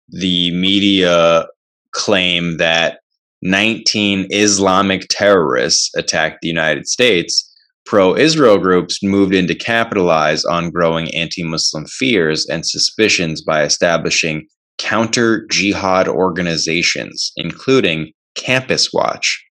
the 0.09 0.51
media 0.51 1.45
claim 1.93 2.57
that 2.57 2.99
19 3.43 4.27
Islamic 4.29 5.05
terrorists 5.09 5.89
attacked 5.95 6.39
the 6.41 6.49
United 6.49 6.85
States. 6.85 7.49
Pro 7.85 8.13
Israel 8.17 8.57
groups 8.57 9.01
moved 9.01 9.33
in 9.33 9.47
to 9.47 9.55
capitalize 9.55 10.43
on 10.43 10.71
growing 10.71 11.13
anti 11.15 11.43
Muslim 11.43 11.85
fears 11.85 12.45
and 12.47 12.65
suspicions 12.65 13.41
by 13.41 13.63
establishing 13.63 14.47
counter 14.79 15.45
jihad 15.49 16.09
organizations, 16.09 17.31
including 17.37 18.11
Campus 18.35 18.91
Watch, 18.91 19.44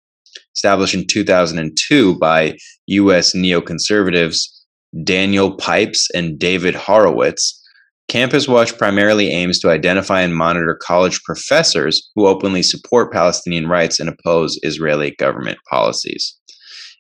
established 0.55 0.95
in 0.95 1.07
2002 1.07 2.19
by 2.19 2.57
U.S. 2.87 3.35
neoconservatives 3.35 4.41
Daniel 5.03 5.57
Pipes 5.57 6.09
and 6.15 6.39
David 6.39 6.75
Horowitz. 6.75 7.61
Campus 8.09 8.47
Watch 8.47 8.77
primarily 8.77 9.31
aims 9.31 9.59
to 9.61 9.71
identify 9.71 10.21
and 10.21 10.37
monitor 10.37 10.79
college 10.81 11.23
professors 11.25 12.11
who 12.15 12.27
openly 12.27 12.63
support 12.63 13.13
Palestinian 13.13 13.67
rights 13.67 13.99
and 13.99 14.09
oppose 14.09 14.59
Israeli 14.63 15.13
government 15.19 15.59
policies. 15.69 16.39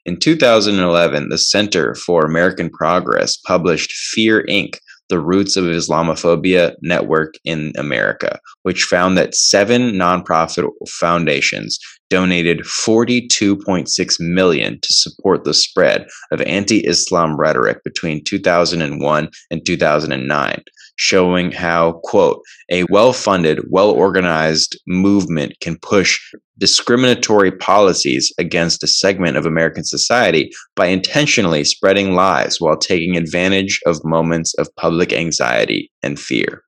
In 0.06 0.18
2011, 0.18 1.28
the 1.28 1.38
Center 1.38 1.94
for 1.94 2.24
American 2.24 2.68
Progress 2.70 3.36
published 3.36 3.92
Fear 3.92 4.44
Inc., 4.48 4.78
the 5.14 5.20
Roots 5.20 5.56
of 5.56 5.62
Islamophobia 5.66 6.74
Network 6.82 7.34
in 7.44 7.72
America, 7.78 8.40
which 8.64 8.82
found 8.82 9.16
that 9.16 9.36
seven 9.36 9.92
nonprofit 9.92 10.68
foundations 10.88 11.78
donated 12.10 12.62
42.6 12.62 14.18
million 14.18 14.80
to 14.80 14.92
support 14.92 15.44
the 15.44 15.54
spread 15.54 16.08
of 16.32 16.40
anti-Islam 16.40 17.36
rhetoric 17.36 17.84
between 17.84 18.24
2001 18.24 19.30
and 19.52 19.64
2009. 19.64 20.64
Showing 20.96 21.52
how, 21.52 22.00
quote, 22.04 22.40
a 22.70 22.84
well 22.90 23.12
funded, 23.12 23.60
well 23.70 23.90
organized 23.90 24.78
movement 24.86 25.54
can 25.60 25.78
push 25.78 26.20
discriminatory 26.58 27.50
policies 27.50 28.32
against 28.38 28.82
a 28.82 28.86
segment 28.86 29.36
of 29.36 29.46
American 29.46 29.84
society 29.84 30.52
by 30.76 30.86
intentionally 30.86 31.64
spreading 31.64 32.14
lies 32.14 32.60
while 32.60 32.76
taking 32.76 33.16
advantage 33.16 33.80
of 33.86 34.04
moments 34.04 34.54
of 34.54 34.74
public 34.76 35.12
anxiety 35.12 35.90
and 36.02 36.18
fear. 36.18 36.62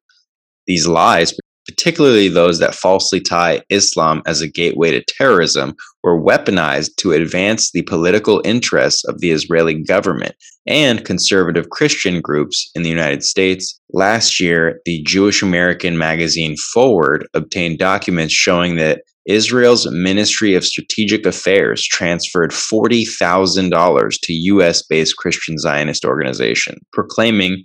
These 0.66 0.88
lies 0.88 1.32
particularly 1.66 2.28
those 2.28 2.58
that 2.58 2.74
falsely 2.74 3.20
tie 3.20 3.62
Islam 3.70 4.22
as 4.26 4.40
a 4.40 4.48
gateway 4.48 4.92
to 4.92 5.02
terrorism, 5.04 5.74
were 6.02 6.20
weaponized 6.20 6.96
to 6.96 7.12
advance 7.12 7.72
the 7.72 7.82
political 7.82 8.40
interests 8.44 9.04
of 9.04 9.20
the 9.20 9.30
Israeli 9.30 9.82
government 9.82 10.34
and 10.66 11.04
conservative 11.04 11.70
Christian 11.70 12.20
groups 12.20 12.70
in 12.74 12.82
the 12.82 12.88
United 12.88 13.24
States. 13.24 13.78
Last 13.92 14.38
year, 14.40 14.80
the 14.84 15.02
Jewish 15.02 15.42
American 15.42 15.98
magazine 15.98 16.56
Forward 16.72 17.26
obtained 17.34 17.78
documents 17.78 18.32
showing 18.32 18.76
that 18.76 19.02
Israel's 19.26 19.90
Ministry 19.90 20.54
of 20.54 20.64
Strategic 20.64 21.26
Affairs 21.26 21.84
transferred 21.84 22.52
$40,000 22.52 24.20
to 24.22 24.32
US 24.32 24.82
based 24.82 25.16
Christian 25.16 25.58
Zionist 25.58 26.04
organization, 26.04 26.76
proclaiming 26.92 27.62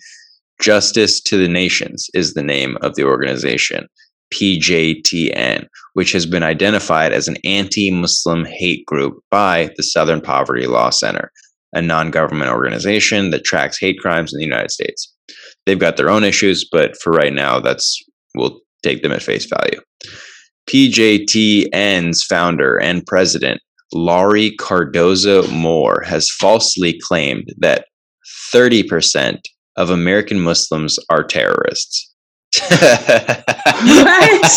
Justice 0.62 1.20
to 1.22 1.38
the 1.38 1.48
Nations 1.48 2.08
is 2.14 2.34
the 2.34 2.44
name 2.44 2.78
of 2.82 2.96
the 2.96 3.04
organization, 3.04 3.88
PJTN, 4.34 5.66
which 5.94 6.12
has 6.12 6.26
been 6.26 6.44
identified 6.44 7.12
as 7.12 7.28
an 7.28 7.38
anti 7.44 7.92
Muslim 7.92 8.46
hate 8.46 8.86
group 8.86 9.20
by 9.32 9.72
the 9.76 9.84
Southern 9.84 10.22
Poverty 10.22 10.68
Law 10.68 10.92
Center, 10.92 11.32
a 11.74 11.82
non 11.82 12.12
government 12.12 12.52
organization 12.52 13.32
that 13.32 13.44
tracks 13.44 13.80
hate 13.80 13.98
crimes 14.00 14.34
in 14.34 14.38
the 14.38 14.46
United 14.46 14.72
States. 14.72 15.12
They've 15.66 15.80
got 15.80 15.98
their 15.98 16.10
own 16.10 16.24
issues, 16.24 16.68
but 16.72 16.96
for 17.02 17.12
right 17.12 17.34
now, 17.34 17.60
that's 17.60 18.00
we'll 18.36 18.62
take 18.84 19.02
them 19.02 19.12
at 19.12 19.24
face 19.24 19.46
value. 19.46 19.82
PJTN's 20.70 22.24
founder 22.24 22.78
and 22.78 23.06
president, 23.08 23.62
Laurie 23.94 24.56
Cardoza 24.58 25.52
Moore, 25.52 26.04
has 26.06 26.30
falsely 26.30 27.00
claimed 27.04 27.48
that 27.58 27.86
30% 28.54 29.40
of 29.78 29.90
American 29.90 30.40
Muslims 30.40 30.98
are 31.10 31.24
terrorists. 31.24 32.14
what? 32.60 32.72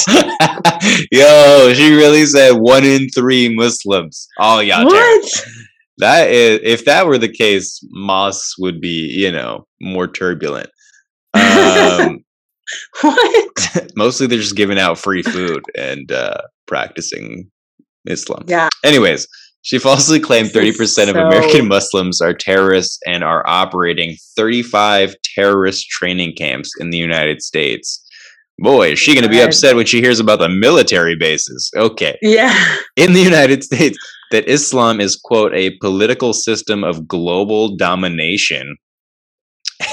Yo, 1.12 1.72
she 1.74 1.94
really 1.94 2.26
said 2.26 2.52
one 2.52 2.84
in 2.84 3.08
three 3.10 3.54
Muslims. 3.54 4.26
Oh, 4.38 4.60
y'all. 4.60 4.84
What? 4.84 5.30
That 5.98 6.28
is, 6.28 6.60
if 6.64 6.84
that 6.86 7.06
were 7.06 7.18
the 7.18 7.28
case, 7.28 7.80
mosques 7.90 8.58
would 8.58 8.80
be, 8.80 9.14
you 9.16 9.30
know, 9.30 9.66
more 9.80 10.08
turbulent. 10.08 10.70
Um, 11.34 12.24
what? 13.02 13.90
mostly 13.96 14.26
they're 14.26 14.38
just 14.38 14.56
giving 14.56 14.78
out 14.78 14.98
free 14.98 15.22
food 15.22 15.62
and 15.76 16.10
uh, 16.10 16.40
practicing 16.66 17.50
Islam. 18.06 18.44
Yeah. 18.46 18.68
Anyways, 18.84 19.28
she 19.64 19.78
falsely 19.78 20.20
claimed 20.20 20.50
30% 20.50 20.86
so... 20.86 21.10
of 21.10 21.16
American 21.16 21.66
Muslims 21.66 22.20
are 22.20 22.34
terrorists 22.34 22.98
and 23.06 23.24
are 23.24 23.42
operating 23.46 24.16
35 24.36 25.16
terrorist 25.34 25.88
training 25.88 26.34
camps 26.36 26.70
in 26.78 26.90
the 26.90 26.98
United 26.98 27.42
States. 27.42 28.02
Boy, 28.58 28.92
is 28.92 28.98
she 28.98 29.14
going 29.14 29.24
to 29.24 29.30
be 29.30 29.40
upset 29.40 29.74
when 29.74 29.86
she 29.86 30.00
hears 30.00 30.20
about 30.20 30.38
the 30.38 30.50
military 30.50 31.16
bases. 31.16 31.70
Okay. 31.76 32.16
Yeah. 32.22 32.54
In 32.96 33.14
the 33.14 33.22
United 33.22 33.64
States, 33.64 33.98
that 34.30 34.48
Islam 34.48 35.00
is, 35.00 35.16
quote, 35.16 35.54
a 35.54 35.76
political 35.78 36.34
system 36.34 36.84
of 36.84 37.08
global 37.08 37.74
domination. 37.74 38.76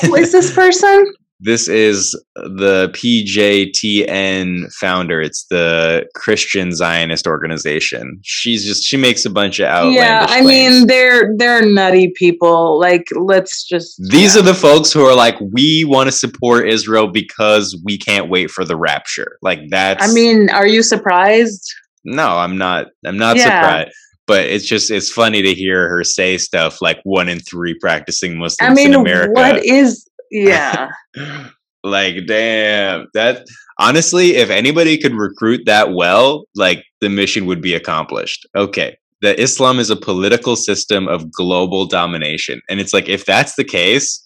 Who 0.01 0.15
is 0.15 0.31
this 0.33 0.53
person? 0.53 1.13
This 1.43 1.67
is 1.67 2.11
the 2.35 2.89
PJTN 2.93 4.71
founder. 4.73 5.21
It's 5.21 5.45
the 5.49 6.07
Christian 6.13 6.71
Zionist 6.71 7.25
organization. 7.25 8.19
She's 8.21 8.63
just 8.63 8.83
she 8.83 8.95
makes 8.95 9.25
a 9.25 9.29
bunch 9.29 9.59
of 9.59 9.65
outlandish. 9.65 9.97
Yeah, 9.97 10.25
I 10.29 10.41
claims. 10.41 10.47
mean 10.47 10.87
they're 10.87 11.35
they're 11.37 11.65
nutty 11.65 12.13
people. 12.15 12.79
Like 12.79 13.07
let's 13.15 13.63
just. 13.63 13.97
These 14.11 14.35
yeah. 14.35 14.41
are 14.41 14.43
the 14.45 14.53
folks 14.53 14.93
who 14.93 15.03
are 15.03 15.15
like, 15.15 15.35
we 15.51 15.83
want 15.83 16.07
to 16.07 16.11
support 16.11 16.69
Israel 16.69 17.07
because 17.07 17.79
we 17.83 17.97
can't 17.97 18.29
wait 18.29 18.51
for 18.51 18.63
the 18.63 18.77
rapture. 18.77 19.37
Like 19.41 19.61
that's. 19.69 20.07
I 20.07 20.13
mean, 20.13 20.51
are 20.51 20.67
you 20.67 20.83
surprised? 20.83 21.67
No, 22.03 22.37
I'm 22.37 22.57
not. 22.57 22.87
I'm 23.03 23.17
not 23.17 23.37
yeah. 23.37 23.43
surprised 23.43 23.95
but 24.27 24.45
it's 24.45 24.65
just 24.65 24.89
it's 24.89 25.11
funny 25.11 25.41
to 25.41 25.53
hear 25.53 25.89
her 25.89 26.05
say 26.05 26.37
stuff 26.37 26.81
like 26.81 26.99
one 27.03 27.27
in 27.27 27.39
three 27.39 27.73
practicing 27.73 28.37
Muslims 28.37 28.71
I 28.71 28.73
mean, 28.73 28.93
in 28.93 29.01
America. 29.01 29.33
What 29.33 29.65
is 29.65 30.07
yeah. 30.31 30.89
like, 31.83 32.25
damn. 32.27 33.07
That 33.13 33.45
honestly, 33.77 34.35
if 34.35 34.49
anybody 34.49 34.97
could 34.97 35.13
recruit 35.13 35.61
that 35.65 35.93
well, 35.93 36.45
like 36.55 36.83
the 37.01 37.09
mission 37.09 37.45
would 37.45 37.61
be 37.61 37.73
accomplished. 37.73 38.47
Okay. 38.55 38.97
That 39.21 39.39
Islam 39.39 39.77
is 39.79 39.91
a 39.91 39.95
political 39.95 40.55
system 40.55 41.07
of 41.07 41.31
global 41.31 41.85
domination. 41.85 42.59
And 42.69 42.79
it's 42.79 42.93
like, 42.93 43.07
if 43.07 43.25
that's 43.25 43.55
the 43.55 43.63
case, 43.63 44.19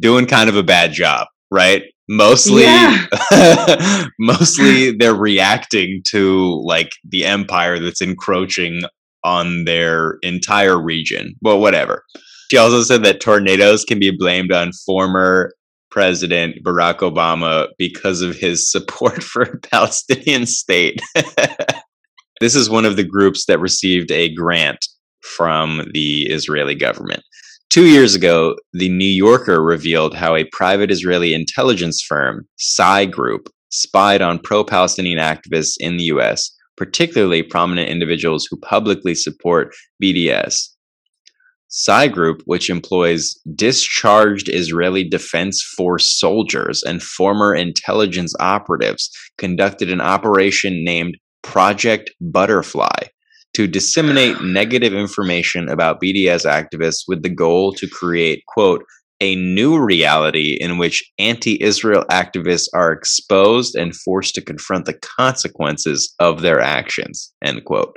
doing 0.00 0.26
kind 0.26 0.48
of 0.48 0.56
a 0.56 0.62
bad 0.62 0.92
job, 0.92 1.28
right? 1.50 1.84
Mostly, 2.08 2.62
yeah. 2.62 3.06
mostly 4.18 4.90
they're 4.90 5.14
reacting 5.14 6.02
to 6.08 6.60
like 6.64 6.90
the 7.04 7.24
empire 7.24 7.78
that's 7.78 8.02
encroaching 8.02 8.82
on 9.22 9.64
their 9.64 10.18
entire 10.22 10.80
region. 10.80 11.34
Well, 11.40 11.60
whatever. 11.60 12.04
She 12.54 12.58
also 12.58 12.82
said 12.82 13.02
that 13.02 13.20
tornadoes 13.20 13.84
can 13.84 13.98
be 13.98 14.12
blamed 14.12 14.52
on 14.52 14.70
former 14.86 15.52
President 15.90 16.62
Barack 16.62 16.98
Obama 16.98 17.66
because 17.78 18.22
of 18.22 18.36
his 18.36 18.70
support 18.70 19.22
for 19.24 19.42
a 19.42 19.58
Palestinian 19.58 20.46
state. 20.46 21.02
this 22.40 22.54
is 22.54 22.70
one 22.70 22.84
of 22.84 22.94
the 22.94 23.02
groups 23.02 23.46
that 23.46 23.58
received 23.58 24.12
a 24.12 24.32
grant 24.32 24.86
from 25.22 25.90
the 25.94 26.26
Israeli 26.26 26.76
government. 26.76 27.24
Two 27.70 27.86
years 27.86 28.14
ago, 28.14 28.54
the 28.72 28.88
New 28.88 29.04
Yorker 29.04 29.60
revealed 29.60 30.14
how 30.14 30.36
a 30.36 30.48
private 30.52 30.92
Israeli 30.92 31.34
intelligence 31.34 32.04
firm, 32.08 32.46
Psy 32.54 33.06
Group, 33.06 33.48
spied 33.70 34.22
on 34.22 34.38
pro 34.38 34.62
Palestinian 34.62 35.18
activists 35.18 35.74
in 35.80 35.96
the 35.96 36.04
US, 36.04 36.54
particularly 36.76 37.42
prominent 37.42 37.88
individuals 37.88 38.46
who 38.48 38.58
publicly 38.58 39.16
support 39.16 39.74
BDS, 40.00 40.68
Psy 41.76 42.06
Group, 42.06 42.40
which 42.44 42.70
employs 42.70 43.34
discharged 43.52 44.48
Israeli 44.48 45.02
Defense 45.02 45.60
Force 45.76 46.16
soldiers 46.16 46.84
and 46.84 47.02
former 47.02 47.52
intelligence 47.52 48.32
operatives, 48.38 49.10
conducted 49.38 49.90
an 49.90 50.00
operation 50.00 50.84
named 50.84 51.16
Project 51.42 52.12
Butterfly 52.20 53.08
to 53.54 53.66
disseminate 53.66 54.40
negative 54.40 54.94
information 54.94 55.68
about 55.68 56.00
BDS 56.00 56.46
activists 56.46 57.02
with 57.08 57.24
the 57.24 57.34
goal 57.34 57.72
to 57.72 57.88
create, 57.88 58.44
quote, 58.46 58.84
a 59.20 59.34
new 59.34 59.76
reality 59.76 60.56
in 60.60 60.78
which 60.78 61.02
anti 61.18 61.60
Israel 61.60 62.04
activists 62.08 62.68
are 62.72 62.92
exposed 62.92 63.74
and 63.74 63.96
forced 63.96 64.36
to 64.36 64.44
confront 64.44 64.84
the 64.84 64.98
consequences 65.18 66.14
of 66.20 66.40
their 66.40 66.60
actions, 66.60 67.32
end 67.42 67.64
quote. 67.64 67.96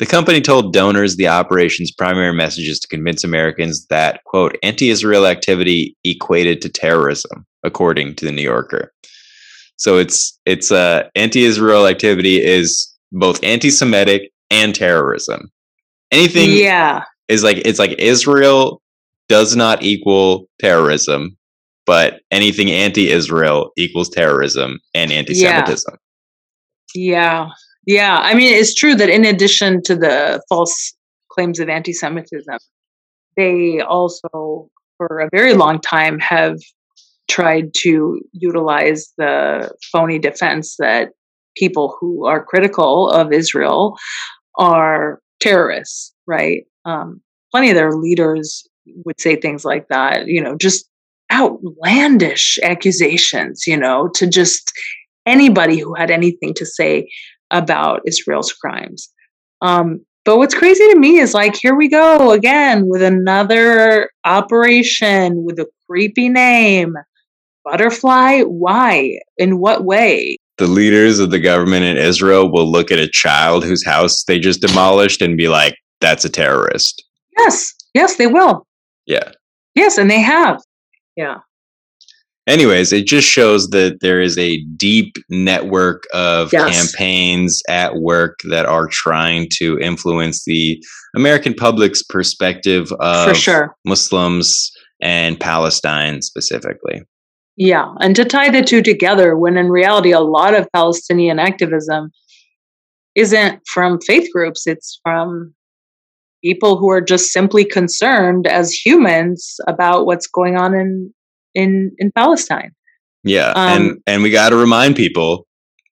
The 0.00 0.06
company 0.06 0.40
told 0.40 0.72
donors 0.72 1.16
the 1.16 1.28
operation's 1.28 1.92
primary 1.92 2.34
message 2.34 2.68
is 2.68 2.80
to 2.80 2.88
convince 2.88 3.22
Americans 3.22 3.86
that, 3.86 4.22
quote, 4.24 4.56
anti 4.62 4.90
Israel 4.90 5.26
activity 5.26 5.96
equated 6.04 6.60
to 6.62 6.68
terrorism, 6.68 7.46
according 7.62 8.16
to 8.16 8.24
the 8.24 8.32
New 8.32 8.42
Yorker. 8.42 8.92
So 9.76 9.98
it's 9.98 10.38
it's 10.46 10.70
uh, 10.70 11.08
anti-Israel 11.14 11.86
activity 11.86 12.42
is 12.42 12.92
both 13.12 13.42
anti-Semitic 13.42 14.30
and 14.50 14.74
terrorism. 14.74 15.50
Anything 16.10 16.50
yeah. 16.52 17.04
is 17.28 17.42
like 17.42 17.58
it's 17.58 17.78
like 17.78 17.94
Israel 17.98 18.80
does 19.28 19.56
not 19.56 19.82
equal 19.82 20.46
terrorism, 20.60 21.36
but 21.86 22.20
anything 22.30 22.70
anti-Israel 22.70 23.70
equals 23.76 24.10
terrorism 24.10 24.78
and 24.94 25.10
anti-Semitism. 25.10 25.96
Yeah. 26.94 27.10
yeah. 27.12 27.50
Yeah, 27.86 28.18
I 28.18 28.34
mean, 28.34 28.52
it's 28.52 28.74
true 28.74 28.94
that 28.94 29.10
in 29.10 29.24
addition 29.24 29.82
to 29.82 29.94
the 29.96 30.42
false 30.48 30.94
claims 31.30 31.60
of 31.60 31.68
anti 31.68 31.92
Semitism, 31.92 32.58
they 33.36 33.80
also, 33.80 34.68
for 34.96 35.20
a 35.20 35.28
very 35.32 35.54
long 35.54 35.80
time, 35.80 36.18
have 36.20 36.58
tried 37.28 37.72
to 37.74 38.20
utilize 38.32 39.12
the 39.18 39.72
phony 39.92 40.18
defense 40.18 40.76
that 40.78 41.10
people 41.56 41.96
who 42.00 42.26
are 42.26 42.44
critical 42.44 43.10
of 43.10 43.32
Israel 43.32 43.96
are 44.58 45.20
terrorists, 45.40 46.12
right? 46.26 46.64
Um, 46.84 47.20
plenty 47.50 47.70
of 47.70 47.76
their 47.76 47.92
leaders 47.92 48.66
would 49.04 49.20
say 49.20 49.36
things 49.36 49.64
like 49.64 49.88
that, 49.88 50.26
you 50.26 50.42
know, 50.42 50.56
just 50.56 50.88
outlandish 51.32 52.58
accusations, 52.62 53.66
you 53.66 53.76
know, 53.76 54.08
to 54.14 54.26
just 54.26 54.72
anybody 55.26 55.78
who 55.78 55.94
had 55.94 56.10
anything 56.10 56.52
to 56.54 56.66
say 56.66 57.08
about 57.54 58.02
Israel's 58.06 58.52
crimes. 58.52 59.08
Um, 59.62 60.04
but 60.26 60.36
what's 60.36 60.54
crazy 60.54 60.86
to 60.92 60.98
me 60.98 61.18
is 61.18 61.32
like, 61.32 61.54
here 61.54 61.74
we 61.74 61.88
go 61.88 62.32
again 62.32 62.86
with 62.86 63.02
another 63.02 64.10
operation 64.24 65.44
with 65.44 65.58
a 65.58 65.66
creepy 65.88 66.28
name. 66.28 66.94
butterfly? 67.64 68.42
Why? 68.42 69.18
In 69.38 69.58
what 69.58 69.84
way? 69.84 70.36
The 70.58 70.66
leaders 70.66 71.18
of 71.18 71.30
the 71.30 71.40
government 71.40 71.84
in 71.84 71.96
Israel 71.96 72.52
will 72.52 72.70
look 72.70 72.92
at 72.92 72.98
a 72.98 73.08
child 73.08 73.64
whose 73.64 73.84
house 73.84 74.24
they 74.24 74.38
just 74.38 74.60
demolished 74.60 75.22
and 75.22 75.36
be 75.36 75.48
like, 75.48 75.74
that's 76.00 76.24
a 76.24 76.30
terrorist. 76.30 77.02
Yes, 77.38 77.74
yes, 77.94 78.16
they 78.16 78.26
will. 78.26 78.66
Yeah. 79.06 79.32
Yes, 79.74 79.98
and 79.98 80.10
they 80.10 80.20
have. 80.20 80.60
Yeah. 81.16 81.38
Anyways, 82.46 82.92
it 82.92 83.06
just 83.06 83.26
shows 83.26 83.68
that 83.70 84.00
there 84.00 84.20
is 84.20 84.36
a 84.36 84.62
deep 84.76 85.16
network 85.30 86.04
of 86.12 86.52
Yes. 86.52 86.92
campaigns 86.92 87.62
at 87.70 87.96
work 87.96 88.40
that 88.50 88.66
are 88.66 88.86
trying 88.86 89.48
to 89.58 89.78
influence 89.78 90.44
the 90.44 90.82
American 91.16 91.54
public's 91.54 92.02
perspective 92.02 92.92
of 93.00 93.28
For 93.30 93.34
sure. 93.34 93.76
Muslims 93.86 94.70
and 95.00 95.40
Palestine 95.40 96.20
specifically. 96.20 97.02
Yeah. 97.56 97.94
And 98.00 98.14
to 98.16 98.24
tie 98.24 98.50
the 98.50 98.62
two 98.62 98.82
together, 98.82 99.36
when 99.38 99.56
in 99.56 99.70
reality, 99.70 100.10
a 100.10 100.20
lot 100.20 100.54
of 100.54 100.68
Palestinian 100.72 101.38
activism 101.38 102.10
isn't 103.14 103.60
from 103.68 104.00
faith 104.00 104.28
groups, 104.32 104.66
it's 104.66 105.00
from 105.02 105.54
people 106.42 106.76
who 106.76 106.90
are 106.90 107.00
just 107.00 107.32
simply 107.32 107.64
concerned 107.64 108.46
as 108.46 108.72
humans 108.72 109.56
about 109.66 110.04
what's 110.04 110.26
going 110.26 110.56
on 110.56 110.74
in 110.74 111.13
in 111.54 111.92
in 111.98 112.10
Palestine. 112.12 112.72
Yeah, 113.22 113.52
and 113.56 113.90
Um, 113.92 113.98
and 114.06 114.22
we 114.22 114.30
got 114.30 114.50
to 114.50 114.56
remind 114.56 114.96
people 114.96 115.46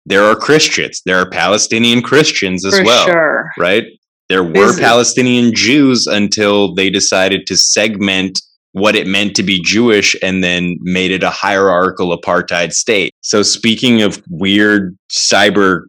there 0.04 0.24
are 0.24 0.34
Christians, 0.36 1.00
there 1.06 1.16
are 1.16 1.28
Palestinian 1.30 2.02
Christians 2.02 2.64
as 2.66 2.76
for 2.78 2.84
well, 2.84 3.06
sure. 3.06 3.50
right? 3.58 3.84
There 4.28 4.42
were 4.44 4.70
is- 4.70 4.80
Palestinian 4.80 5.54
Jews 5.54 6.06
until 6.06 6.74
they 6.74 6.90
decided 6.90 7.46
to 7.46 7.56
segment 7.56 8.40
what 8.72 8.96
it 8.96 9.06
meant 9.06 9.36
to 9.36 9.42
be 9.42 9.60
Jewish 9.62 10.16
and 10.22 10.42
then 10.42 10.76
made 10.80 11.10
it 11.10 11.22
a 11.22 11.28
hierarchical 11.30 12.16
apartheid 12.18 12.72
state. 12.72 13.12
So 13.20 13.42
speaking 13.42 14.00
of 14.02 14.22
weird 14.30 14.96
cyber 15.10 15.82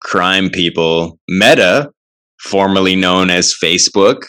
crime 0.00 0.48
people, 0.50 1.18
Meta, 1.28 1.90
formerly 2.40 2.94
known 2.94 3.30
as 3.30 3.54
Facebook, 3.62 4.22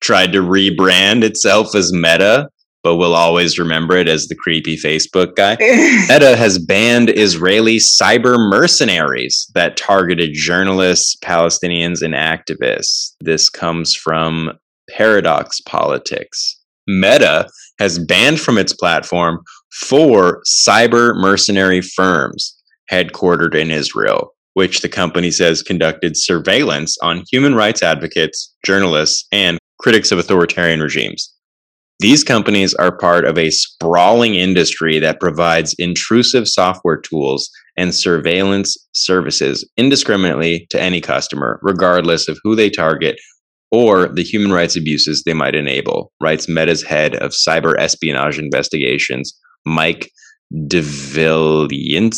tried 0.00 0.32
to 0.32 0.40
rebrand 0.40 1.22
itself 1.22 1.74
as 1.74 1.92
Meta, 1.92 2.48
but 2.82 2.96
we'll 2.96 3.14
always 3.14 3.58
remember 3.58 3.96
it 3.96 4.08
as 4.08 4.26
the 4.26 4.34
creepy 4.34 4.76
Facebook 4.76 5.36
guy. 5.36 5.56
Meta 5.60 6.36
has 6.36 6.58
banned 6.58 7.10
Israeli 7.10 7.76
cyber 7.76 8.36
mercenaries 8.38 9.50
that 9.54 9.76
targeted 9.76 10.30
journalists, 10.32 11.16
Palestinians, 11.22 12.02
and 12.02 12.14
activists. 12.14 13.14
This 13.20 13.50
comes 13.50 13.94
from 13.94 14.52
Paradox 14.88 15.60
Politics. 15.60 16.58
Meta 16.86 17.48
has 17.78 17.98
banned 17.98 18.40
from 18.40 18.58
its 18.58 18.72
platform 18.72 19.40
four 19.72 20.42
cyber 20.46 21.14
mercenary 21.14 21.80
firms 21.80 22.56
headquartered 22.90 23.54
in 23.54 23.70
Israel, 23.70 24.34
which 24.54 24.80
the 24.80 24.88
company 24.88 25.30
says 25.30 25.62
conducted 25.62 26.16
surveillance 26.16 26.96
on 27.02 27.24
human 27.30 27.54
rights 27.54 27.82
advocates, 27.82 28.54
journalists, 28.64 29.26
and 29.30 29.58
critics 29.78 30.10
of 30.10 30.18
authoritarian 30.18 30.80
regimes. 30.80 31.32
These 32.00 32.24
companies 32.24 32.72
are 32.72 32.96
part 32.96 33.26
of 33.26 33.36
a 33.36 33.50
sprawling 33.50 34.34
industry 34.34 34.98
that 35.00 35.20
provides 35.20 35.74
intrusive 35.78 36.48
software 36.48 36.96
tools 36.96 37.50
and 37.76 37.94
surveillance 37.94 38.74
services 38.94 39.68
indiscriminately 39.76 40.66
to 40.70 40.80
any 40.80 41.02
customer, 41.02 41.60
regardless 41.62 42.26
of 42.26 42.38
who 42.42 42.56
they 42.56 42.70
target 42.70 43.20
or 43.70 44.08
the 44.08 44.22
human 44.22 44.50
rights 44.50 44.76
abuses 44.76 45.24
they 45.24 45.34
might 45.34 45.54
enable, 45.54 46.10
writes 46.22 46.48
Meta's 46.48 46.82
head 46.82 47.16
of 47.16 47.32
cyber 47.32 47.74
espionage 47.78 48.38
investigations, 48.38 49.38
Mike 49.66 50.10
Dvilyanski. 50.54 52.14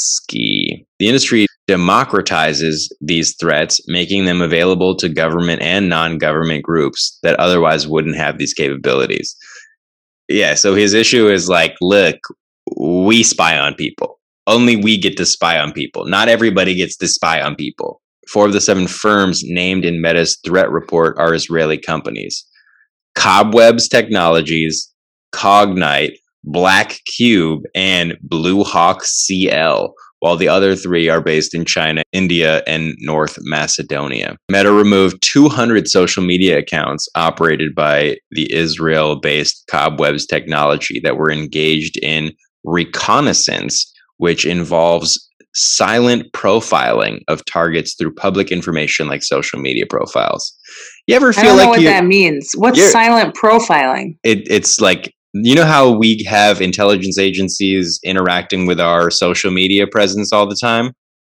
The 1.00 1.08
industry 1.08 1.46
democratizes 1.68 2.82
these 3.00 3.34
threats, 3.40 3.80
making 3.88 4.26
them 4.26 4.42
available 4.42 4.94
to 4.96 5.08
government 5.08 5.60
and 5.60 5.88
non 5.88 6.18
government 6.18 6.62
groups 6.62 7.18
that 7.24 7.40
otherwise 7.40 7.88
wouldn't 7.88 8.14
have 8.16 8.38
these 8.38 8.54
capabilities. 8.54 9.36
Yeah, 10.32 10.54
so 10.54 10.74
his 10.74 10.94
issue 10.94 11.28
is 11.28 11.48
like, 11.48 11.76
look, 11.82 12.16
we 12.80 13.22
spy 13.22 13.58
on 13.58 13.74
people. 13.74 14.18
Only 14.46 14.76
we 14.76 14.96
get 14.96 15.16
to 15.18 15.26
spy 15.26 15.58
on 15.58 15.72
people. 15.72 16.06
Not 16.06 16.28
everybody 16.28 16.74
gets 16.74 16.96
to 16.96 17.08
spy 17.08 17.40
on 17.40 17.54
people. 17.54 18.00
Four 18.28 18.46
of 18.46 18.54
the 18.54 18.60
seven 18.60 18.86
firms 18.86 19.42
named 19.44 19.84
in 19.84 20.00
Meta's 20.00 20.38
threat 20.44 20.70
report 20.70 21.18
are 21.18 21.34
Israeli 21.34 21.76
companies 21.76 22.46
Cobwebs 23.14 23.88
Technologies, 23.88 24.90
Cognyte, 25.34 26.16
Black 26.44 27.00
Cube, 27.04 27.64
and 27.74 28.16
Blue 28.22 28.64
Hawk 28.64 29.04
CI, 29.04 29.76
while 30.22 30.36
the 30.36 30.46
other 30.46 30.76
three 30.76 31.08
are 31.08 31.20
based 31.20 31.52
in 31.52 31.64
China, 31.64 32.04
India, 32.12 32.62
and 32.64 32.94
North 33.00 33.38
Macedonia. 33.40 34.36
Meta 34.48 34.72
removed 34.72 35.20
200 35.20 35.88
social 35.88 36.22
media 36.22 36.58
accounts 36.58 37.08
operated 37.16 37.74
by 37.74 38.18
the 38.30 38.50
Israel 38.54 39.16
based 39.18 39.64
Cobwebs 39.68 40.24
technology 40.24 41.00
that 41.02 41.16
were 41.16 41.32
engaged 41.32 41.98
in 42.04 42.30
reconnaissance, 42.62 43.92
which 44.18 44.46
involves 44.46 45.28
silent 45.54 46.32
profiling 46.32 47.22
of 47.26 47.44
targets 47.44 47.94
through 47.94 48.14
public 48.14 48.52
information 48.52 49.08
like 49.08 49.24
social 49.24 49.58
media 49.58 49.86
profiles. 49.90 50.56
You 51.08 51.16
ever 51.16 51.30
I 51.30 51.32
feel 51.32 51.42
don't 51.42 51.56
know 51.56 51.62
like 51.64 51.70
what 51.70 51.80
you 51.80 51.88
that 51.88 52.04
means. 52.04 52.52
What's 52.54 52.92
silent 52.92 53.34
profiling? 53.34 54.18
it, 54.22 54.46
it's 54.48 54.80
like 54.80 55.12
you 55.34 55.54
know 55.54 55.64
how 55.64 55.90
we 55.90 56.24
have 56.28 56.60
intelligence 56.60 57.18
agencies 57.18 57.98
interacting 58.04 58.66
with 58.66 58.80
our 58.80 59.10
social 59.10 59.50
media 59.50 59.86
presence 59.86 60.32
all 60.32 60.46
the 60.46 60.56
time? 60.60 60.92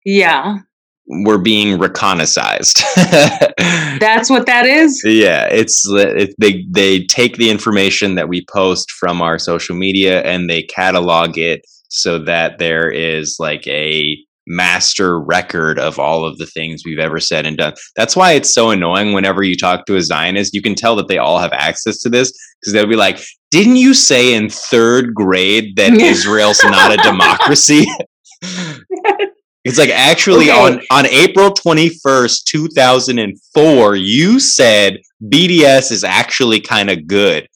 Yeah, 0.05 0.59
we're 1.07 1.39
being 1.39 1.79
reconnaissized 1.79 2.83
that's 4.01 4.31
what 4.31 4.47
that 4.47 4.65
is. 4.65 5.03
yeah 5.05 5.47
it's 5.51 5.85
it, 5.91 6.35
they 6.39 6.65
they 6.71 7.05
take 7.05 7.37
the 7.37 7.51
information 7.51 8.15
that 8.15 8.29
we 8.29 8.45
post 8.51 8.91
from 8.91 9.21
our 9.21 9.39
social 9.39 9.77
media 9.77 10.23
and 10.23 10.49
they 10.49 10.63
catalog 10.63 11.37
it 11.37 11.61
so 11.89 12.19
that 12.19 12.59
there 12.59 12.91
is 12.91 13.37
like 13.39 13.67
a 13.67 14.17
master 14.47 15.21
record 15.21 15.79
of 15.79 15.99
all 15.99 16.25
of 16.27 16.39
the 16.39 16.47
things 16.47 16.83
we've 16.85 16.99
ever 16.99 17.19
said 17.19 17.47
and 17.47 17.57
done. 17.57 17.73
That's 17.97 18.15
why 18.15 18.33
it's 18.33 18.53
so 18.53 18.71
annoying 18.71 19.13
whenever 19.13 19.43
you 19.43 19.57
talk 19.57 19.87
to 19.87 19.97
a 19.97 20.03
zionist. 20.03 20.55
You 20.55 20.61
can 20.61 20.75
tell 20.75 20.97
that 20.97 21.09
they 21.09 21.19
all 21.19 21.39
have 21.39 21.53
access 21.53 21.99
to 22.01 22.11
this 22.11 22.33
because 22.65 22.73
they'll 22.73 22.87
be 22.87 22.97
like 22.97 23.21
didn't 23.51 23.77
you 23.77 23.93
say 23.95 24.35
in 24.35 24.49
third 24.49 25.13
grade 25.15 25.77
that 25.77 25.93
israel's 26.01 26.63
not 26.65 26.93
a 26.93 26.97
democracy 27.03 27.85
it's 29.65 29.79
like 29.79 29.91
actually 29.91 30.51
Okay. 30.51 30.59
on 30.61 30.81
on 30.91 31.07
april 31.07 31.51
21st 31.51 32.45
2004 32.45 33.97
you 33.97 34.41
said 34.41 34.99
bds 35.23 35.91
is 35.93 36.05
actually 36.05 36.61
kind 36.61 36.91
of 36.91 37.07
good 37.07 37.49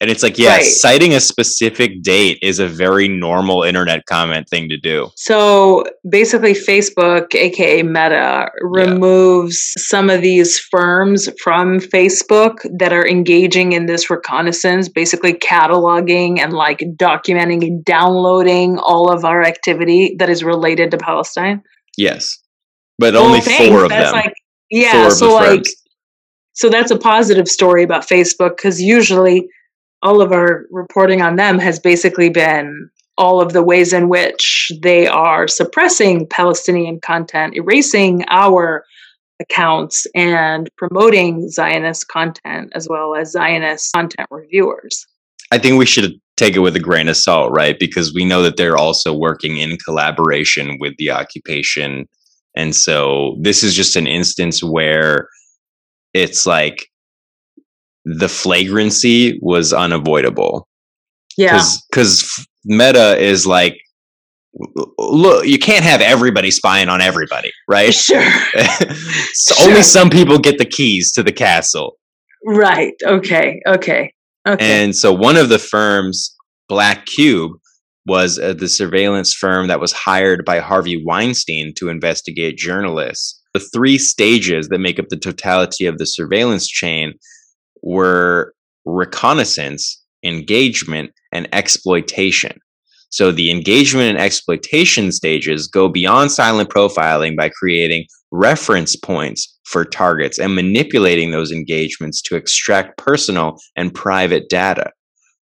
and 0.00 0.10
it's 0.10 0.22
like 0.22 0.38
yeah 0.38 0.56
Right. 0.56 0.64
citing 0.64 1.14
a 1.14 1.20
specific 1.20 2.02
date 2.02 2.38
is 2.42 2.58
a 2.58 2.68
very 2.68 3.08
normal 3.08 3.62
internet 3.62 4.04
comment 4.06 4.48
thing 4.48 4.68
to 4.68 4.76
do 4.78 5.08
So 5.16 5.84
basically, 6.08 6.52
Facebook, 6.52 7.34
aka 7.34 7.82
Meta, 7.82 8.48
removes 8.60 9.72
some 9.78 10.10
of 10.10 10.22
these 10.22 10.58
firms 10.58 11.28
from 11.42 11.78
Facebook 11.80 12.54
that 12.78 12.92
are 12.92 13.06
engaging 13.06 13.72
in 13.72 13.86
this 13.86 14.10
reconnaissance, 14.10 14.88
basically 14.88 15.32
cataloging 15.34 16.38
and 16.40 16.52
like 16.52 16.80
documenting 16.96 17.62
and 17.66 17.84
downloading 17.84 18.78
all 18.78 19.10
of 19.10 19.24
our 19.24 19.42
activity 19.42 20.14
that 20.18 20.28
is 20.28 20.44
related 20.44 20.90
to 20.92 20.98
Palestine. 20.98 21.62
yes 21.96 22.38
but 22.98 23.12
Well, 23.14 23.24
only 23.24 23.40
thanks. 23.40 23.68
four 23.68 23.84
of 23.84 23.90
that's 23.90 24.10
them 24.12 24.20
Like, 24.20 24.34
yeah, 24.70 25.02
four 25.02 25.10
so 25.10 25.34
like, 25.34 25.64
so 26.54 26.68
that's 26.68 26.90
a 26.90 26.98
positive 26.98 27.48
story 27.48 27.82
about 27.82 28.08
Facebook 28.08 28.56
because 28.56 28.80
usually 28.80 29.46
all 30.06 30.22
of 30.22 30.30
our 30.30 30.66
reporting 30.70 31.20
on 31.20 31.34
them 31.34 31.58
has 31.58 31.80
basically 31.80 32.30
been 32.30 32.88
all 33.18 33.40
of 33.40 33.52
the 33.52 33.62
ways 33.62 33.92
in 33.92 34.08
which 34.08 34.70
they 34.80 35.08
are 35.08 35.48
suppressing 35.48 36.28
Palestinian 36.28 37.00
content, 37.00 37.56
erasing 37.56 38.24
our 38.28 38.84
accounts, 39.40 40.06
and 40.14 40.70
promoting 40.78 41.48
Zionist 41.50 42.06
content 42.06 42.70
as 42.76 42.86
well 42.88 43.16
as 43.16 43.32
Zionist 43.32 43.92
content 43.94 44.28
reviewers. 44.30 45.04
I 45.50 45.58
think 45.58 45.76
we 45.76 45.86
should 45.86 46.12
take 46.36 46.54
it 46.54 46.60
with 46.60 46.76
a 46.76 46.80
grain 46.80 47.08
of 47.08 47.16
salt, 47.16 47.50
right? 47.52 47.76
Because 47.76 48.14
we 48.14 48.24
know 48.24 48.42
that 48.42 48.56
they're 48.56 48.76
also 48.76 49.12
working 49.12 49.56
in 49.56 49.76
collaboration 49.78 50.78
with 50.78 50.94
the 50.98 51.10
occupation. 51.10 52.06
And 52.54 52.76
so 52.76 53.36
this 53.40 53.64
is 53.64 53.74
just 53.74 53.96
an 53.96 54.06
instance 54.06 54.62
where 54.62 55.28
it's 56.14 56.46
like 56.46 56.88
the 58.06 58.28
flagrancy 58.28 59.38
was 59.42 59.72
unavoidable. 59.72 60.68
Yeah. 61.36 61.62
Because 61.90 62.46
meta 62.64 63.18
is 63.18 63.46
like, 63.46 63.76
look, 64.96 65.44
you 65.44 65.58
can't 65.58 65.84
have 65.84 66.00
everybody 66.00 66.52
spying 66.52 66.88
on 66.88 67.00
everybody, 67.00 67.50
right? 67.68 67.92
Sure. 67.94 68.22
so 69.34 69.54
Sure. 69.54 69.68
Only 69.68 69.82
some 69.82 70.08
people 70.08 70.38
get 70.38 70.58
the 70.58 70.64
keys 70.64 71.12
to 71.12 71.22
the 71.22 71.32
castle. 71.32 71.98
Right. 72.44 72.94
Okay. 73.04 73.60
Okay. 73.66 74.12
Okay. 74.48 74.82
And 74.84 74.94
so 74.94 75.12
one 75.12 75.36
of 75.36 75.48
the 75.48 75.58
firms, 75.58 76.34
Black 76.68 77.06
Cube, 77.06 77.52
was 78.06 78.38
uh, 78.38 78.52
the 78.52 78.68
surveillance 78.68 79.34
firm 79.34 79.66
that 79.66 79.80
was 79.80 79.92
hired 79.92 80.44
by 80.44 80.60
Harvey 80.60 81.02
Weinstein 81.04 81.74
to 81.74 81.88
investigate 81.88 82.56
journalists. 82.56 83.42
The 83.52 83.58
three 83.58 83.98
stages 83.98 84.68
that 84.68 84.78
make 84.78 85.00
up 85.00 85.08
the 85.08 85.16
totality 85.16 85.86
of 85.86 85.98
the 85.98 86.06
surveillance 86.06 86.68
chain 86.68 87.14
were 87.86 88.52
reconnaissance, 88.84 90.02
engagement, 90.24 91.12
and 91.32 91.48
exploitation. 91.52 92.58
So 93.10 93.30
the 93.30 93.50
engagement 93.50 94.10
and 94.10 94.18
exploitation 94.18 95.12
stages 95.12 95.68
go 95.68 95.88
beyond 95.88 96.32
silent 96.32 96.68
profiling 96.68 97.36
by 97.36 97.48
creating 97.48 98.06
reference 98.32 98.96
points 98.96 99.56
for 99.64 99.84
targets 99.84 100.38
and 100.38 100.56
manipulating 100.56 101.30
those 101.30 101.52
engagements 101.52 102.20
to 102.22 102.34
extract 102.34 102.98
personal 102.98 103.56
and 103.76 103.94
private 103.94 104.48
data. 104.48 104.90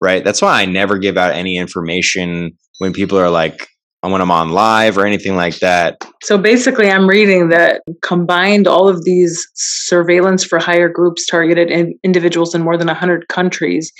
Right? 0.01 0.23
That's 0.23 0.41
why 0.41 0.61
I 0.61 0.65
never 0.65 0.97
give 0.97 1.17
out 1.17 1.33
any 1.33 1.57
information 1.57 2.57
when 2.77 2.93
people 2.93 3.19
are 3.19 3.29
like 3.29 3.67
when 4.01 4.21
I'm 4.21 4.31
on 4.31 4.51
live 4.51 4.97
or 4.97 5.05
anything 5.05 5.35
like 5.35 5.59
that. 5.59 5.97
So 6.23 6.37
basically, 6.37 6.89
I'm 6.89 7.07
reading 7.07 7.49
that 7.49 7.81
combined 8.01 8.67
all 8.67 8.87
of 8.87 9.03
these 9.03 9.45
surveillance 9.55 10.43
for 10.43 10.59
hire 10.59 10.89
groups 10.89 11.25
targeted 11.25 11.69
in 11.69 11.97
individuals 12.03 12.55
in 12.55 12.61
more 12.61 12.77
than 12.77 12.87
100 12.87 13.27
countries, 13.27 13.91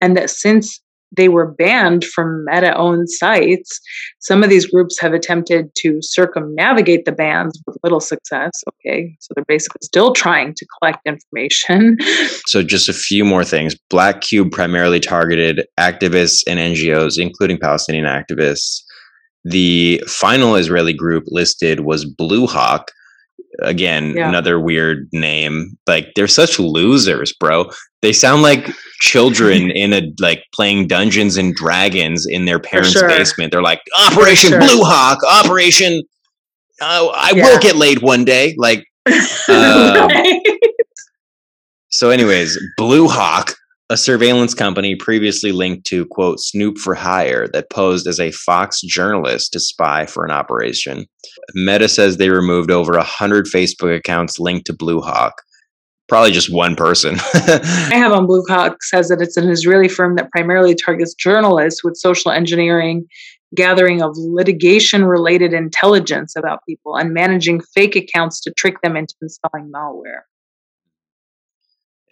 and 0.00 0.16
that 0.16 0.30
since 0.30 0.80
they 1.12 1.28
were 1.28 1.52
banned 1.52 2.04
from 2.04 2.44
Meta 2.46 2.76
owned 2.76 3.08
sites. 3.10 3.80
Some 4.20 4.42
of 4.42 4.50
these 4.50 4.66
groups 4.66 5.00
have 5.00 5.12
attempted 5.12 5.70
to 5.76 5.98
circumnavigate 6.00 7.04
the 7.04 7.12
bans 7.12 7.60
with 7.66 7.76
little 7.82 8.00
success. 8.00 8.52
Okay, 8.68 9.16
so 9.20 9.32
they're 9.34 9.44
basically 9.46 9.80
still 9.82 10.12
trying 10.12 10.54
to 10.54 10.66
collect 10.78 11.06
information. 11.06 11.96
So, 12.48 12.62
just 12.62 12.88
a 12.88 12.92
few 12.92 13.24
more 13.24 13.44
things. 13.44 13.74
Black 13.90 14.20
Cube 14.20 14.52
primarily 14.52 15.00
targeted 15.00 15.66
activists 15.78 16.42
and 16.46 16.60
NGOs, 16.60 17.18
including 17.18 17.58
Palestinian 17.58 18.04
activists. 18.04 18.82
The 19.48 20.02
final 20.08 20.56
Israeli 20.56 20.92
group 20.92 21.24
listed 21.28 21.80
was 21.80 22.04
Blue 22.04 22.46
Hawk, 22.46 22.90
again 23.62 24.14
yeah. 24.16 24.28
another 24.28 24.60
weird 24.60 25.08
name 25.12 25.76
like 25.86 26.12
they're 26.14 26.28
such 26.28 26.58
losers 26.58 27.32
bro 27.32 27.70
they 28.02 28.12
sound 28.12 28.42
like 28.42 28.68
children 29.00 29.70
in 29.74 29.92
a 29.92 30.12
like 30.20 30.44
playing 30.52 30.86
dungeons 30.86 31.36
and 31.36 31.54
dragons 31.54 32.26
in 32.26 32.44
their 32.44 32.58
parents 32.58 32.92
sure. 32.92 33.08
basement 33.08 33.52
they're 33.52 33.62
like 33.62 33.80
operation 34.06 34.50
sure. 34.50 34.58
blue 34.58 34.82
hawk 34.82 35.18
operation 35.44 36.02
uh, 36.80 37.06
i 37.14 37.32
yeah. 37.34 37.44
will 37.44 37.58
get 37.60 37.76
laid 37.76 38.02
one 38.02 38.24
day 38.24 38.54
like 38.58 38.84
uh, 39.06 39.12
right. 39.48 40.40
so 41.88 42.10
anyways 42.10 42.58
blue 42.76 43.08
hawk 43.08 43.54
a 43.88 43.96
surveillance 43.96 44.52
company 44.52 44.96
previously 44.96 45.52
linked 45.52 45.86
to 45.86 46.06
quote 46.06 46.40
snoop 46.40 46.78
for 46.78 46.94
hire 46.94 47.46
that 47.48 47.70
posed 47.70 48.06
as 48.06 48.18
a 48.18 48.32
fox 48.32 48.80
journalist 48.80 49.52
to 49.52 49.60
spy 49.60 50.06
for 50.06 50.24
an 50.24 50.32
operation. 50.32 51.06
Meta 51.54 51.88
says 51.88 52.16
they 52.16 52.30
removed 52.30 52.70
over 52.70 52.92
100 52.92 53.46
facebook 53.46 53.96
accounts 53.96 54.40
linked 54.40 54.66
to 54.66 54.72
blue 54.72 55.00
hawk. 55.00 55.34
Probably 56.08 56.32
just 56.32 56.52
one 56.52 56.76
person. 56.76 57.16
I 57.34 57.94
have 57.94 58.12
on 58.12 58.26
blue 58.26 58.44
hawk 58.48 58.82
says 58.82 59.08
that 59.08 59.22
it's 59.22 59.36
an 59.36 59.48
israeli 59.48 59.88
firm 59.88 60.16
that 60.16 60.30
primarily 60.30 60.74
targets 60.74 61.14
journalists 61.14 61.84
with 61.84 61.96
social 61.96 62.30
engineering 62.32 63.06
gathering 63.54 64.02
of 64.02 64.10
litigation 64.16 65.04
related 65.04 65.52
intelligence 65.52 66.34
about 66.36 66.58
people 66.68 66.96
and 66.96 67.14
managing 67.14 67.60
fake 67.74 67.94
accounts 67.94 68.40
to 68.40 68.52
trick 68.52 68.80
them 68.82 68.96
into 68.96 69.14
installing 69.22 69.70
malware 69.72 70.22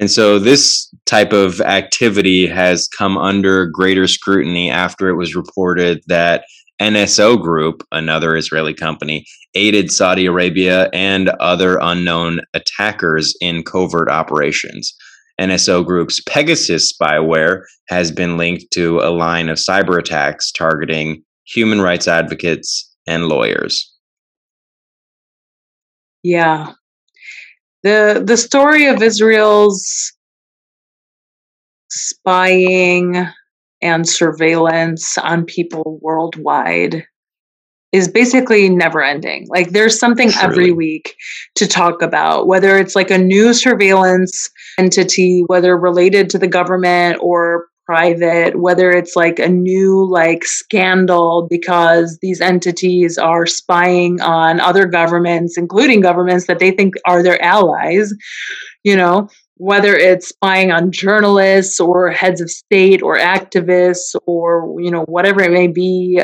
and 0.01 0.11
so 0.11 0.39
this 0.39 0.93
type 1.07 1.33
of 1.33 1.61
activity 1.61 2.47
has 2.47 2.89
come 2.89 3.17
under 3.17 3.67
greater 3.67 4.07
scrutiny 4.07 4.71
after 4.71 5.09
it 5.09 5.17
was 5.17 5.37
reported 5.37 6.03
that 6.09 6.45
NSO 6.81 7.41
Group, 7.41 7.87
another 7.93 8.37
Israeli 8.37 8.75
company, 8.75 9.25
aided 9.55 9.93
Saudi 9.93 10.27
Arabia 10.27 10.91
and 10.93 11.29
other 11.41 11.79
unknown 11.81 12.41
attackers 12.53 13.35
in 13.41 13.63
covert 13.63 14.09
operations. 14.09 14.93
NSO 15.41 15.85
Group's 15.85 16.21
Pegasus 16.29 16.93
spyware 16.93 17.63
has 17.89 18.11
been 18.11 18.37
linked 18.37 18.65
to 18.73 18.99
a 18.99 19.11
line 19.11 19.49
of 19.49 19.59
cyber 19.59 19.99
attacks 19.99 20.51
targeting 20.51 21.23
human 21.45 21.81
rights 21.81 22.09
advocates 22.09 22.93
and 23.07 23.27
lawyers. 23.27 23.93
Yeah, 26.23 26.73
the 27.85 28.23
the 28.27 28.37
story 28.37 28.87
of 28.87 29.03
Israel's 29.03 30.13
spying 31.91 33.29
and 33.83 34.09
surveillance 34.09 35.17
on 35.19 35.45
people 35.45 35.99
worldwide 36.03 37.07
is 37.93 38.09
basically 38.09 38.69
never 38.69 39.01
ending. 39.01 39.47
Like 39.49 39.71
there's 39.71 40.01
something 40.01 40.31
Surely. 40.31 40.47
every 40.47 40.73
week 40.73 41.15
to 41.55 41.69
talk 41.69 42.03
about, 42.03 42.49
whether 42.49 42.77
it's 42.77 42.97
like 42.97 43.11
a 43.11 43.19
new 43.19 43.55
surveillance 43.55 44.51
entity, 44.79 45.45
whether 45.47 45.77
related 45.77 46.29
to 46.31 46.39
the 46.39 46.49
government 46.49 47.19
or 47.21 47.67
private, 47.87 48.59
whether 48.61 48.91
it's 48.91 49.17
like 49.17 49.39
a 49.39 49.49
new 49.49 50.09
like 50.11 50.45
scandal 50.45 51.47
because 51.49 52.19
these 52.23 52.41
entities 52.41 53.19
are 53.19 53.47
spying 53.47 54.21
on 54.21 54.61
other 54.61 54.87
governments, 54.87 55.57
including 55.59 56.01
governments 56.01 56.47
that 56.47 56.59
they 56.59 56.71
think 56.71 56.95
are 57.07 57.23
their 57.23 57.43
allies, 57.43 58.13
you 58.83 58.97
know, 58.97 59.29
whether 59.57 59.95
it's 59.95 60.29
spying 60.29 60.73
on 60.73 60.91
journalists 60.91 61.79
or 61.79 62.11
heads 62.11 62.41
of 62.41 62.51
state 62.51 63.03
or 63.03 63.17
activists 63.17 64.15
or 64.27 64.75
you 64.81 64.91
know 64.91 65.05
whatever 65.05 65.43
it 65.43 65.53
may 65.53 65.69
be 65.69 66.21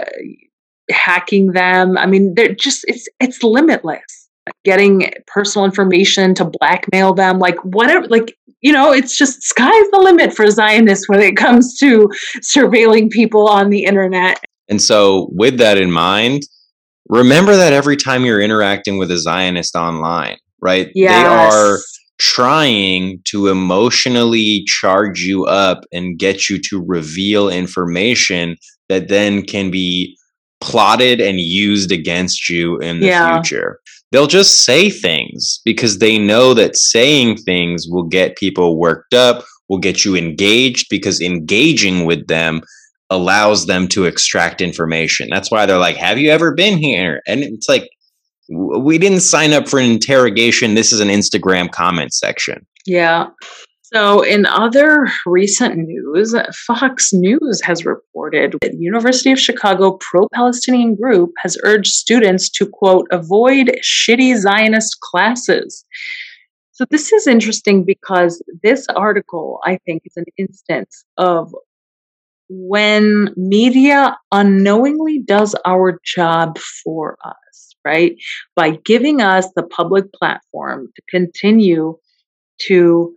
hacking 0.90 1.52
them. 1.52 1.96
I 1.96 2.06
mean 2.06 2.34
they're 2.34 2.54
just 2.54 2.84
it's 2.88 3.08
it's 3.20 3.42
limitless. 3.42 4.28
Getting 4.64 5.12
personal 5.26 5.64
information 5.64 6.34
to 6.34 6.44
blackmail 6.44 7.14
them 7.14 7.38
like 7.38 7.56
whatever 7.62 8.06
like 8.08 8.36
you 8.60 8.72
know, 8.72 8.92
it's 8.92 9.16
just 9.16 9.42
sky's 9.42 9.90
the 9.90 9.98
limit 9.98 10.34
for 10.34 10.48
Zionists 10.50 11.08
when 11.08 11.20
it 11.20 11.36
comes 11.36 11.76
to 11.78 12.08
surveilling 12.40 13.10
people 13.10 13.48
on 13.48 13.70
the 13.70 13.84
internet. 13.84 14.42
And 14.68 14.80
so, 14.80 15.28
with 15.32 15.58
that 15.58 15.78
in 15.78 15.90
mind, 15.90 16.42
remember 17.08 17.56
that 17.56 17.72
every 17.72 17.96
time 17.96 18.24
you're 18.24 18.40
interacting 18.40 18.98
with 18.98 19.10
a 19.10 19.18
Zionist 19.18 19.74
online, 19.74 20.36
right? 20.60 20.90
Yes. 20.94 21.22
They 21.22 21.28
are 21.28 21.78
trying 22.18 23.20
to 23.24 23.48
emotionally 23.48 24.62
charge 24.66 25.22
you 25.22 25.46
up 25.46 25.84
and 25.90 26.18
get 26.18 26.50
you 26.50 26.58
to 26.58 26.84
reveal 26.86 27.48
information 27.48 28.56
that 28.90 29.08
then 29.08 29.42
can 29.42 29.70
be 29.70 30.16
plotted 30.60 31.20
and 31.20 31.40
used 31.40 31.90
against 31.90 32.50
you 32.50 32.78
in 32.78 33.00
the 33.00 33.06
yeah. 33.06 33.40
future 33.40 33.80
they'll 34.10 34.26
just 34.26 34.64
say 34.64 34.90
things 34.90 35.60
because 35.64 35.98
they 35.98 36.18
know 36.18 36.54
that 36.54 36.76
saying 36.76 37.36
things 37.38 37.86
will 37.88 38.04
get 38.04 38.36
people 38.36 38.78
worked 38.78 39.14
up, 39.14 39.44
will 39.68 39.78
get 39.78 40.04
you 40.04 40.16
engaged 40.16 40.86
because 40.90 41.20
engaging 41.20 42.04
with 42.04 42.26
them 42.26 42.60
allows 43.10 43.66
them 43.66 43.88
to 43.88 44.04
extract 44.04 44.60
information. 44.60 45.28
That's 45.30 45.50
why 45.50 45.66
they're 45.66 45.78
like, 45.78 45.96
Have 45.96 46.18
you 46.18 46.30
ever 46.30 46.54
been 46.54 46.78
here? 46.78 47.22
And 47.26 47.42
it's 47.42 47.68
like, 47.68 47.88
we 48.48 48.98
didn't 48.98 49.20
sign 49.20 49.52
up 49.52 49.68
for 49.68 49.78
an 49.78 49.90
interrogation. 49.90 50.74
This 50.74 50.92
is 50.92 51.00
an 51.00 51.08
Instagram 51.08 51.70
comment 51.70 52.12
section. 52.12 52.66
Yeah. 52.84 53.28
So, 53.92 54.22
in 54.22 54.46
other 54.46 55.08
recent 55.26 55.76
news, 55.76 56.32
Fox 56.64 57.12
News 57.12 57.60
has 57.64 57.84
reported 57.84 58.54
that 58.62 58.74
University 58.74 59.32
of 59.32 59.40
Chicago 59.40 59.98
pro 60.00 60.28
Palestinian 60.32 60.94
group 60.94 61.32
has 61.38 61.56
urged 61.64 61.92
students 61.92 62.48
to, 62.50 62.66
quote, 62.66 63.08
avoid 63.10 63.72
shitty 63.82 64.36
Zionist 64.36 65.00
classes. 65.00 65.84
So, 66.70 66.84
this 66.88 67.12
is 67.12 67.26
interesting 67.26 67.84
because 67.84 68.40
this 68.62 68.86
article, 68.94 69.58
I 69.64 69.78
think, 69.84 70.02
is 70.04 70.16
an 70.16 70.26
instance 70.38 71.04
of 71.16 71.52
when 72.48 73.34
media 73.36 74.16
unknowingly 74.30 75.20
does 75.26 75.56
our 75.64 75.98
job 76.04 76.58
for 76.84 77.16
us, 77.24 77.74
right? 77.84 78.14
By 78.54 78.78
giving 78.84 79.20
us 79.20 79.48
the 79.56 79.64
public 79.64 80.12
platform 80.12 80.92
to 80.94 81.02
continue 81.10 81.96
to 82.68 83.16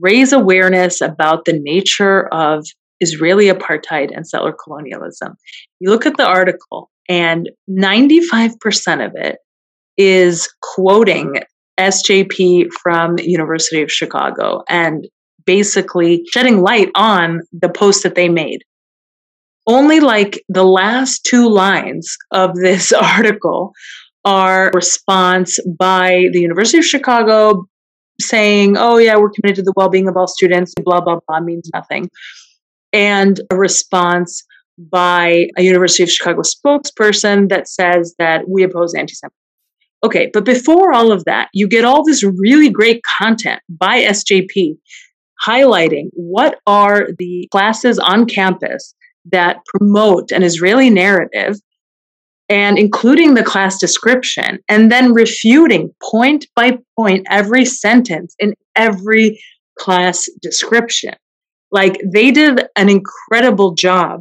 raise 0.00 0.32
awareness 0.32 1.00
about 1.00 1.44
the 1.44 1.58
nature 1.58 2.26
of 2.32 2.66
Israeli 3.00 3.46
apartheid 3.46 4.14
and 4.14 4.26
settler 4.26 4.54
colonialism. 4.64 5.34
You 5.80 5.90
look 5.90 6.06
at 6.06 6.16
the 6.16 6.26
article, 6.26 6.90
and 7.08 7.50
95% 7.70 9.06
of 9.06 9.12
it 9.14 9.38
is 9.96 10.48
quoting 10.62 11.36
SJP 11.78 12.68
from 12.82 13.16
University 13.18 13.82
of 13.82 13.92
Chicago 13.92 14.62
and 14.68 15.06
basically 15.44 16.24
shedding 16.32 16.60
light 16.60 16.90
on 16.94 17.40
the 17.52 17.68
post 17.68 18.02
that 18.02 18.14
they 18.14 18.28
made. 18.28 18.62
Only 19.66 20.00
like 20.00 20.42
the 20.48 20.64
last 20.64 21.24
two 21.24 21.48
lines 21.48 22.16
of 22.32 22.54
this 22.54 22.92
article 22.92 23.72
are 24.24 24.72
response 24.74 25.58
by 25.78 26.28
the 26.32 26.40
University 26.40 26.78
of 26.78 26.84
Chicago 26.84 27.66
saying, 28.20 28.76
oh, 28.76 28.98
yeah, 28.98 29.16
we're 29.16 29.30
committed 29.30 29.56
to 29.56 29.62
the 29.62 29.72
well 29.76 29.88
being 29.88 30.08
of 30.08 30.16
all 30.16 30.26
students, 30.26 30.74
blah, 30.82 31.00
blah, 31.00 31.18
blah, 31.26 31.40
means 31.40 31.70
nothing. 31.74 32.10
And 32.92 33.40
a 33.50 33.56
response 33.56 34.42
by 34.78 35.48
a 35.56 35.62
University 35.62 36.02
of 36.02 36.10
Chicago 36.10 36.42
spokesperson 36.42 37.48
that 37.48 37.68
says 37.68 38.14
that 38.18 38.48
we 38.48 38.62
oppose 38.62 38.94
anti 38.94 39.14
Semitism. 39.14 39.30
Okay, 40.04 40.30
but 40.32 40.44
before 40.44 40.92
all 40.92 41.10
of 41.10 41.24
that, 41.24 41.48
you 41.52 41.66
get 41.66 41.84
all 41.84 42.04
this 42.04 42.22
really 42.22 42.70
great 42.70 43.02
content 43.18 43.60
by 43.68 44.02
SJP 44.02 44.76
highlighting 45.44 46.08
what 46.12 46.60
are 46.66 47.08
the 47.18 47.48
classes 47.50 47.98
on 47.98 48.26
campus 48.26 48.94
that 49.32 49.58
promote 49.74 50.30
an 50.30 50.42
Israeli 50.42 50.90
narrative 50.90 51.56
and 52.48 52.78
including 52.78 53.34
the 53.34 53.42
class 53.42 53.78
description 53.78 54.58
and 54.68 54.90
then 54.90 55.12
refuting 55.12 55.92
point 56.02 56.46
by 56.54 56.78
point 56.96 57.26
every 57.30 57.64
sentence 57.64 58.34
in 58.38 58.54
every 58.76 59.40
class 59.78 60.28
description. 60.42 61.14
Like 61.72 62.00
they 62.04 62.30
did 62.30 62.66
an 62.76 62.88
incredible 62.88 63.74
job 63.74 64.20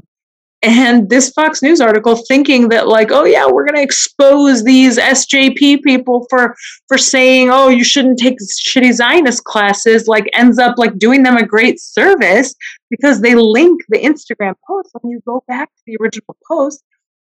and 0.66 1.10
this 1.12 1.30
Fox 1.30 1.62
News 1.62 1.80
article 1.80 2.16
thinking 2.16 2.70
that 2.70 2.88
like, 2.88 3.12
oh 3.12 3.24
yeah, 3.24 3.46
we're 3.48 3.68
to 3.68 3.82
expose 3.82 4.64
these 4.64 4.98
SJP 4.98 5.84
people 5.84 6.26
for 6.30 6.56
for 6.88 6.98
saying, 6.98 7.50
oh, 7.52 7.70
you 7.70 7.84
shouldn't 7.84 8.18
take 8.18 8.38
shitty 8.40 8.94
Zionist 8.94 9.44
classes, 9.44 10.08
like 10.08 10.26
ends 10.34 10.58
up 10.58 10.76
like 10.78 10.98
doing 10.98 11.22
them 11.22 11.38
a 11.38 11.46
great 11.46 11.80
service 11.80 12.56
because 12.90 13.22
they 13.22 13.36
link 13.36 13.82
the 13.90 14.00
Instagram 14.00 14.56
post. 14.68 14.90
When 15.00 15.12
you 15.12 15.22
go 15.28 15.44
back 15.48 15.70
to 15.70 15.82
the 15.86 15.98
original 16.02 16.36
post, 16.48 16.84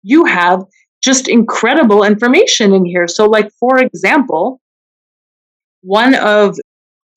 you 0.04 0.26
have 0.26 0.64
just 1.04 1.28
incredible 1.28 2.04
information 2.04 2.74
in 2.74 2.86
here. 2.86 3.08
So, 3.08 3.26
like 3.26 3.50
for 3.60 3.80
example, 3.80 4.62
one 5.82 6.16
of 6.16 6.58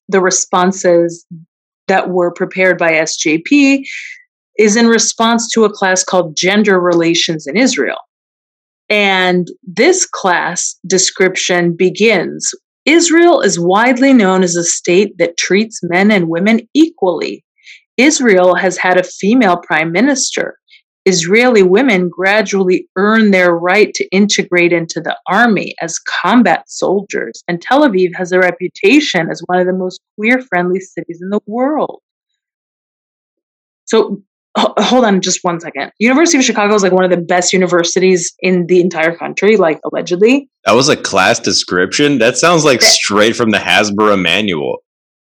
the 0.07 0.21
responses 0.21 1.25
that 1.87 2.09
were 2.09 2.33
prepared 2.33 2.77
by 2.77 2.93
SJP 2.93 3.83
is 4.57 4.75
in 4.75 4.87
response 4.87 5.51
to 5.51 5.65
a 5.65 5.71
class 5.71 6.03
called 6.03 6.35
Gender 6.35 6.79
Relations 6.79 7.45
in 7.47 7.57
Israel. 7.57 7.97
And 8.89 9.47
this 9.63 10.05
class 10.05 10.77
description 10.85 11.75
begins 11.75 12.51
Israel 12.85 13.41
is 13.41 13.59
widely 13.59 14.13
known 14.13 14.43
as 14.43 14.55
a 14.55 14.63
state 14.63 15.17
that 15.17 15.37
treats 15.37 15.79
men 15.83 16.11
and 16.11 16.29
women 16.29 16.61
equally. 16.75 17.43
Israel 17.97 18.55
has 18.55 18.77
had 18.77 18.99
a 18.99 19.03
female 19.03 19.57
prime 19.57 19.91
minister. 19.91 20.57
Israeli 21.05 21.61
women 21.61 22.09
gradually 22.09 22.87
earn 22.95 23.31
their 23.31 23.55
right 23.55 23.93
to 23.93 24.07
integrate 24.09 24.73
into 24.73 24.99
the 24.99 25.15
army 25.27 25.75
as 25.79 25.99
combat 25.99 26.69
soldiers, 26.69 27.43
and 27.47 27.61
Tel 27.61 27.87
Aviv 27.87 28.15
has 28.15 28.31
a 28.31 28.39
reputation 28.39 29.29
as 29.29 29.41
one 29.45 29.59
of 29.59 29.67
the 29.67 29.73
most 29.73 30.01
queer 30.17 30.41
friendly 30.41 30.79
cities 30.79 31.19
in 31.21 31.29
the 31.29 31.39
world. 31.45 32.01
So 33.85 34.23
hold 34.57 35.05
on 35.05 35.21
just 35.21 35.39
one 35.43 35.59
second. 35.59 35.91
University 35.99 36.37
of 36.37 36.43
Chicago 36.43 36.73
is 36.73 36.81
like 36.81 36.91
one 36.91 37.03
of 37.03 37.11
the 37.11 37.17
best 37.17 37.53
universities 37.53 38.33
in 38.39 38.65
the 38.67 38.79
entire 38.81 39.15
country, 39.15 39.57
like 39.57 39.79
allegedly. 39.83 40.49
That 40.65 40.73
was 40.73 40.89
a 40.89 40.97
class 40.97 41.39
description. 41.39 42.17
That 42.17 42.37
sounds 42.37 42.65
like 42.65 42.81
straight 42.81 43.35
from 43.35 43.51
the 43.51 43.57
Hasbara 43.57 44.19
manual. 44.19 44.77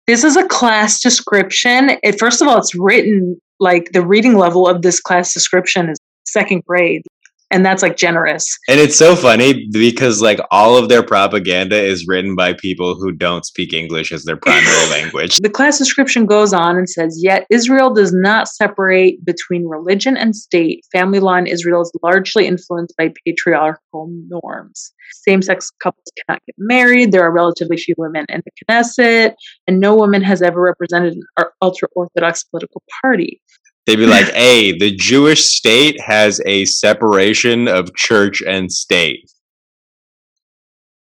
This 0.07 0.25
is 0.25 0.37
a 0.37 0.47
class 0.47 1.01
description. 1.03 1.91
It, 2.03 2.19
first 2.19 2.41
of 2.41 2.49
all, 2.49 2.59
it's 2.59 2.75
written 2.75 3.41
like 3.61 3.91
the 3.93 4.05
reading 4.05 4.37
level 4.37 4.69
of 4.69 4.83
this 4.83 5.01
class 5.01 5.33
description 5.33 5.91
is 5.91 5.99
second 6.25 6.65
grade 6.65 7.03
and 7.51 7.65
that's 7.65 7.83
like 7.83 7.97
generous. 7.97 8.59
And 8.69 8.79
it's 8.79 8.97
so 8.97 9.17
funny 9.17 9.67
because 9.73 10.21
like 10.21 10.39
all 10.51 10.77
of 10.77 10.89
their 10.89 11.03
propaganda 11.03 11.81
is 11.81 12.07
written 12.07 12.37
by 12.37 12.53
people 12.53 12.95
who 12.95 13.13
don't 13.13 13.45
speak 13.45 13.73
English 13.73 14.13
as 14.13 14.25
their 14.25 14.37
primary 14.37 14.87
language. 14.91 15.37
The 15.39 15.51
class 15.51 15.79
description 15.79 16.27
goes 16.27 16.53
on 16.53 16.77
and 16.77 16.89
says, 16.89 17.19
Yet 17.23 17.47
Israel 17.51 17.93
does 17.93 18.13
not 18.13 18.49
separate 18.49 19.25
between 19.25 19.67
religion 19.67 20.17
and 20.17 20.37
state. 20.37 20.85
Family 20.93 21.21
law 21.21 21.37
in 21.37 21.47
Israel 21.47 21.83
is 21.83 21.93
largely 22.03 22.47
influenced 22.47 22.97
by 22.97 23.13
patriarchal 23.25 24.11
norms. 24.29 24.93
Same 25.13 25.41
sex 25.41 25.71
couples 25.83 26.05
cannot 26.27 26.43
get 26.45 26.55
married. 26.59 27.13
There 27.13 27.23
are 27.23 27.33
relatively 27.33 27.79
few 27.79 27.95
women 27.97 28.27
in 28.29 28.43
the 28.45 28.51
Knesset, 28.65 29.35
and 29.67 29.81
no 29.81 29.97
woman 29.97 30.23
has 30.23 30.43
ever 30.43 30.61
represented 30.61 31.15
an 31.39 31.45
ultra 31.63 31.89
Orthodox 31.95 32.45
political 32.45 32.83
party. 33.01 33.41
They'd 33.89 33.97
be 33.97 34.07
like, 34.07 34.27
hey, 34.35 34.77
the 34.77 34.95
Jewish 34.95 35.47
state 35.47 35.99
has 36.03 36.43
a 36.45 36.67
separation 36.67 37.69
of 37.69 37.95
church 37.95 38.43
and 38.47 38.71
state. 38.71 39.31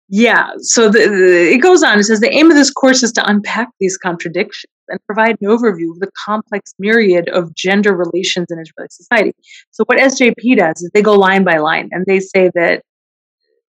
Yeah, 0.08 0.50
so 0.58 0.88
the, 0.88 0.98
the, 0.98 1.52
it 1.54 1.62
goes 1.62 1.82
on. 1.82 1.98
It 1.98 2.04
says 2.04 2.20
the 2.20 2.32
aim 2.32 2.50
of 2.50 2.56
this 2.56 2.70
course 2.70 3.02
is 3.02 3.12
to 3.12 3.28
unpack 3.28 3.70
these 3.80 3.96
contradictions 3.96 4.70
and 4.88 5.00
provide 5.06 5.36
an 5.40 5.48
overview 5.48 5.90
of 5.90 6.00
the 6.00 6.10
complex 6.26 6.74
myriad 6.78 7.28
of 7.30 7.54
gender 7.54 7.96
relations 7.96 8.46
in 8.50 8.58
Israeli 8.60 8.88
society. 8.90 9.32
So, 9.70 9.82
what 9.86 9.98
SJP 9.98 10.58
does 10.58 10.82
is 10.82 10.90
they 10.92 11.02
go 11.02 11.14
line 11.14 11.44
by 11.44 11.56
line 11.56 11.88
and 11.92 12.04
they 12.06 12.20
say 12.20 12.50
that 12.54 12.82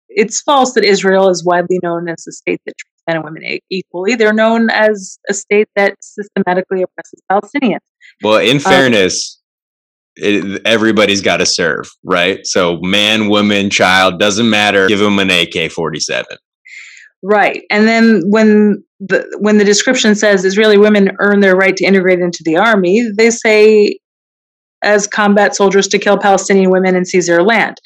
it's 0.08 0.41
false 0.41 0.74
that 0.74 0.86
Israel 0.86 1.30
is 1.30 1.43
widely 1.45 1.80
known 1.84 2.08
as 2.08 2.26
a 2.26 2.32
state 2.32 2.62
that 2.66 2.74
treats 2.80 3.04
men 3.06 3.18
and 3.18 3.26
women 3.26 3.60
equally. 3.70 4.16
They're 4.16 4.34
known 4.34 4.70
as 4.72 5.20
a 5.30 5.34
state 5.34 5.68
that 5.76 5.97
systematically 6.01 6.84
oppresses 6.84 7.22
Palestinians. 7.30 7.80
Well, 8.22 8.38
in 8.38 8.58
um, 8.58 8.62
fairness, 8.62 9.39
um, 10.20 10.24
it, 10.26 10.62
everybody's 10.66 11.22
got 11.22 11.38
to 11.38 11.45
serve, 11.45 11.89
right? 12.04 12.45
So, 12.45 12.80
man, 12.82 13.30
woman, 13.30 13.70
child 13.70 14.20
doesn't 14.20 14.49
matter. 14.49 14.88
Give 14.88 14.99
them 14.99 15.20
an 15.20 15.30
AK 15.30 15.72
forty 15.72 15.99
seven. 15.99 16.38
Right, 17.22 17.64
and 17.70 17.88
then 17.88 18.22
when 18.26 18.84
the 18.99 19.26
when 19.39 19.58
the 19.58 19.66
description 19.66 20.16
says 20.16 20.45
Israeli 20.45 20.78
women 20.78 21.12
earn 21.20 21.39
their 21.39 21.56
right 21.56 21.76
to 21.76 21.86
integrate 21.86 22.20
into 22.20 22.43
the 22.45 22.58
army, 22.58 23.10
they 23.18 23.30
say 23.30 23.97
as 24.84 25.08
combat 25.08 25.56
soldiers 25.56 25.88
to 25.88 25.97
kill 25.97 26.18
Palestinian 26.18 26.70
women 26.70 26.95
and 26.95 27.08
seize 27.08 27.28
their 27.28 27.41
land. 27.41 27.78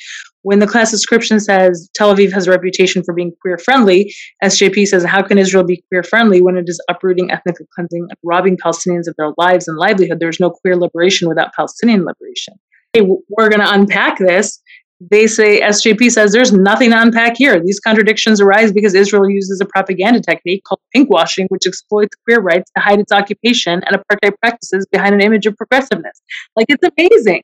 When 0.48 0.60
the 0.60 0.66
class 0.66 0.92
description 0.92 1.42
says 1.42 1.90
Tel 1.94 2.16
Aviv 2.16 2.32
has 2.32 2.48
a 2.48 2.52
reputation 2.52 3.04
for 3.04 3.14
being 3.14 3.34
queer 3.42 3.58
friendly, 3.58 4.14
SJP 4.42 4.88
says, 4.88 5.04
How 5.04 5.22
can 5.22 5.38
Israel 5.38 5.66
be 5.66 5.84
queer 5.90 6.04
friendly 6.04 6.42
when 6.42 6.56
it 6.56 6.64
is 6.68 6.82
uprooting, 6.90 7.30
ethnic 7.30 7.58
cleansing, 7.76 8.08
and 8.10 8.18
robbing 8.24 8.56
Palestinians 8.56 9.10
of 9.10 9.16
their 9.18 9.34
lives 9.38 9.68
and 9.68 9.78
livelihood? 9.78 10.22
There's 10.22 10.40
no 10.40 10.52
queer 10.52 10.78
liberation 10.78 11.28
without 11.28 11.54
Palestinian 11.54 12.06
liberation. 12.06 12.54
Hey, 12.94 13.02
we're 13.02 13.50
going 13.50 13.60
to 13.60 13.70
unpack 13.70 14.20
this. 14.20 14.62
They 15.02 15.28
say, 15.28 15.60
SJP 15.60 16.12
says, 16.12 16.32
there's 16.32 16.54
nothing 16.54 16.92
to 16.92 17.02
unpack 17.02 17.36
here. 17.36 17.62
These 17.62 17.82
contradictions 17.82 18.40
arise 18.40 18.72
because 18.72 18.94
Israel 18.94 19.30
uses 19.30 19.60
a 19.60 19.66
propaganda 19.66 20.22
technique 20.22 20.64
called 20.64 20.80
pinkwashing, 20.96 21.48
which 21.50 21.68
exploits 21.68 22.16
queer 22.24 22.40
rights 22.40 22.72
to 22.78 22.82
hide 22.82 23.02
its 23.02 23.12
occupation 23.12 23.82
and 23.86 23.98
apartheid 23.98 24.32
practices 24.42 24.88
behind 24.94 25.14
an 25.14 25.20
image 25.20 25.46
of 25.46 25.58
progressiveness. 25.58 26.22
Like, 26.56 26.68
it's 26.70 26.88
amazing. 26.98 27.42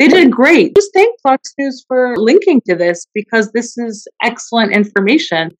They 0.00 0.08
did 0.08 0.32
great. 0.32 0.74
Just 0.74 0.92
thank 0.94 1.20
Fox 1.20 1.52
News 1.58 1.84
for 1.86 2.16
linking 2.16 2.62
to 2.66 2.74
this 2.74 3.06
because 3.14 3.52
this 3.52 3.76
is 3.76 4.08
excellent 4.22 4.72
information. 4.72 5.50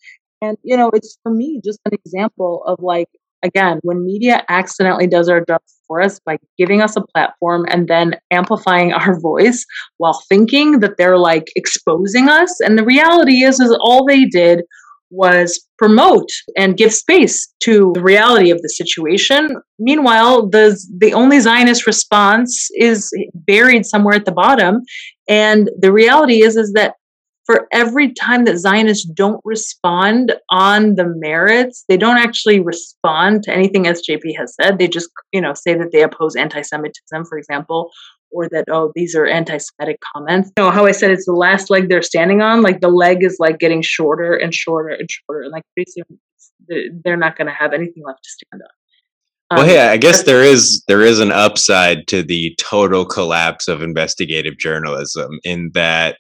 And, 0.41 0.57
you 0.63 0.79
know, 0.79 0.91
it's 0.95 1.19
for 1.23 1.31
me 1.31 1.61
just 1.63 1.79
an 1.85 1.93
example 1.93 2.63
of 2.65 2.79
like, 2.81 3.09
again, 3.43 3.81
when 3.83 4.03
media 4.03 4.43
accidentally 4.49 5.07
does 5.07 5.29
our 5.29 5.45
job 5.45 5.61
for 5.87 6.01
us 6.01 6.21
by 6.25 6.39
giving 6.57 6.81
us 6.81 6.97
a 6.97 7.03
platform 7.15 7.67
and 7.69 7.87
then 7.87 8.15
amplifying 8.31 8.93
our 8.95 9.21
voice 9.21 9.67
while 9.99 10.23
thinking 10.31 10.81
that 10.81 10.97
they're 10.97 11.19
like 11.19 11.53
exposing 11.55 12.31
us. 12.31 12.61
And 12.61 12.79
the 12.79 12.85
reality 12.85 13.43
is, 13.43 13.61
is 13.61 13.77
all 13.83 14.07
they 14.07 14.25
did 14.25 14.63
was 15.11 15.67
promote 15.79 16.29
and 16.57 16.77
give 16.77 16.93
space 16.93 17.53
to 17.61 17.93
the 17.95 18.03
reality 18.03 18.51
of 18.51 18.63
the 18.63 18.69
situation. 18.69 19.49
Meanwhile, 19.79 20.49
the 20.49 20.79
the 20.99 21.13
only 21.13 21.41
Zionist 21.41 21.87
response 21.87 22.69
is 22.75 23.11
buried 23.35 23.85
somewhere 23.87 24.15
at 24.15 24.25
the 24.25 24.33
bottom, 24.33 24.83
and 25.29 25.71
the 25.79 25.93
reality 25.93 26.43
is 26.43 26.57
is 26.57 26.73
that 26.73 26.95
for 27.51 27.67
every 27.73 28.13
time 28.13 28.45
that 28.45 28.59
Zionists 28.59 29.05
don't 29.05 29.41
respond 29.45 30.33
on 30.51 30.95
the 30.95 31.07
merits, 31.17 31.85
they 31.89 31.97
don't 31.97 32.19
actually 32.19 32.61
respond 32.61 33.43
to 33.43 33.53
anything 33.53 33.85
SJP 33.87 34.37
has 34.39 34.55
said. 34.55 34.79
They 34.79 34.87
just, 34.87 35.11
you 35.33 35.41
know, 35.41 35.55
say 35.55 35.75
that 35.75 35.91
they 35.91 36.05
oppose 36.05 36.37
anti-Semitism, 36.37 37.25
for 37.25 37.39
example, 37.39 37.91
or 38.33 38.49
that 38.49 38.65
oh 38.71 38.93
these 38.95 39.15
are 39.15 39.27
anti-semitic 39.27 39.99
comments 40.15 40.51
you 40.57 40.65
know 40.65 40.71
how 40.71 40.87
i 40.87 40.93
said 40.93 41.11
it's 41.11 41.27
the 41.27 41.33
last 41.33 41.71
leg 41.71 41.89
they're 41.89 42.03
standing 42.03 42.41
on 42.41 42.63
like 42.63 42.81
the 42.81 42.89
leg 42.89 43.23
is 43.23 43.37
like 43.39 43.59
getting 43.59 43.83
shorter 43.83 44.35
and 44.35 44.55
shorter 44.55 44.89
and 44.91 45.11
shorter 45.11 45.43
and 45.43 45.53
like 45.53 45.63
pretty 45.75 45.91
soon 45.91 46.19
they're 47.05 47.17
not 47.17 47.37
going 47.37 47.47
to 47.47 47.53
have 47.53 47.73
anything 47.73 48.03
left 48.07 48.23
to 48.23 48.31
stand 48.31 48.63
on 48.63 48.69
um, 49.51 49.59
well 49.59 49.67
hey 49.67 49.89
i 49.89 49.97
guess 49.97 50.23
there 50.23 50.43
is 50.43 50.83
there 50.89 51.03
is 51.03 51.21
an 51.21 51.33
upside 51.33 52.07
to 52.07 52.23
the 52.23 52.55
total 52.59 53.05
collapse 53.05 53.69
of 53.69 53.83
investigative 53.83 54.57
journalism 54.59 55.39
in 55.45 55.71
that 55.75 56.19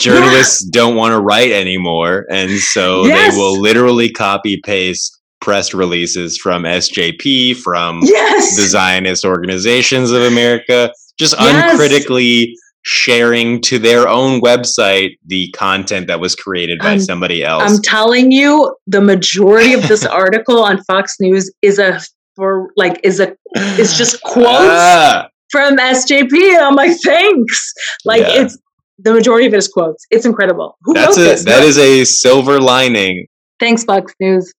journalists 0.00 0.64
yeah. 0.64 0.70
don't 0.72 0.96
want 0.96 1.12
to 1.12 1.20
write 1.20 1.52
anymore 1.52 2.26
and 2.30 2.50
so 2.58 3.04
yes. 3.04 3.32
they 3.32 3.38
will 3.38 3.60
literally 3.60 4.10
copy 4.10 4.60
paste 4.64 5.20
press 5.44 5.74
releases 5.74 6.38
from 6.38 6.62
SJP, 6.62 7.56
from 7.58 8.00
yes! 8.02 8.56
the 8.56 8.62
Zionist 8.66 9.26
organizations 9.26 10.10
of 10.10 10.22
America, 10.22 10.90
just 11.18 11.34
yes! 11.38 11.72
uncritically 11.72 12.56
sharing 12.86 13.60
to 13.62 13.78
their 13.78 14.08
own 14.08 14.40
website 14.40 15.10
the 15.26 15.50
content 15.52 16.06
that 16.06 16.18
was 16.18 16.34
created 16.34 16.78
by 16.78 16.92
I'm, 16.92 17.00
somebody 17.00 17.44
else. 17.44 17.62
I'm 17.62 17.82
telling 17.82 18.32
you, 18.32 18.74
the 18.86 19.02
majority 19.02 19.74
of 19.74 19.86
this 19.86 20.04
article 20.22 20.62
on 20.62 20.82
Fox 20.84 21.16
News 21.20 21.52
is 21.62 21.78
a 21.78 22.00
for 22.36 22.70
like 22.76 22.98
is 23.04 23.20
a 23.20 23.36
is 23.78 23.96
just 23.96 24.20
quotes 24.22 24.48
uh, 24.48 25.24
from 25.50 25.76
SJP. 25.76 26.32
And 26.54 26.64
I'm 26.64 26.74
like, 26.74 26.96
thanks. 27.04 27.72
Like 28.06 28.22
Yeah. 28.22 28.42
it's 28.42 28.58
the 28.98 29.12
majority 29.12 29.46
of 29.46 29.54
it 29.54 29.58
is 29.58 29.68
quotes. 29.68 30.04
It's 30.10 30.24
incredible. 30.24 30.76
Who 30.82 30.94
That's 30.94 31.18
wrote 31.18 31.22
a 31.22 31.28
this? 31.28 31.44
that 31.44 31.62
is 31.62 31.76
a 31.78 32.04
silver 32.04 32.60
lining. 32.60 33.26
Thanks, 33.60 33.84
Fox 33.84 34.12
News. 34.20 34.52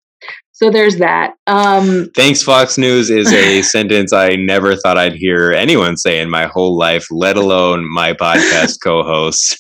So 0.58 0.70
there's 0.70 0.96
that. 1.00 1.34
Um, 1.48 2.10
Thanks, 2.16 2.42
Fox 2.42 2.78
News 2.78 3.10
is 3.10 3.30
a 3.34 3.62
sentence 3.62 4.14
I 4.14 4.38
never 4.38 4.78
thought 4.78 4.98
I'd 4.98 5.16
hear 5.16 5.52
anyone 5.52 5.98
say 5.98 6.22
in 6.22 6.30
my 6.30 6.46
whole 6.46 6.78
life, 6.78 7.06
let 7.12 7.36
alone 7.36 7.86
my 7.94 8.14
podcast 8.14 8.78
co-host. 8.82 9.58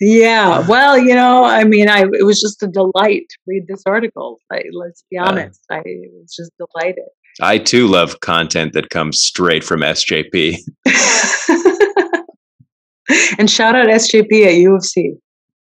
yeah. 0.00 0.66
Well, 0.68 0.96
you 0.98 1.14
know, 1.14 1.44
I 1.44 1.64
mean, 1.64 1.90
I 1.90 2.04
it 2.12 2.24
was 2.24 2.40
just 2.40 2.62
a 2.62 2.68
delight 2.68 3.24
to 3.28 3.36
read 3.46 3.64
this 3.68 3.82
article. 3.84 4.38
Like, 4.50 4.64
let's 4.72 5.04
be 5.10 5.16
Yeah. 5.16 5.24
honest, 5.24 5.60
I 5.70 5.82
was 5.84 6.34
just 6.34 6.52
delighted. 6.58 7.04
I 7.42 7.58
too 7.58 7.86
love 7.86 8.20
content 8.20 8.72
that 8.72 8.88
comes 8.88 9.20
straight 9.20 9.62
from 9.62 9.80
SJP. 9.80 10.56
and 13.38 13.50
shout 13.50 13.76
out 13.76 13.88
SJP 13.88 14.46
at 14.46 14.54
U 14.54 14.74
of 14.76 14.84
C. 14.84 15.16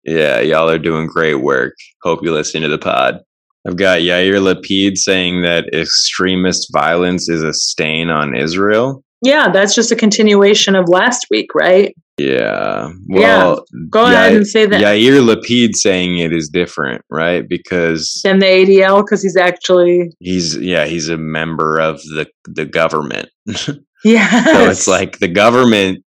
Yeah, 0.03 0.41
y'all 0.41 0.69
are 0.69 0.79
doing 0.79 1.07
great 1.07 1.35
work. 1.35 1.75
Hope 2.03 2.19
you 2.23 2.33
listen 2.33 2.61
to 2.63 2.67
the 2.67 2.77
pod. 2.77 3.19
I've 3.67 3.77
got 3.77 3.99
Yair 3.99 4.39
Lapid 4.39 4.97
saying 4.97 5.41
that 5.41 5.73
extremist 5.73 6.69
violence 6.71 7.29
is 7.29 7.43
a 7.43 7.53
stain 7.53 8.09
on 8.09 8.35
Israel. 8.35 9.03
Yeah, 9.21 9.51
that's 9.51 9.75
just 9.75 9.91
a 9.91 9.95
continuation 9.95 10.75
of 10.75 10.87
last 10.87 11.27
week, 11.29 11.53
right? 11.53 11.93
Yeah. 12.17 12.91
Yeah. 13.07 13.19
Well, 13.19 13.65
Go 13.89 14.05
ahead 14.05 14.35
and 14.35 14.47
say 14.47 14.65
that. 14.65 14.81
Yair 14.81 15.21
Lapid 15.21 15.75
saying 15.75 16.19
it 16.19 16.33
is 16.33 16.49
different, 16.49 17.03
right? 17.09 17.47
Because 17.47 18.21
Then 18.23 18.39
the 18.39 18.45
ADL, 18.45 19.03
because 19.03 19.23
he's 19.23 19.37
actually 19.37 20.11
he's 20.19 20.55
yeah, 20.57 20.85
he's 20.85 21.09
a 21.09 21.17
member 21.17 21.79
of 21.79 22.01
the 22.03 22.27
the 22.45 22.65
government. 22.65 23.29
yeah. 24.03 24.43
So 24.45 24.69
it's 24.69 24.87
like 24.87 25.19
the 25.19 25.27
government 25.27 26.03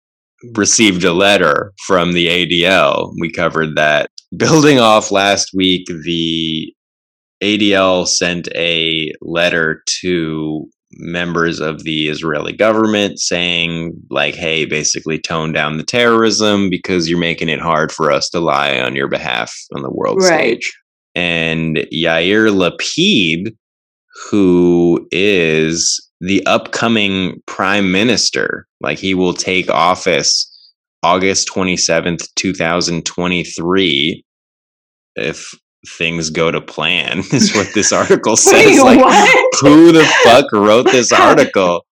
received 0.55 1.03
a 1.03 1.13
letter 1.13 1.73
from 1.85 2.13
the 2.13 2.27
ADL. 2.27 3.13
We 3.19 3.31
covered 3.31 3.75
that. 3.75 4.09
Building 4.37 4.79
off 4.79 5.11
last 5.11 5.49
week, 5.55 5.87
the 5.87 6.73
ADL 7.41 8.07
sent 8.07 8.47
a 8.55 9.11
letter 9.21 9.83
to 10.01 10.69
members 10.93 11.59
of 11.59 11.83
the 11.83 12.09
Israeli 12.09 12.51
government 12.53 13.19
saying, 13.19 13.93
like, 14.09 14.35
hey, 14.35 14.65
basically 14.65 15.19
tone 15.19 15.53
down 15.53 15.77
the 15.77 15.83
terrorism 15.83 16.69
because 16.69 17.07
you're 17.09 17.19
making 17.19 17.49
it 17.49 17.59
hard 17.59 17.91
for 17.91 18.11
us 18.11 18.29
to 18.29 18.39
lie 18.39 18.79
on 18.79 18.95
your 18.95 19.07
behalf 19.07 19.53
on 19.75 19.81
the 19.83 19.91
world 19.91 20.17
Right. 20.21 20.61
stage. 20.63 20.73
And 21.15 21.77
Yair 21.93 22.49
Lapid, 22.51 23.55
who 24.29 25.07
is 25.11 26.09
the 26.21 26.45
upcoming 26.45 27.41
prime 27.45 27.91
minister. 27.91 28.67
Like 28.81 28.97
he 28.99 29.13
will 29.13 29.33
take 29.33 29.69
office 29.69 30.45
August 31.03 31.49
27th, 31.53 32.27
2023 32.35 34.25
if 35.15 35.53
things 35.87 36.29
go 36.29 36.51
to 36.51 36.61
plan 36.61 37.19
is 37.31 37.53
what 37.55 37.73
this 37.73 37.91
article 37.91 38.35
says. 38.37 38.53
Wait, 38.53 38.81
like 38.81 38.99
what? 38.99 39.55
who 39.61 39.91
the 39.91 40.05
fuck 40.23 40.51
wrote 40.51 40.85
this 40.85 41.11
article? 41.11 41.85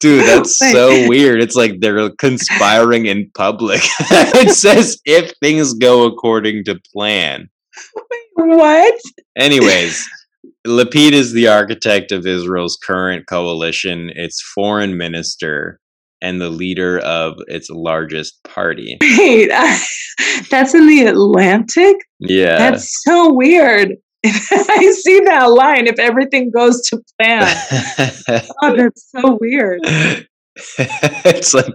Dude, 0.00 0.26
that's 0.26 0.58
so 0.58 1.08
weird. 1.08 1.40
It's 1.40 1.56
like 1.56 1.80
they're 1.80 2.10
conspiring 2.18 3.06
in 3.06 3.30
public. 3.36 3.80
it 4.00 4.54
says 4.54 4.98
if 5.04 5.32
things 5.40 5.74
go 5.74 6.06
according 6.06 6.64
to 6.64 6.80
plan. 6.92 7.48
what? 8.34 9.00
Anyways, 9.36 10.04
Lapid 10.66 11.12
is 11.12 11.32
the 11.32 11.48
architect 11.48 12.10
of 12.12 12.26
Israel's 12.26 12.76
current 12.76 13.26
coalition, 13.26 14.10
its 14.14 14.40
foreign 14.40 14.96
minister, 14.96 15.78
and 16.24 16.40
the 16.40 16.48
leader 16.48 16.98
of 17.00 17.36
its 17.48 17.68
largest 17.70 18.42
party. 18.44 18.96
Wait, 19.18 19.50
I, 19.52 19.78
that's 20.50 20.74
in 20.74 20.86
the 20.86 21.06
Atlantic? 21.06 21.96
Yeah. 22.18 22.56
That's 22.56 23.02
so 23.04 23.32
weird. 23.32 23.92
I 24.26 24.94
see 25.02 25.20
that 25.26 25.44
line 25.50 25.86
if 25.86 25.98
everything 25.98 26.50
goes 26.50 26.80
to 26.88 27.02
plan. 27.20 27.42
Oh, 28.62 28.74
that's 28.74 29.10
so 29.10 29.38
weird. 29.38 29.80
it's 30.78 31.52
like, 31.52 31.66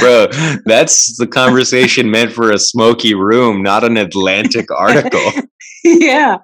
bro, 0.00 0.26
that's 0.64 1.18
the 1.18 1.26
conversation 1.26 2.10
meant 2.10 2.32
for 2.32 2.50
a 2.50 2.58
smoky 2.58 3.12
room, 3.12 3.62
not 3.62 3.84
an 3.84 3.98
Atlantic 3.98 4.70
article. 4.70 5.32
yeah. 5.84 6.38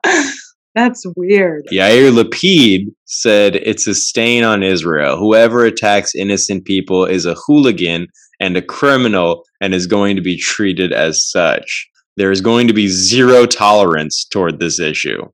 That's 0.79 1.05
weird. 1.17 1.67
Yair 1.73 2.13
Lapid 2.13 2.95
said 3.05 3.57
it's 3.57 3.89
a 3.89 3.97
stain 3.97 4.45
on 4.45 4.63
Israel. 4.63 5.17
Whoever 5.17 5.65
attacks 5.65 6.15
innocent 6.15 6.67
people 6.67 7.05
is 7.05 7.27
a 7.27 7.35
hooligan 7.35 8.07
and 8.39 8.57
a 8.57 8.63
criminal 8.63 9.43
and 9.61 9.75
is 9.75 9.89
going 9.89 10.15
to 10.15 10.23
be 10.23 10.37
treated 10.37 10.93
as 10.93 11.29
such. 11.29 11.89
There 12.17 12.31
is 12.31 12.41
going 12.41 12.69
to 12.69 12.73
be 12.73 12.87
zero 12.87 13.45
tolerance 13.45 14.25
toward 14.25 14.61
this 14.61 14.79
issue. 14.79 15.25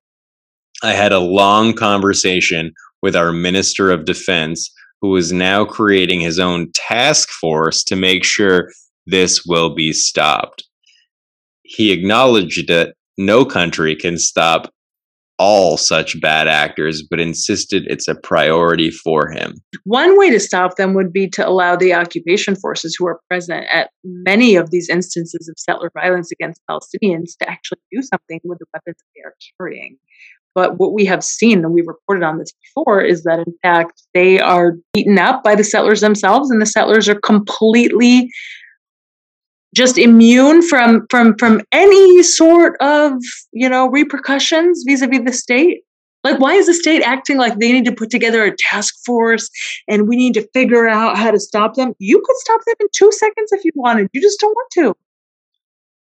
I 0.83 0.93
had 0.93 1.13
a 1.13 1.19
long 1.19 1.75
conversation 1.75 2.73
with 3.03 3.15
our 3.15 3.31
Minister 3.31 3.91
of 3.91 4.07
Defense, 4.07 4.73
who 5.03 5.15
is 5.15 5.31
now 5.31 5.67
creating 5.67 6.21
his 6.21 6.39
own 6.39 6.73
task 6.73 7.29
force 7.29 7.85
to 7.85 7.97
make 7.97 8.25
sure 8.25 8.71
this 9.05 9.45
will 9.45 9.75
be 9.75 9.93
stopped. 9.93 10.65
He 11.65 11.93
acknowledged 11.93 12.67
that 12.69 12.95
no 13.19 13.45
country 13.45 13.95
can 13.95 14.17
stop 14.17 14.74
all 15.39 15.77
such 15.77 16.21
bad 16.21 16.49
actors, 16.49 17.03
but 17.09 17.21
insisted 17.21 17.85
it's 17.89 18.09
a 18.09 18.15
priority 18.15 18.91
for 18.91 19.31
him. 19.31 19.55
One 19.85 20.19
way 20.19 20.31
to 20.31 20.41
stop 20.41 20.77
them 20.77 20.95
would 20.95 21.13
be 21.13 21.29
to 21.31 21.47
allow 21.47 21.77
the 21.77 21.93
occupation 21.93 22.55
forces 22.57 22.95
who 22.99 23.07
are 23.07 23.21
present 23.29 23.67
at 23.73 23.91
many 24.05 24.55
of 24.57 24.71
these 24.71 24.89
instances 24.89 25.49
of 25.49 25.57
settler 25.59 25.91
violence 25.93 26.31
against 26.31 26.63
Palestinians 26.71 27.37
to 27.41 27.51
actually 27.51 27.81
do 27.93 28.03
something 28.03 28.41
with 28.45 28.59
the 28.59 28.67
weapons 28.73 28.97
they 29.15 29.23
are 29.23 29.35
carrying. 29.59 29.99
But 30.55 30.79
what 30.79 30.93
we 30.93 31.05
have 31.07 31.25
seen, 31.25 31.65
and 31.65 31.73
we've 31.73 31.89
reported 31.89 32.23
on 32.23 32.39
this 32.39 32.53
before, 32.63 33.01
is 33.01 33.25
that 33.25 33.41
in 33.41 33.55
fact 33.63 34.03
they 34.15 34.39
are 34.39 34.75
beaten 34.93 35.19
up 35.19 35.43
by 35.43 35.57
the 35.57 35.65
settlers 35.65 36.01
themselves, 36.01 36.51
and 36.51 36.63
the 36.63 36.67
settlers 36.67 37.09
are 37.09 37.19
completely 37.21 38.31
just 39.75 39.99
immune 39.99 40.63
from 40.63 41.07
from 41.11 41.37
from 41.37 41.61
any 41.73 42.23
sort 42.23 42.77
of 42.81 43.15
you 43.53 43.69
know 43.69 43.89
repercussions 43.89 44.85
vis-a-vis 44.87 45.21
the 45.25 45.33
state? 45.33 45.83
Like 46.23 46.39
why 46.39 46.55
is 46.55 46.67
the 46.67 46.75
state 46.75 47.03
acting 47.03 47.37
like 47.37 47.59
they 47.59 47.71
need 47.71 47.85
to 47.85 47.93
put 47.93 48.11
together 48.11 48.45
a 48.45 48.57
task 48.57 48.95
force 49.05 49.51
and 49.89 50.09
we 50.09 50.17
need 50.17 50.33
to 50.35 50.49
figure 50.55 50.89
out 50.89 51.19
how 51.19 51.31
to 51.31 51.39
stop 51.39 51.75
them? 51.75 51.93
You 51.99 52.23
could 52.25 52.37
stop 52.37 52.61
them 52.65 52.77
in 52.81 52.87
two 52.93 53.13
seconds 53.13 53.53
if 53.53 53.65
you 53.65 53.73
wanted. 53.75 54.09
You 54.13 54.23
just 54.23 54.41
don't 54.41 54.55
want 54.55 54.71
to. 54.73 54.95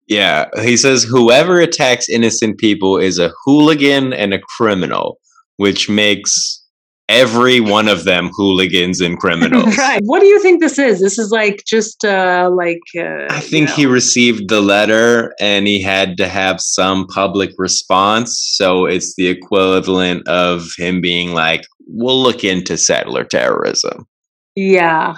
Yeah, 0.07 0.45
he 0.61 0.77
says 0.77 1.03
whoever 1.03 1.59
attacks 1.59 2.07
innocent 2.07 2.59
people 2.59 2.97
is 2.97 3.17
a 3.17 3.33
hooligan 3.43 4.13
and 4.13 4.33
a 4.33 4.39
criminal, 4.39 5.19
which 5.57 5.89
makes 5.89 6.64
every 7.07 7.59
one 7.59 7.87
of 7.87 8.03
them 8.03 8.29
hooligans 8.33 8.99
and 9.01 9.17
criminals. 9.19 9.77
right 9.77 10.01
what 10.05 10.19
do 10.21 10.25
you 10.25 10.41
think 10.41 10.59
this 10.59 10.79
is 10.79 10.99
this 10.99 11.19
is 11.19 11.29
like 11.31 11.63
just 11.67 12.03
uh 12.03 12.49
like 12.53 12.79
uh, 12.97 13.27
I 13.29 13.39
think 13.39 13.69
you 13.69 13.75
he 13.75 13.85
received 13.85 14.49
the 14.49 14.61
letter 14.61 15.33
and 15.39 15.67
he 15.67 15.81
had 15.81 16.17
to 16.17 16.27
have 16.27 16.59
some 16.59 17.05
public 17.07 17.51
response. 17.57 18.39
So 18.55 18.85
it's 18.85 19.15
the 19.15 19.27
equivalent 19.27 20.27
of 20.27 20.67
him 20.77 20.99
being 21.01 21.33
like, 21.33 21.65
we'll 21.87 22.21
look 22.21 22.43
into 22.43 22.77
settler 22.77 23.23
terrorism. 23.23 24.07
yeah 24.55 25.13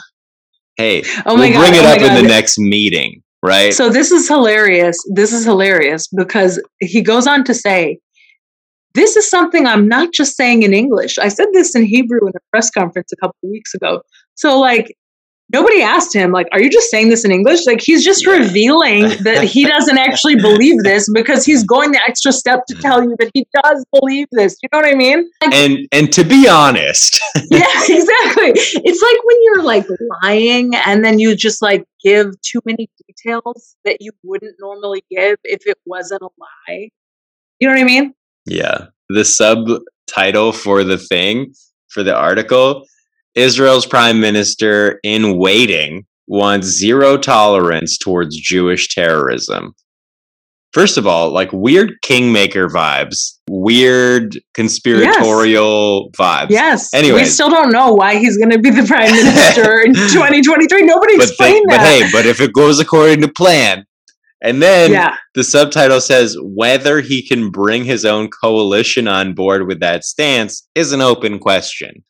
Hey, 0.77 1.01
oh 1.25 1.35
my 1.35 1.45
we'll 1.49 1.53
god 1.53 1.59
bring 1.71 1.81
it 1.81 1.85
oh 1.85 1.89
up 1.89 1.97
in 2.01 2.07
God. 2.07 2.23
the 2.23 2.27
next 2.27 2.59
meeting, 2.59 3.23
right? 3.41 3.73
So 3.73 3.89
this 3.89 4.11
is 4.11 4.27
hilarious. 4.27 4.95
This 5.11 5.33
is 5.33 5.43
hilarious 5.43 6.07
because 6.15 6.61
he 6.79 7.01
goes 7.01 7.25
on 7.25 7.43
to 7.45 7.53
say, 7.55 7.97
This 8.97 9.15
is 9.15 9.29
something 9.29 9.67
I'm 9.67 9.87
not 9.87 10.11
just 10.11 10.35
saying 10.35 10.63
in 10.63 10.73
English. 10.73 11.19
I 11.19 11.27
said 11.27 11.49
this 11.53 11.75
in 11.75 11.85
Hebrew 11.85 12.21
in 12.21 12.33
a 12.35 12.39
press 12.49 12.71
conference 12.71 13.11
a 13.13 13.15
couple 13.15 13.37
of 13.43 13.51
weeks 13.51 13.75
ago. 13.75 14.01
So, 14.33 14.59
like, 14.59 14.97
nobody 15.53 15.83
asked 15.83 16.15
him, 16.15 16.31
like, 16.31 16.47
are 16.51 16.59
you 16.59 16.67
just 16.67 16.89
saying 16.89 17.09
this 17.09 17.23
in 17.23 17.31
English? 17.31 17.67
Like, 17.67 17.79
he's 17.79 18.03
just 18.03 18.25
Yeah. 18.25 18.37
revealing 18.37 19.03
that 19.23 19.43
he 19.43 19.65
doesn't 19.65 19.99
actually 19.99 20.37
believe 20.37 20.81
this 20.81 21.07
because 21.13 21.45
he's 21.45 21.63
going 21.63 21.91
the 21.91 22.01
extra 22.07 22.31
step 22.31 22.61
to 22.69 22.75
tell 22.81 23.03
you 23.03 23.15
that 23.19 23.29
he 23.35 23.45
does 23.63 23.85
believe 23.93 24.29
this. 24.31 24.57
You 24.63 24.69
know 24.73 24.79
what 24.79 24.87
I 24.91 24.95
mean? 24.95 25.29
Like, 25.43 25.53
and 25.53 25.87
and 25.91 26.11
to 26.13 26.23
be 26.23 26.47
honest, 26.47 27.21
yeah, 27.51 27.67
exactly. 27.87 28.51
It's 28.55 29.01
like 29.03 29.19
when 29.25 29.37
you're 29.43 29.63
like 29.63 29.85
lying 30.23 30.73
and 30.87 31.05
then 31.05 31.19
you 31.19 31.35
just 31.35 31.61
like 31.61 31.85
give 32.03 32.31
too 32.41 32.61
many 32.65 32.89
details 33.05 33.75
that 33.85 33.97
you 34.01 34.11
wouldn't 34.23 34.55
normally 34.59 35.03
give 35.11 35.37
if 35.43 35.67
it 35.67 35.77
wasn't 35.85 36.23
a 36.23 36.29
lie. 36.39 36.89
You 37.59 37.67
know 37.67 37.75
what 37.75 37.81
I 37.81 37.85
mean? 37.85 38.13
Yeah, 38.47 38.87
the 39.09 39.23
subtitle 39.25 40.51
for 40.51 40.83
the 40.83 40.97
thing 40.97 41.53
for 41.89 42.03
the 42.03 42.15
article 42.15 42.85
Israel's 43.35 43.85
prime 43.85 44.19
minister 44.19 44.99
in 45.03 45.37
waiting 45.37 46.05
wants 46.27 46.67
zero 46.67 47.17
tolerance 47.17 47.97
towards 47.97 48.35
Jewish 48.35 48.87
terrorism. 48.93 49.73
First 50.73 50.97
of 50.97 51.07
all, 51.07 51.31
like 51.31 51.51
weird 51.53 51.93
kingmaker 52.01 52.67
vibes, 52.67 53.37
weird 53.49 54.37
conspiratorial 54.53 56.11
vibes. 56.11 56.49
Yes. 56.49 56.93
Anyway, 56.93 57.21
we 57.21 57.25
still 57.25 57.49
don't 57.49 57.71
know 57.71 57.93
why 57.93 58.17
he's 58.17 58.37
going 58.37 58.49
to 58.51 58.59
be 58.59 58.69
the 58.69 58.83
prime 58.83 59.11
minister 59.23 59.81
in 59.81 59.93
2023. 59.93 60.83
Nobody 60.83 61.17
But, 61.17 61.27
explained 61.27 61.55
they- 61.69 61.77
but 61.77 61.77
that. 61.77 62.01
hey, 62.03 62.09
but 62.11 62.25
if 62.25 62.41
it 62.41 62.53
goes 62.53 62.79
according 62.79 63.21
to 63.21 63.27
plan, 63.27 63.85
and 64.41 64.61
then 64.61 64.91
yeah, 64.91 65.15
the 65.33 65.43
subtitle 65.43 66.01
says 66.01 66.37
whether 66.41 67.01
he 67.01 67.25
can 67.25 67.49
bring 67.49 67.85
his 67.85 68.05
own 68.05 68.29
coalition 68.29 69.07
on 69.07 69.33
board 69.33 69.67
with 69.67 69.79
that 69.79 70.03
stance 70.03 70.67
is 70.75 70.91
an 70.91 71.01
open 71.01 71.39
question. 71.39 72.03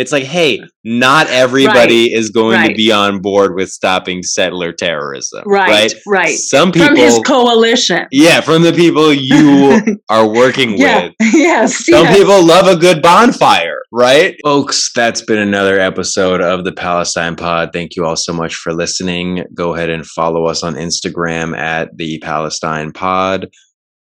It's 0.00 0.12
like, 0.12 0.24
hey, 0.24 0.60
not 0.82 1.26
everybody 1.28 2.10
is 2.12 2.30
going 2.30 2.66
to 2.66 2.74
be 2.74 2.90
on 2.90 3.20
board 3.20 3.54
with 3.54 3.68
stopping 3.68 4.22
settler 4.22 4.72
terrorism. 4.72 5.42
right, 5.44 5.68
Right. 5.68 5.94
right. 6.06 6.34
Some 6.38 6.72
people 6.72 6.88
From 6.88 6.96
his 6.96 7.18
coalition. 7.26 8.06
Yeah, 8.10 8.40
from 8.40 8.62
the 8.62 8.72
people 8.72 9.12
you 9.12 9.98
are 10.08 10.26
working 10.26 10.78
Yeah. 10.78 11.02
with. 11.04 11.12
yes. 11.34 11.84
Some 11.84 12.04
yes. 12.04 12.16
people 12.16 12.42
love 12.44 12.66
a 12.66 12.76
good 12.80 13.02
bonfire, 13.02 13.82
right? 13.92 14.36
Folks, 14.42 14.90
that's 14.94 15.20
been 15.20 15.38
another 15.38 15.78
episode 15.78 16.40
of 16.40 16.64
the 16.64 16.72
Palestine 16.72 17.36
Pod. 17.36 17.70
Thank 17.74 17.94
you 17.94 18.06
all 18.06 18.16
so 18.16 18.32
much 18.32 18.54
for 18.54 18.72
listening. 18.72 19.44
Go 19.54 19.74
ahead 19.74 19.90
and 19.90 20.06
follow 20.06 20.46
us 20.46 20.62
on 20.62 20.76
Instagram 20.76 21.54
at 21.58 21.94
the 21.98 22.18
Palestine 22.20 22.92
Pod, 22.92 23.48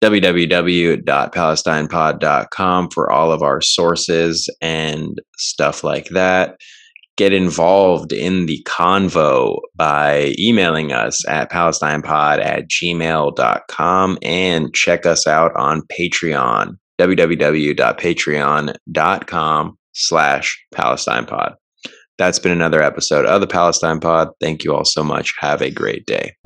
www.palestinepod.com 0.02 2.90
for 2.90 3.10
all 3.10 3.32
of 3.32 3.42
our 3.42 3.60
sources 3.60 4.48
and 4.60 5.20
stuff 5.36 5.82
like 5.84 6.08
that. 6.08 6.56
Get 7.16 7.32
involved 7.34 8.12
in 8.12 8.46
the 8.46 8.64
convo 8.66 9.58
by 9.74 10.34
emailing 10.38 10.92
us 10.92 11.26
at 11.28 11.50
palestinepod 11.50 12.38
at 12.42 12.68
gmail.com 12.68 14.18
and 14.22 14.72
check 14.74 15.04
us 15.04 15.26
out 15.26 15.54
on 15.56 15.82
Patreon 15.82 16.78
www.patreon.com 16.98 19.78
slash 19.92 20.64
palestine 20.74 21.26
pod 21.26 21.54
that's 22.20 22.38
been 22.38 22.52
another 22.52 22.82
episode 22.82 23.24
of 23.24 23.40
the 23.40 23.46
palestine 23.46 23.98
pod. 23.98 24.28
Thank 24.40 24.62
you 24.62 24.74
all 24.74 24.84
so 24.84 25.02
much. 25.02 25.32
Have 25.40 25.62
a 25.62 25.70
great 25.70 26.04
day 26.04 26.36